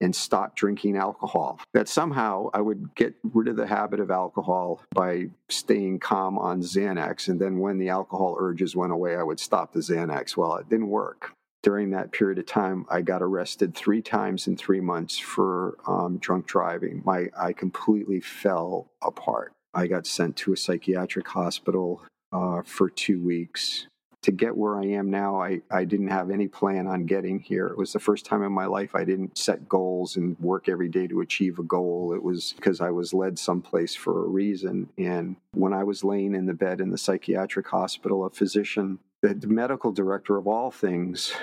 and 0.01 0.15
stop 0.15 0.55
drinking 0.55 0.97
alcohol. 0.97 1.59
That 1.73 1.87
somehow 1.87 2.49
I 2.53 2.61
would 2.61 2.95
get 2.95 3.15
rid 3.23 3.47
of 3.47 3.55
the 3.55 3.67
habit 3.67 3.99
of 3.99 4.11
alcohol 4.11 4.81
by 4.93 5.29
staying 5.49 5.99
calm 5.99 6.37
on 6.37 6.61
Xanax. 6.61 7.27
And 7.27 7.39
then 7.39 7.59
when 7.59 7.77
the 7.77 7.89
alcohol 7.89 8.37
urges 8.39 8.75
went 8.75 8.93
away, 8.93 9.15
I 9.15 9.23
would 9.23 9.39
stop 9.39 9.73
the 9.73 9.79
Xanax. 9.79 10.37
Well, 10.37 10.55
it 10.55 10.69
didn't 10.69 10.89
work. 10.89 11.33
During 11.61 11.89
that 11.89 12.13
period 12.13 12.39
of 12.39 12.45
time, 12.45 12.85
I 12.89 13.01
got 13.01 13.21
arrested 13.21 13.75
three 13.75 14.01
times 14.01 14.47
in 14.47 14.55
three 14.55 14.79
months 14.79 15.17
for 15.17 15.77
um, 15.85 16.17
drunk 16.17 16.47
driving. 16.47 17.01
My 17.03 17.27
I 17.37 17.51
completely 17.51 18.21
fell 18.21 18.89
apart. 19.01 19.51
I 19.73 19.87
got 19.87 20.07
sent 20.07 20.37
to 20.37 20.53
a 20.53 20.57
psychiatric 20.57 21.27
hospital 21.27 22.01
uh, 22.31 22.61
for 22.63 22.89
two 22.89 23.21
weeks 23.21 23.87
to 24.21 24.31
get 24.31 24.57
where 24.57 24.77
I 24.77 24.85
am 24.85 25.09
now, 25.09 25.41
I, 25.41 25.61
I 25.71 25.85
didn't 25.85 26.09
have 26.09 26.29
any 26.29 26.47
plan 26.47 26.87
on 26.87 27.05
getting 27.05 27.39
here. 27.39 27.67
It 27.67 27.77
was 27.77 27.93
the 27.93 27.99
first 27.99 28.25
time 28.25 28.43
in 28.43 28.51
my 28.51 28.65
life 28.65 28.93
I 28.93 29.05
didn't 29.05 29.37
set 29.37 29.69
goals 29.69 30.17
and 30.17 30.37
work 30.39 30.67
every 30.67 30.89
day 30.89 31.07
to 31.07 31.21
achieve 31.21 31.57
a 31.57 31.63
goal. 31.63 32.13
It 32.13 32.21
was 32.21 32.53
because 32.53 32.81
I 32.81 32.89
was 32.89 33.13
led 33.13 33.39
someplace 33.39 33.95
for 33.95 34.25
a 34.25 34.27
reason. 34.27 34.89
And 34.97 35.37
when 35.53 35.73
I 35.73 35.85
was 35.85 36.03
laying 36.03 36.35
in 36.35 36.47
the 36.47 36.53
bed 36.53 36.81
in 36.81 36.89
the 36.89 36.97
psychiatric 36.97 37.67
hospital, 37.67 38.25
a 38.25 38.29
physician, 38.29 38.99
the, 39.21 39.33
the 39.33 39.47
medical 39.47 39.93
director 39.93 40.35
of 40.37 40.47
all 40.47 40.69
things, 40.69 41.33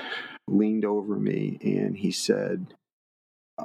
leaned 0.47 0.85
over 0.85 1.17
me 1.17 1.59
and 1.63 1.97
he 1.97 2.13
said, 2.13 2.75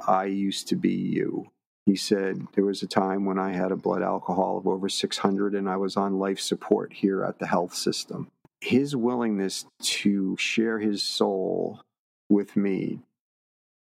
I 0.06 0.24
used 0.24 0.68
to 0.68 0.76
be 0.76 0.94
you. 0.94 1.50
He 1.84 1.96
said 1.96 2.46
there 2.54 2.64
was 2.64 2.82
a 2.82 2.86
time 2.86 3.26
when 3.26 3.38
I 3.38 3.52
had 3.52 3.72
a 3.72 3.76
blood 3.76 4.02
alcohol 4.02 4.56
of 4.56 4.66
over 4.66 4.88
600 4.88 5.54
and 5.54 5.68
I 5.68 5.76
was 5.76 5.96
on 5.96 6.18
life 6.18 6.40
support 6.40 6.94
here 6.94 7.22
at 7.24 7.38
the 7.40 7.46
health 7.46 7.74
system 7.74 8.28
his 8.62 8.94
willingness 8.94 9.66
to 9.82 10.36
share 10.38 10.78
his 10.78 11.02
soul 11.02 11.80
with 12.28 12.56
me 12.56 13.00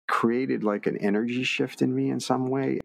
created 0.07 0.63
like 0.63 0.87
an 0.87 0.95
energy 0.97 1.43
shift 1.43 1.81
in 1.81 1.93
me 1.93 2.09
in 2.09 2.19
some 2.19 2.47
way. 2.47 2.79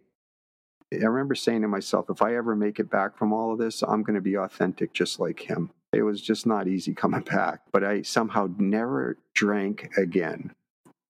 I 0.93 0.97
remember 1.05 1.37
saying 1.37 1.63
to 1.63 1.69
myself, 1.69 2.11
if 2.11 2.21
I 2.21 2.35
ever 2.35 2.57
make 2.57 2.81
it 2.81 2.91
back 2.91 3.17
from 3.17 3.33
all 3.33 3.53
of 3.53 3.59
this, 3.59 3.83
I'm 3.83 4.03
going 4.03 4.17
to 4.17 4.21
be 4.21 4.37
authentic 4.37 4.93
just 4.93 5.21
like 5.21 5.49
him. 5.49 5.71
It 5.93 6.03
was 6.03 6.21
just 6.21 6.47
not 6.47 6.67
easy 6.67 6.95
coming 6.95 7.21
back, 7.21 7.61
but 7.73 7.85
I 7.85 8.03
somehow 8.03 8.49
never 8.59 9.17
drank 9.33 9.97
again 9.97 10.53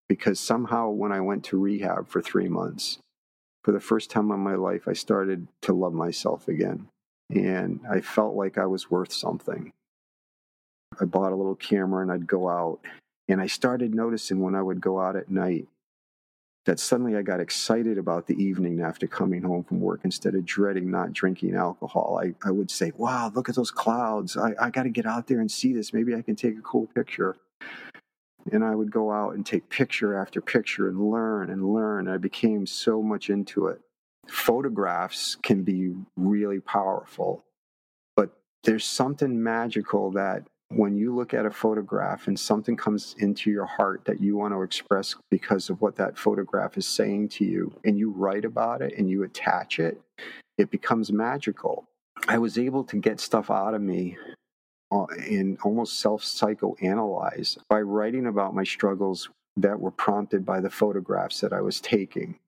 because 0.06 0.38
somehow 0.38 0.90
when 0.90 1.12
I 1.12 1.22
went 1.22 1.44
to 1.44 1.58
rehab 1.58 2.08
for 2.08 2.20
three 2.20 2.48
months, 2.48 2.98
for 3.62 3.72
the 3.72 3.80
first 3.80 4.10
time 4.10 4.30
in 4.30 4.40
my 4.40 4.54
life, 4.54 4.86
I 4.86 4.92
started 4.92 5.48
to 5.62 5.72
love 5.72 5.94
myself 5.94 6.46
again. 6.46 6.88
And 7.30 7.80
I 7.90 8.02
felt 8.02 8.34
like 8.34 8.58
I 8.58 8.66
was 8.66 8.90
worth 8.90 9.14
something. 9.14 9.72
I 11.00 11.04
bought 11.04 11.32
a 11.32 11.36
little 11.36 11.54
camera 11.54 12.02
and 12.02 12.12
I'd 12.12 12.26
go 12.26 12.48
out. 12.48 12.80
And 13.28 13.40
I 13.40 13.46
started 13.46 13.94
noticing 13.94 14.40
when 14.40 14.54
I 14.54 14.62
would 14.62 14.80
go 14.80 15.00
out 15.00 15.16
at 15.16 15.30
night 15.30 15.66
that 16.64 16.80
suddenly 16.80 17.16
I 17.16 17.22
got 17.22 17.40
excited 17.40 17.98
about 17.98 18.26
the 18.26 18.42
evening 18.42 18.80
after 18.80 19.06
coming 19.06 19.42
home 19.42 19.64
from 19.64 19.80
work 19.80 20.00
instead 20.04 20.34
of 20.34 20.46
dreading 20.46 20.90
not 20.90 21.12
drinking 21.12 21.54
alcohol. 21.54 22.20
I, 22.22 22.34
I 22.46 22.50
would 22.50 22.70
say, 22.70 22.92
wow, 22.96 23.30
look 23.34 23.48
at 23.48 23.54
those 23.54 23.70
clouds. 23.70 24.36
I, 24.36 24.54
I 24.58 24.70
got 24.70 24.84
to 24.84 24.88
get 24.88 25.06
out 25.06 25.26
there 25.26 25.40
and 25.40 25.50
see 25.50 25.74
this. 25.74 25.92
Maybe 25.92 26.14
I 26.14 26.22
can 26.22 26.36
take 26.36 26.56
a 26.56 26.62
cool 26.62 26.86
picture. 26.86 27.36
And 28.50 28.64
I 28.64 28.74
would 28.74 28.90
go 28.90 29.10
out 29.10 29.34
and 29.34 29.44
take 29.44 29.68
picture 29.68 30.16
after 30.16 30.40
picture 30.40 30.88
and 30.88 31.10
learn 31.10 31.50
and 31.50 31.72
learn. 31.72 32.08
I 32.08 32.16
became 32.16 32.66
so 32.66 33.02
much 33.02 33.30
into 33.30 33.66
it. 33.68 33.80
Photographs 34.28 35.36
can 35.42 35.62
be 35.62 35.94
really 36.16 36.60
powerful, 36.60 37.44
but 38.16 38.30
there's 38.64 38.84
something 38.84 39.42
magical 39.42 40.10
that 40.12 40.46
when 40.76 40.96
you 40.96 41.14
look 41.14 41.34
at 41.34 41.46
a 41.46 41.50
photograph 41.50 42.26
and 42.26 42.38
something 42.38 42.76
comes 42.76 43.14
into 43.18 43.50
your 43.50 43.64
heart 43.64 44.04
that 44.04 44.20
you 44.20 44.36
want 44.36 44.52
to 44.54 44.62
express 44.62 45.14
because 45.30 45.70
of 45.70 45.80
what 45.80 45.96
that 45.96 46.18
photograph 46.18 46.76
is 46.76 46.86
saying 46.86 47.28
to 47.28 47.44
you, 47.44 47.72
and 47.84 47.98
you 47.98 48.10
write 48.10 48.44
about 48.44 48.82
it 48.82 48.94
and 48.98 49.08
you 49.08 49.22
attach 49.22 49.78
it, 49.78 50.00
it 50.58 50.70
becomes 50.70 51.12
magical. 51.12 51.84
I 52.28 52.38
was 52.38 52.58
able 52.58 52.84
to 52.84 52.96
get 52.96 53.20
stuff 53.20 53.50
out 53.50 53.74
of 53.74 53.82
me 53.82 54.16
uh, 54.90 55.06
and 55.28 55.58
almost 55.64 56.00
self 56.00 56.22
psychoanalyze 56.22 57.58
by 57.68 57.80
writing 57.80 58.26
about 58.26 58.54
my 58.54 58.64
struggles 58.64 59.28
that 59.56 59.78
were 59.78 59.90
prompted 59.90 60.44
by 60.44 60.60
the 60.60 60.70
photographs 60.70 61.40
that 61.40 61.52
I 61.52 61.60
was 61.60 61.80
taking. 61.80 62.38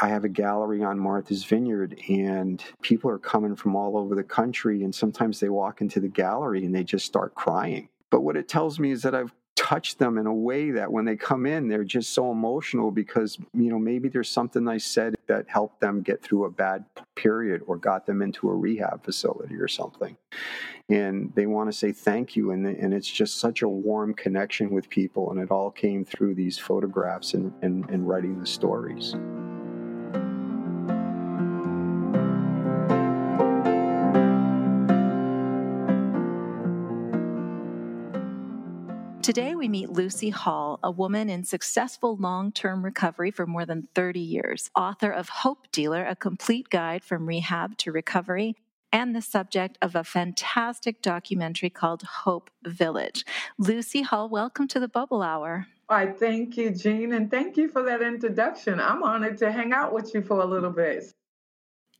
I 0.00 0.08
have 0.08 0.24
a 0.24 0.28
gallery 0.28 0.82
on 0.82 0.98
Martha's 0.98 1.44
Vineyard, 1.44 2.00
and 2.08 2.62
people 2.82 3.10
are 3.10 3.18
coming 3.18 3.54
from 3.54 3.76
all 3.76 3.96
over 3.96 4.14
the 4.14 4.24
country. 4.24 4.82
And 4.82 4.94
sometimes 4.94 5.40
they 5.40 5.48
walk 5.48 5.80
into 5.80 6.00
the 6.00 6.08
gallery 6.08 6.64
and 6.64 6.74
they 6.74 6.82
just 6.82 7.06
start 7.06 7.34
crying. 7.34 7.88
But 8.10 8.22
what 8.22 8.36
it 8.36 8.48
tells 8.48 8.78
me 8.78 8.90
is 8.90 9.02
that 9.02 9.14
I've 9.14 9.32
touched 9.56 9.98
them 9.98 10.18
in 10.18 10.26
a 10.26 10.34
way 10.34 10.72
that 10.72 10.90
when 10.90 11.04
they 11.04 11.16
come 11.16 11.46
in, 11.46 11.68
they're 11.68 11.84
just 11.84 12.12
so 12.12 12.32
emotional 12.32 12.90
because, 12.90 13.38
you 13.54 13.70
know, 13.70 13.78
maybe 13.78 14.08
there's 14.08 14.28
something 14.28 14.66
I 14.68 14.78
said 14.78 15.14
that 15.28 15.48
helped 15.48 15.80
them 15.80 16.02
get 16.02 16.22
through 16.22 16.44
a 16.44 16.50
bad 16.50 16.84
period 17.14 17.62
or 17.66 17.76
got 17.76 18.04
them 18.04 18.20
into 18.20 18.50
a 18.50 18.54
rehab 18.54 19.04
facility 19.04 19.54
or 19.54 19.68
something. 19.68 20.16
And 20.88 21.32
they 21.34 21.46
want 21.46 21.70
to 21.70 21.76
say 21.76 21.92
thank 21.92 22.36
you. 22.36 22.50
And, 22.50 22.66
and 22.66 22.92
it's 22.92 23.10
just 23.10 23.38
such 23.38 23.62
a 23.62 23.68
warm 23.68 24.12
connection 24.12 24.70
with 24.70 24.90
people. 24.90 25.30
And 25.30 25.40
it 25.40 25.50
all 25.50 25.70
came 25.70 26.04
through 26.04 26.34
these 26.34 26.58
photographs 26.58 27.34
and, 27.34 27.52
and, 27.62 27.88
and 27.88 28.06
writing 28.06 28.40
the 28.40 28.46
stories. 28.46 29.14
Today, 39.24 39.54
we 39.54 39.70
meet 39.70 39.88
Lucy 39.88 40.28
Hall, 40.28 40.78
a 40.82 40.90
woman 40.90 41.30
in 41.30 41.44
successful 41.44 42.14
long 42.16 42.52
term 42.52 42.84
recovery 42.84 43.30
for 43.30 43.46
more 43.46 43.64
than 43.64 43.88
30 43.94 44.20
years, 44.20 44.68
author 44.76 45.10
of 45.10 45.30
Hope 45.30 45.66
Dealer, 45.72 46.04
a 46.04 46.14
complete 46.14 46.68
guide 46.68 47.02
from 47.02 47.24
rehab 47.24 47.78
to 47.78 47.90
recovery, 47.90 48.54
and 48.92 49.16
the 49.16 49.22
subject 49.22 49.78
of 49.80 49.96
a 49.96 50.04
fantastic 50.04 51.00
documentary 51.00 51.70
called 51.70 52.02
Hope 52.02 52.50
Village. 52.66 53.24
Lucy 53.56 54.02
Hall, 54.02 54.28
welcome 54.28 54.68
to 54.68 54.78
the 54.78 54.88
Bubble 54.88 55.22
Hour. 55.22 55.68
Why, 55.86 56.12
thank 56.12 56.58
you, 56.58 56.68
Jean, 56.68 57.14
and 57.14 57.30
thank 57.30 57.56
you 57.56 57.70
for 57.70 57.82
that 57.82 58.02
introduction. 58.02 58.78
I'm 58.78 59.02
honored 59.02 59.38
to 59.38 59.50
hang 59.50 59.72
out 59.72 59.94
with 59.94 60.12
you 60.12 60.20
for 60.20 60.40
a 60.40 60.44
little 60.44 60.68
bit. 60.68 61.14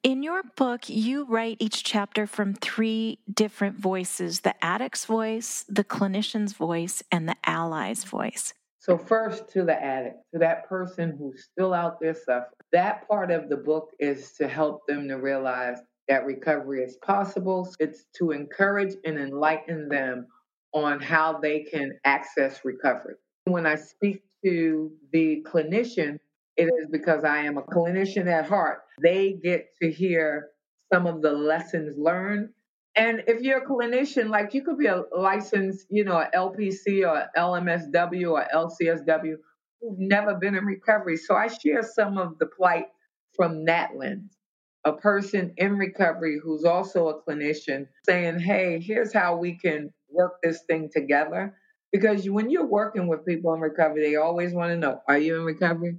In 0.05 0.23
your 0.23 0.43
book, 0.43 0.91
you 0.91 1.25
write 1.25 1.57
each 1.61 1.83
chapter 1.83 2.27
from 2.27 2.53
three 2.53 3.21
different 3.33 3.79
voices 3.79 4.41
the 4.41 4.55
addict's 4.63 5.07
voice, 5.07 5.65
the 5.67 5.83
clinician's 5.83 6.53
voice, 6.53 7.03
and 7.11 7.27
the 7.27 7.37
ally's 7.47 8.05
voice. 8.05 8.53
So, 8.81 8.99
first 8.99 9.49
to 9.53 9.65
the 9.65 9.83
addict, 9.83 10.19
to 10.35 10.41
that 10.41 10.69
person 10.69 11.17
who's 11.19 11.45
still 11.45 11.73
out 11.73 12.01
there 12.01 12.13
suffering. 12.13 12.53
That 12.71 13.09
part 13.09 13.31
of 13.31 13.49
the 13.49 13.57
book 13.57 13.93
is 13.99 14.33
to 14.33 14.47
help 14.47 14.87
them 14.87 15.09
to 15.09 15.15
realize 15.15 15.79
that 16.07 16.27
recovery 16.27 16.83
is 16.83 16.97
possible. 16.97 17.75
It's 17.81 18.05
to 18.19 18.33
encourage 18.33 18.97
and 19.07 19.19
enlighten 19.19 19.89
them 19.89 20.27
on 20.75 21.01
how 21.01 21.39
they 21.39 21.61
can 21.61 21.99
access 22.05 22.63
recovery. 22.63 23.15
When 23.47 23.65
I 23.65 23.77
speak 23.77 24.23
to 24.45 24.93
the 25.15 25.43
clinician, 25.47 26.19
it 26.57 26.65
is 26.65 26.89
because 26.91 27.25
I 27.25 27.39
am 27.39 27.59
a 27.59 27.63
clinician 27.63 28.27
at 28.27 28.47
heart. 28.47 28.81
They 29.03 29.33
get 29.43 29.69
to 29.83 29.91
hear 29.91 30.51
some 30.93 31.07
of 31.07 31.23
the 31.23 31.33
lessons 31.33 31.97
learned. 31.99 32.51
And 32.97 33.25
if 33.27 33.43
you're 33.43 33.59
a 33.59 33.67
clinician, 33.67 34.29
like 34.29 34.55
you 34.55 34.63
could 34.63 34.79
be 34.79 34.87
a 34.87 35.03
licensed, 35.17 35.87
you 35.91 36.05
know, 36.05 36.25
LPC 36.35 37.09
or 37.09 37.27
LMSW 37.37 38.31
or 38.31 38.47
LCSW 38.55 39.35
who've 39.81 39.99
never 39.99 40.35
been 40.35 40.55
in 40.55 40.65
recovery. 40.65 41.17
So 41.17 41.35
I 41.35 41.49
share 41.49 41.83
some 41.83 42.19
of 42.19 42.39
the 42.39 42.47
plight 42.47 42.87
from 43.35 43.65
that 43.65 43.97
lens. 43.97 44.37
A 44.85 44.93
person 44.93 45.55
in 45.57 45.77
recovery 45.77 46.39
who's 46.43 46.65
also 46.65 47.09
a 47.09 47.23
clinician 47.23 47.89
saying, 48.07 48.39
hey, 48.39 48.79
here's 48.79 49.13
how 49.13 49.37
we 49.37 49.59
can 49.59 49.93
work 50.11 50.35
this 50.43 50.61
thing 50.69 50.91
together. 50.93 51.57
Because 51.91 52.29
when 52.29 52.51
you're 52.51 52.67
working 52.67 53.09
with 53.09 53.27
people 53.27 53.55
in 53.55 53.61
recovery, 53.61 54.03
they 54.03 54.17
always 54.17 54.53
want 54.53 54.71
to 54.71 54.77
know, 54.77 55.01
are 55.09 55.19
you 55.19 55.37
in 55.37 55.45
recovery? 55.45 55.99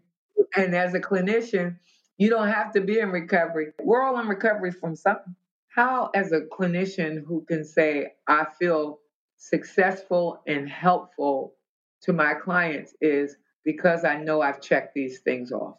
And 0.56 0.76
as 0.76 0.94
a 0.94 1.00
clinician, 1.00 1.78
you 2.18 2.30
don't 2.30 2.48
have 2.48 2.72
to 2.74 2.82
be 2.82 3.00
in 3.00 3.12
recovery. 3.12 3.68
We're 3.84 4.04
all 4.04 4.20
in 4.20 4.28
recovery 4.28 4.72
from 4.72 4.96
something. 4.96 5.36
How, 5.68 6.10
as 6.14 6.32
a 6.32 6.42
clinician 6.42 7.26
who 7.26 7.44
can 7.46 7.66
say, 7.66 8.14
I 8.28 8.46
feel 8.58 9.00
successful 9.38 10.42
and 10.48 10.70
helpful 10.70 11.56
to 12.04 12.14
my 12.14 12.34
clients, 12.34 12.94
is 13.02 13.36
because 13.64 14.06
I 14.06 14.18
know 14.18 14.42
I've 14.42 14.62
checked 14.62 14.94
these 14.94 15.20
things 15.20 15.52
off. 15.52 15.78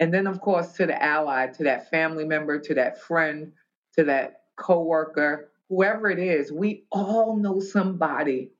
And 0.00 0.12
then, 0.12 0.26
of 0.26 0.40
course, 0.40 0.72
to 0.72 0.86
the 0.86 1.00
ally, 1.00 1.46
to 1.46 1.64
that 1.64 1.90
family 1.90 2.24
member, 2.24 2.58
to 2.58 2.74
that 2.74 3.00
friend, 3.00 3.52
to 3.96 4.04
that 4.04 4.40
coworker, 4.56 5.50
whoever 5.68 6.10
it 6.10 6.18
is, 6.18 6.50
we 6.50 6.84
all 6.90 7.36
know 7.36 7.60
somebody 7.60 8.50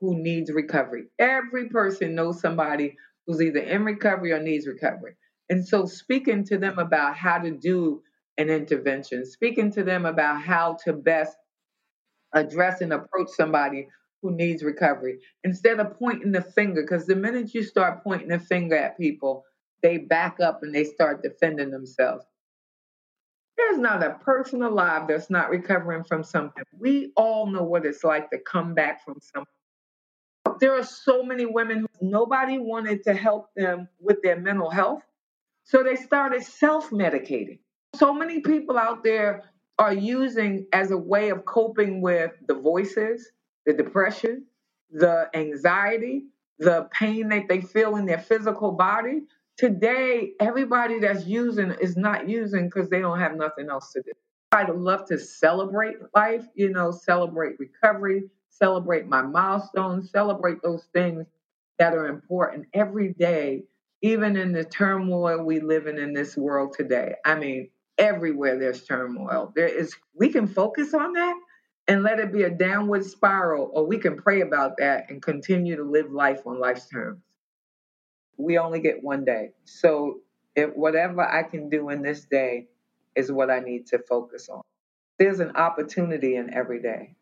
who 0.00 0.16
needs 0.16 0.50
recovery. 0.50 1.04
Every 1.18 1.68
person 1.68 2.14
knows 2.14 2.40
somebody 2.40 2.96
who's 3.30 3.40
either 3.40 3.60
in 3.60 3.84
recovery 3.84 4.32
or 4.32 4.42
needs 4.42 4.66
recovery. 4.66 5.14
And 5.50 5.66
so, 5.66 5.86
speaking 5.86 6.44
to 6.46 6.58
them 6.58 6.78
about 6.78 7.16
how 7.16 7.38
to 7.38 7.50
do 7.50 8.02
an 8.38 8.50
intervention, 8.50 9.24
speaking 9.24 9.70
to 9.72 9.84
them 9.84 10.04
about 10.04 10.42
how 10.42 10.76
to 10.84 10.92
best 10.92 11.36
address 12.34 12.80
and 12.80 12.92
approach 12.92 13.28
somebody 13.28 13.88
who 14.22 14.32
needs 14.32 14.62
recovery 14.62 15.18
instead 15.44 15.80
of 15.80 15.98
pointing 15.98 16.32
the 16.32 16.42
finger. 16.42 16.82
Because 16.82 17.06
the 17.06 17.16
minute 17.16 17.54
you 17.54 17.62
start 17.62 18.02
pointing 18.02 18.28
the 18.28 18.38
finger 18.38 18.76
at 18.76 18.98
people, 18.98 19.44
they 19.82 19.98
back 19.98 20.40
up 20.40 20.62
and 20.62 20.74
they 20.74 20.84
start 20.84 21.22
defending 21.22 21.70
themselves. 21.70 22.24
There's 23.56 23.78
not 23.78 24.02
a 24.02 24.18
person 24.24 24.62
alive 24.62 25.06
that's 25.08 25.30
not 25.30 25.50
recovering 25.50 26.02
from 26.04 26.24
something. 26.24 26.64
We 26.78 27.12
all 27.16 27.46
know 27.46 27.62
what 27.62 27.86
it's 27.86 28.04
like 28.04 28.30
to 28.30 28.38
come 28.38 28.74
back 28.74 29.04
from 29.04 29.18
something. 29.20 29.59
There 30.60 30.78
are 30.78 30.84
so 30.84 31.22
many 31.22 31.46
women 31.46 31.80
who 31.80 32.10
nobody 32.10 32.58
wanted 32.58 33.04
to 33.04 33.14
help 33.14 33.48
them 33.56 33.88
with 34.00 34.22
their 34.22 34.38
mental 34.38 34.70
health. 34.70 35.02
So 35.64 35.82
they 35.82 35.96
started 35.96 36.42
self 36.42 36.90
medicating. 36.90 37.58
So 37.94 38.12
many 38.12 38.40
people 38.40 38.78
out 38.78 39.02
there 39.02 39.44
are 39.78 39.94
using 39.94 40.66
as 40.72 40.90
a 40.90 40.98
way 40.98 41.30
of 41.30 41.44
coping 41.44 42.02
with 42.02 42.32
the 42.46 42.54
voices, 42.54 43.30
the 43.66 43.72
depression, 43.72 44.44
the 44.90 45.28
anxiety, 45.34 46.24
the 46.58 46.88
pain 46.92 47.28
that 47.30 47.48
they 47.48 47.62
feel 47.62 47.96
in 47.96 48.04
their 48.04 48.18
physical 48.18 48.72
body. 48.72 49.22
Today, 49.56 50.32
everybody 50.40 51.00
that's 51.00 51.26
using 51.26 51.70
is 51.80 51.96
not 51.96 52.28
using 52.28 52.66
because 52.66 52.90
they 52.90 53.00
don't 53.00 53.18
have 53.18 53.36
nothing 53.36 53.68
else 53.70 53.92
to 53.92 54.02
do. 54.02 54.12
I'd 54.52 54.68
love 54.68 55.06
to 55.06 55.18
celebrate 55.18 55.96
life, 56.14 56.44
you 56.54 56.70
know, 56.70 56.90
celebrate 56.90 57.58
recovery, 57.58 58.24
celebrate 58.62 59.06
my 59.08 59.22
milestones, 59.22 60.10
celebrate 60.10 60.62
those 60.62 60.84
things 60.92 61.26
that 61.78 61.94
are 61.94 62.06
important 62.08 62.66
every 62.74 63.14
day, 63.14 63.64
even 64.02 64.36
in 64.36 64.52
the 64.52 64.64
turmoil 64.64 65.44
we 65.44 65.60
live 65.60 65.86
in 65.86 65.98
in 65.98 66.12
this 66.12 66.36
world 66.36 66.74
today. 66.76 67.14
I 67.24 67.36
mean, 67.36 67.70
everywhere 67.98 68.58
there's 68.58 68.84
turmoil. 68.84 69.52
There 69.56 69.68
is 69.68 69.94
we 70.14 70.30
can 70.30 70.46
focus 70.46 70.94
on 70.94 71.12
that 71.14 71.34
and 71.88 72.02
let 72.02 72.20
it 72.20 72.32
be 72.32 72.44
a 72.44 72.50
downward 72.50 73.04
spiral, 73.04 73.70
or 73.74 73.86
we 73.86 73.98
can 73.98 74.16
pray 74.16 74.42
about 74.42 74.76
that 74.78 75.10
and 75.10 75.22
continue 75.22 75.76
to 75.76 75.84
live 75.84 76.12
life 76.12 76.40
on 76.46 76.60
life's 76.60 76.88
terms. 76.88 77.20
We 78.36 78.58
only 78.58 78.80
get 78.80 79.02
one 79.02 79.24
day. 79.24 79.50
So 79.64 80.20
if 80.56 80.70
whatever 80.76 81.22
I 81.22 81.42
can 81.42 81.68
do 81.68 81.90
in 81.90 82.02
this 82.02 82.24
day 82.26 82.68
is 83.16 83.32
what 83.32 83.50
I 83.50 83.60
need 83.60 83.86
to 83.88 83.98
focus 83.98 84.48
on. 84.48 84.62
There's 85.18 85.40
an 85.40 85.56
opportunity 85.56 86.36
in 86.36 86.54
every 86.54 86.80
day. 86.80 87.16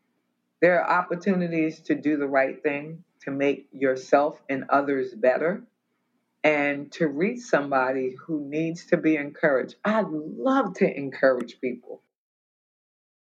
There 0.60 0.82
are 0.82 1.00
opportunities 1.00 1.80
to 1.82 1.94
do 1.94 2.16
the 2.16 2.26
right 2.26 2.60
thing, 2.62 3.04
to 3.22 3.30
make 3.30 3.68
yourself 3.72 4.40
and 4.48 4.64
others 4.68 5.14
better 5.14 5.62
and 6.44 6.90
to 6.92 7.08
reach 7.08 7.40
somebody 7.40 8.16
who 8.26 8.48
needs 8.48 8.86
to 8.86 8.96
be 8.96 9.16
encouraged. 9.16 9.76
I 9.84 10.04
love 10.08 10.74
to 10.74 10.96
encourage 10.96 11.60
people. 11.60 12.02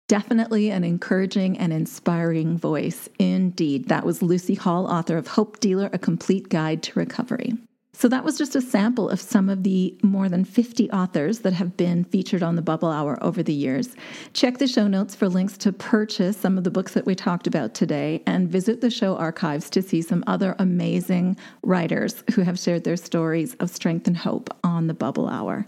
Definitely 0.09 0.71
an 0.71 0.85
encouraging 0.85 1.59
and 1.59 1.73
inspiring 1.73 2.59
voice. 2.59 3.09
Indeed. 3.19 3.89
That 3.89 4.05
was 4.05 4.23
Lucy 4.23 4.55
Hall, 4.55 4.87
author 4.87 5.17
of 5.17 5.29
Hope 5.29 5.61
Dealer 5.61 5.89
A 5.93 5.99
Complete 5.99 6.49
Guide 6.49 6.83
to 6.85 6.99
Recovery. 6.99 7.55
So 7.97 8.09
that 8.09 8.25
was 8.25 8.37
just 8.37 8.57
a 8.57 8.61
sample 8.61 9.09
of 9.09 9.21
some 9.21 9.49
of 9.49 9.63
the 9.63 9.97
more 10.03 10.29
than 10.29 10.45
50 10.45 10.91
authors 10.91 11.39
that 11.41 11.53
have 11.53 11.77
been 11.77 12.03
featured 12.03 12.43
on 12.43 12.57
the 12.57 12.63
Bubble 12.63 12.91
Hour 12.91 13.23
over 13.23 13.41
the 13.43 13.53
years. 13.53 13.95
Check 14.33 14.59
the 14.59 14.67
show 14.67 14.89
notes 14.89 15.15
for 15.15 15.29
links 15.29 15.57
to 15.59 15.73
purchase 15.73 16.37
some 16.37 16.59
of 16.59 16.65
the 16.65 16.73
books 16.73 16.93
that 16.95 17.07
we 17.07 17.15
talked 17.15 17.47
about 17.47 17.73
today 17.73 18.21
and 18.27 18.49
visit 18.49 18.81
the 18.81 18.91
show 18.91 19.17
archives 19.17 19.71
to 19.71 19.81
see 19.81 20.03
some 20.03 20.25
other 20.27 20.57
amazing 20.59 21.37
writers 21.63 22.25
who 22.35 22.43
have 22.43 22.59
shared 22.59 22.83
their 22.83 22.97
stories 22.97 23.55
of 23.55 23.71
strength 23.71 24.09
and 24.09 24.17
hope 24.17 24.51
on 24.65 24.89
the 24.89 24.95
Bubble 24.95 25.29
Hour. 25.29 25.67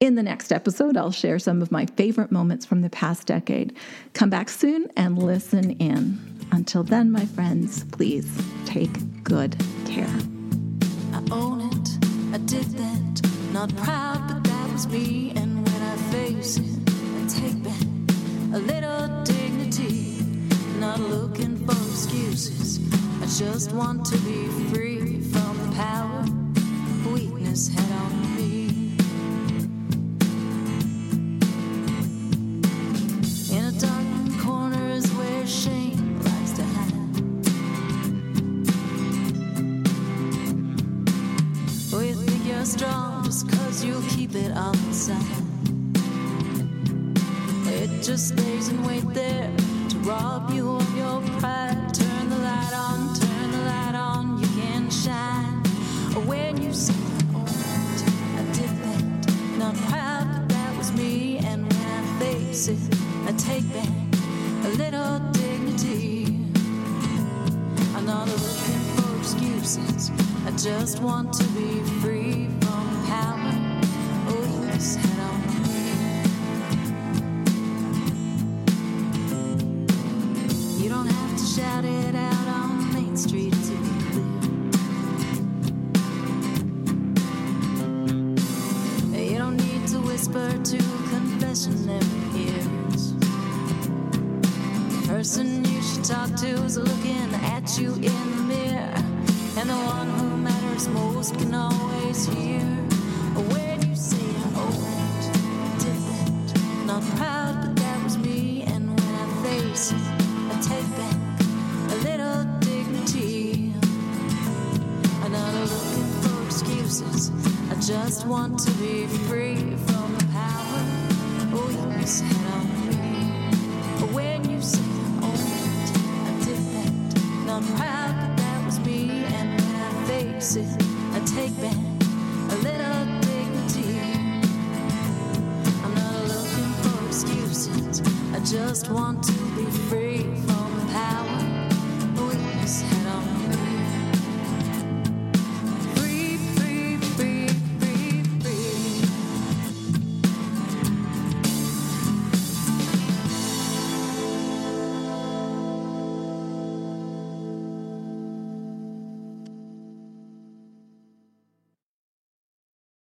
In 0.00 0.14
the 0.14 0.22
next 0.22 0.52
episode, 0.52 0.96
I'll 0.96 1.10
share 1.10 1.38
some 1.38 1.60
of 1.60 1.70
my 1.70 1.84
favorite 1.84 2.32
moments 2.32 2.64
from 2.64 2.80
the 2.80 2.90
past 2.90 3.26
decade. 3.26 3.76
Come 4.14 4.30
back 4.30 4.48
soon 4.48 4.90
and 4.96 5.22
listen 5.22 5.72
in. 5.72 6.18
Until 6.50 6.82
then, 6.82 7.10
my 7.10 7.26
friends, 7.26 7.84
please 7.84 8.40
take 8.64 9.22
good 9.22 9.56
care. 9.84 10.08
I 11.18 11.20
own 11.32 11.60
it, 11.62 11.88
I 12.32 12.38
did 12.38 12.66
that. 12.78 13.28
Not 13.52 13.74
proud, 13.78 14.28
but 14.28 14.44
that 14.44 14.72
was 14.72 14.86
me. 14.86 15.32
And 15.34 15.66
when 15.66 15.82
I 15.82 15.96
face 16.12 16.58
it, 16.58 16.78
I 16.86 17.26
take 17.26 17.60
back 17.64 17.82
a 18.54 18.58
little 18.60 19.24
dignity. 19.24 20.22
Not 20.78 21.00
looking 21.00 21.56
for 21.66 21.72
excuses. 21.72 22.78
I 23.20 23.26
just 23.26 23.72
want 23.72 24.06
to 24.06 24.18
be 24.18 24.46
free 24.72 25.20
from 25.22 25.58
the 25.58 25.74
power 25.74 26.24
weakness 27.12 27.66
had 27.66 27.90
on 28.00 28.36
me. 28.36 28.47
Keep 44.28 44.42
it 44.42 44.52
the. 44.56 45.18
It 47.66 48.02
just 48.02 48.28
stays 48.28 48.68
and 48.68 48.86
wait 48.86 49.04
there 49.14 49.50
to 49.88 49.98
rob 49.98 50.50
you 50.50 50.76
of 50.76 50.96
your 50.96 51.20
pride. 51.38 51.94
Turn 51.94 52.28
the 52.28 52.36
light 52.36 52.72
on, 52.74 53.14
turn 53.14 53.50
the 53.50 53.58
light 53.58 53.94
on, 53.94 54.38
you 54.40 54.46
can 54.60 54.90
shine. 54.90 55.62
When 56.26 56.60
you 56.62 56.72
say 56.72 56.94
I 56.94 57.36
owned, 57.36 58.02
I 58.36 58.42
did 58.52 58.70
that. 58.84 59.58
Not 59.58 59.74
proud, 59.88 60.26
but 60.32 60.48
that 60.48 60.76
was 60.76 60.92
me. 60.92 61.38
And 61.38 61.62
when 61.62 61.86
I 61.86 62.18
face 62.18 62.68
it, 62.68 62.78
I 63.26 63.32
take 63.32 63.66
back 63.72 63.88
a 64.64 64.68
little 64.76 65.18
dignity. 65.32 66.26
I'm 67.94 68.04
not 68.04 68.26
looking 68.26 68.80
for 68.96 69.18
excuses. 69.18 70.10
I 70.46 70.50
just 70.52 71.00
want 71.00 71.32
to 71.34 71.44
be 71.48 71.80
free 72.00 72.27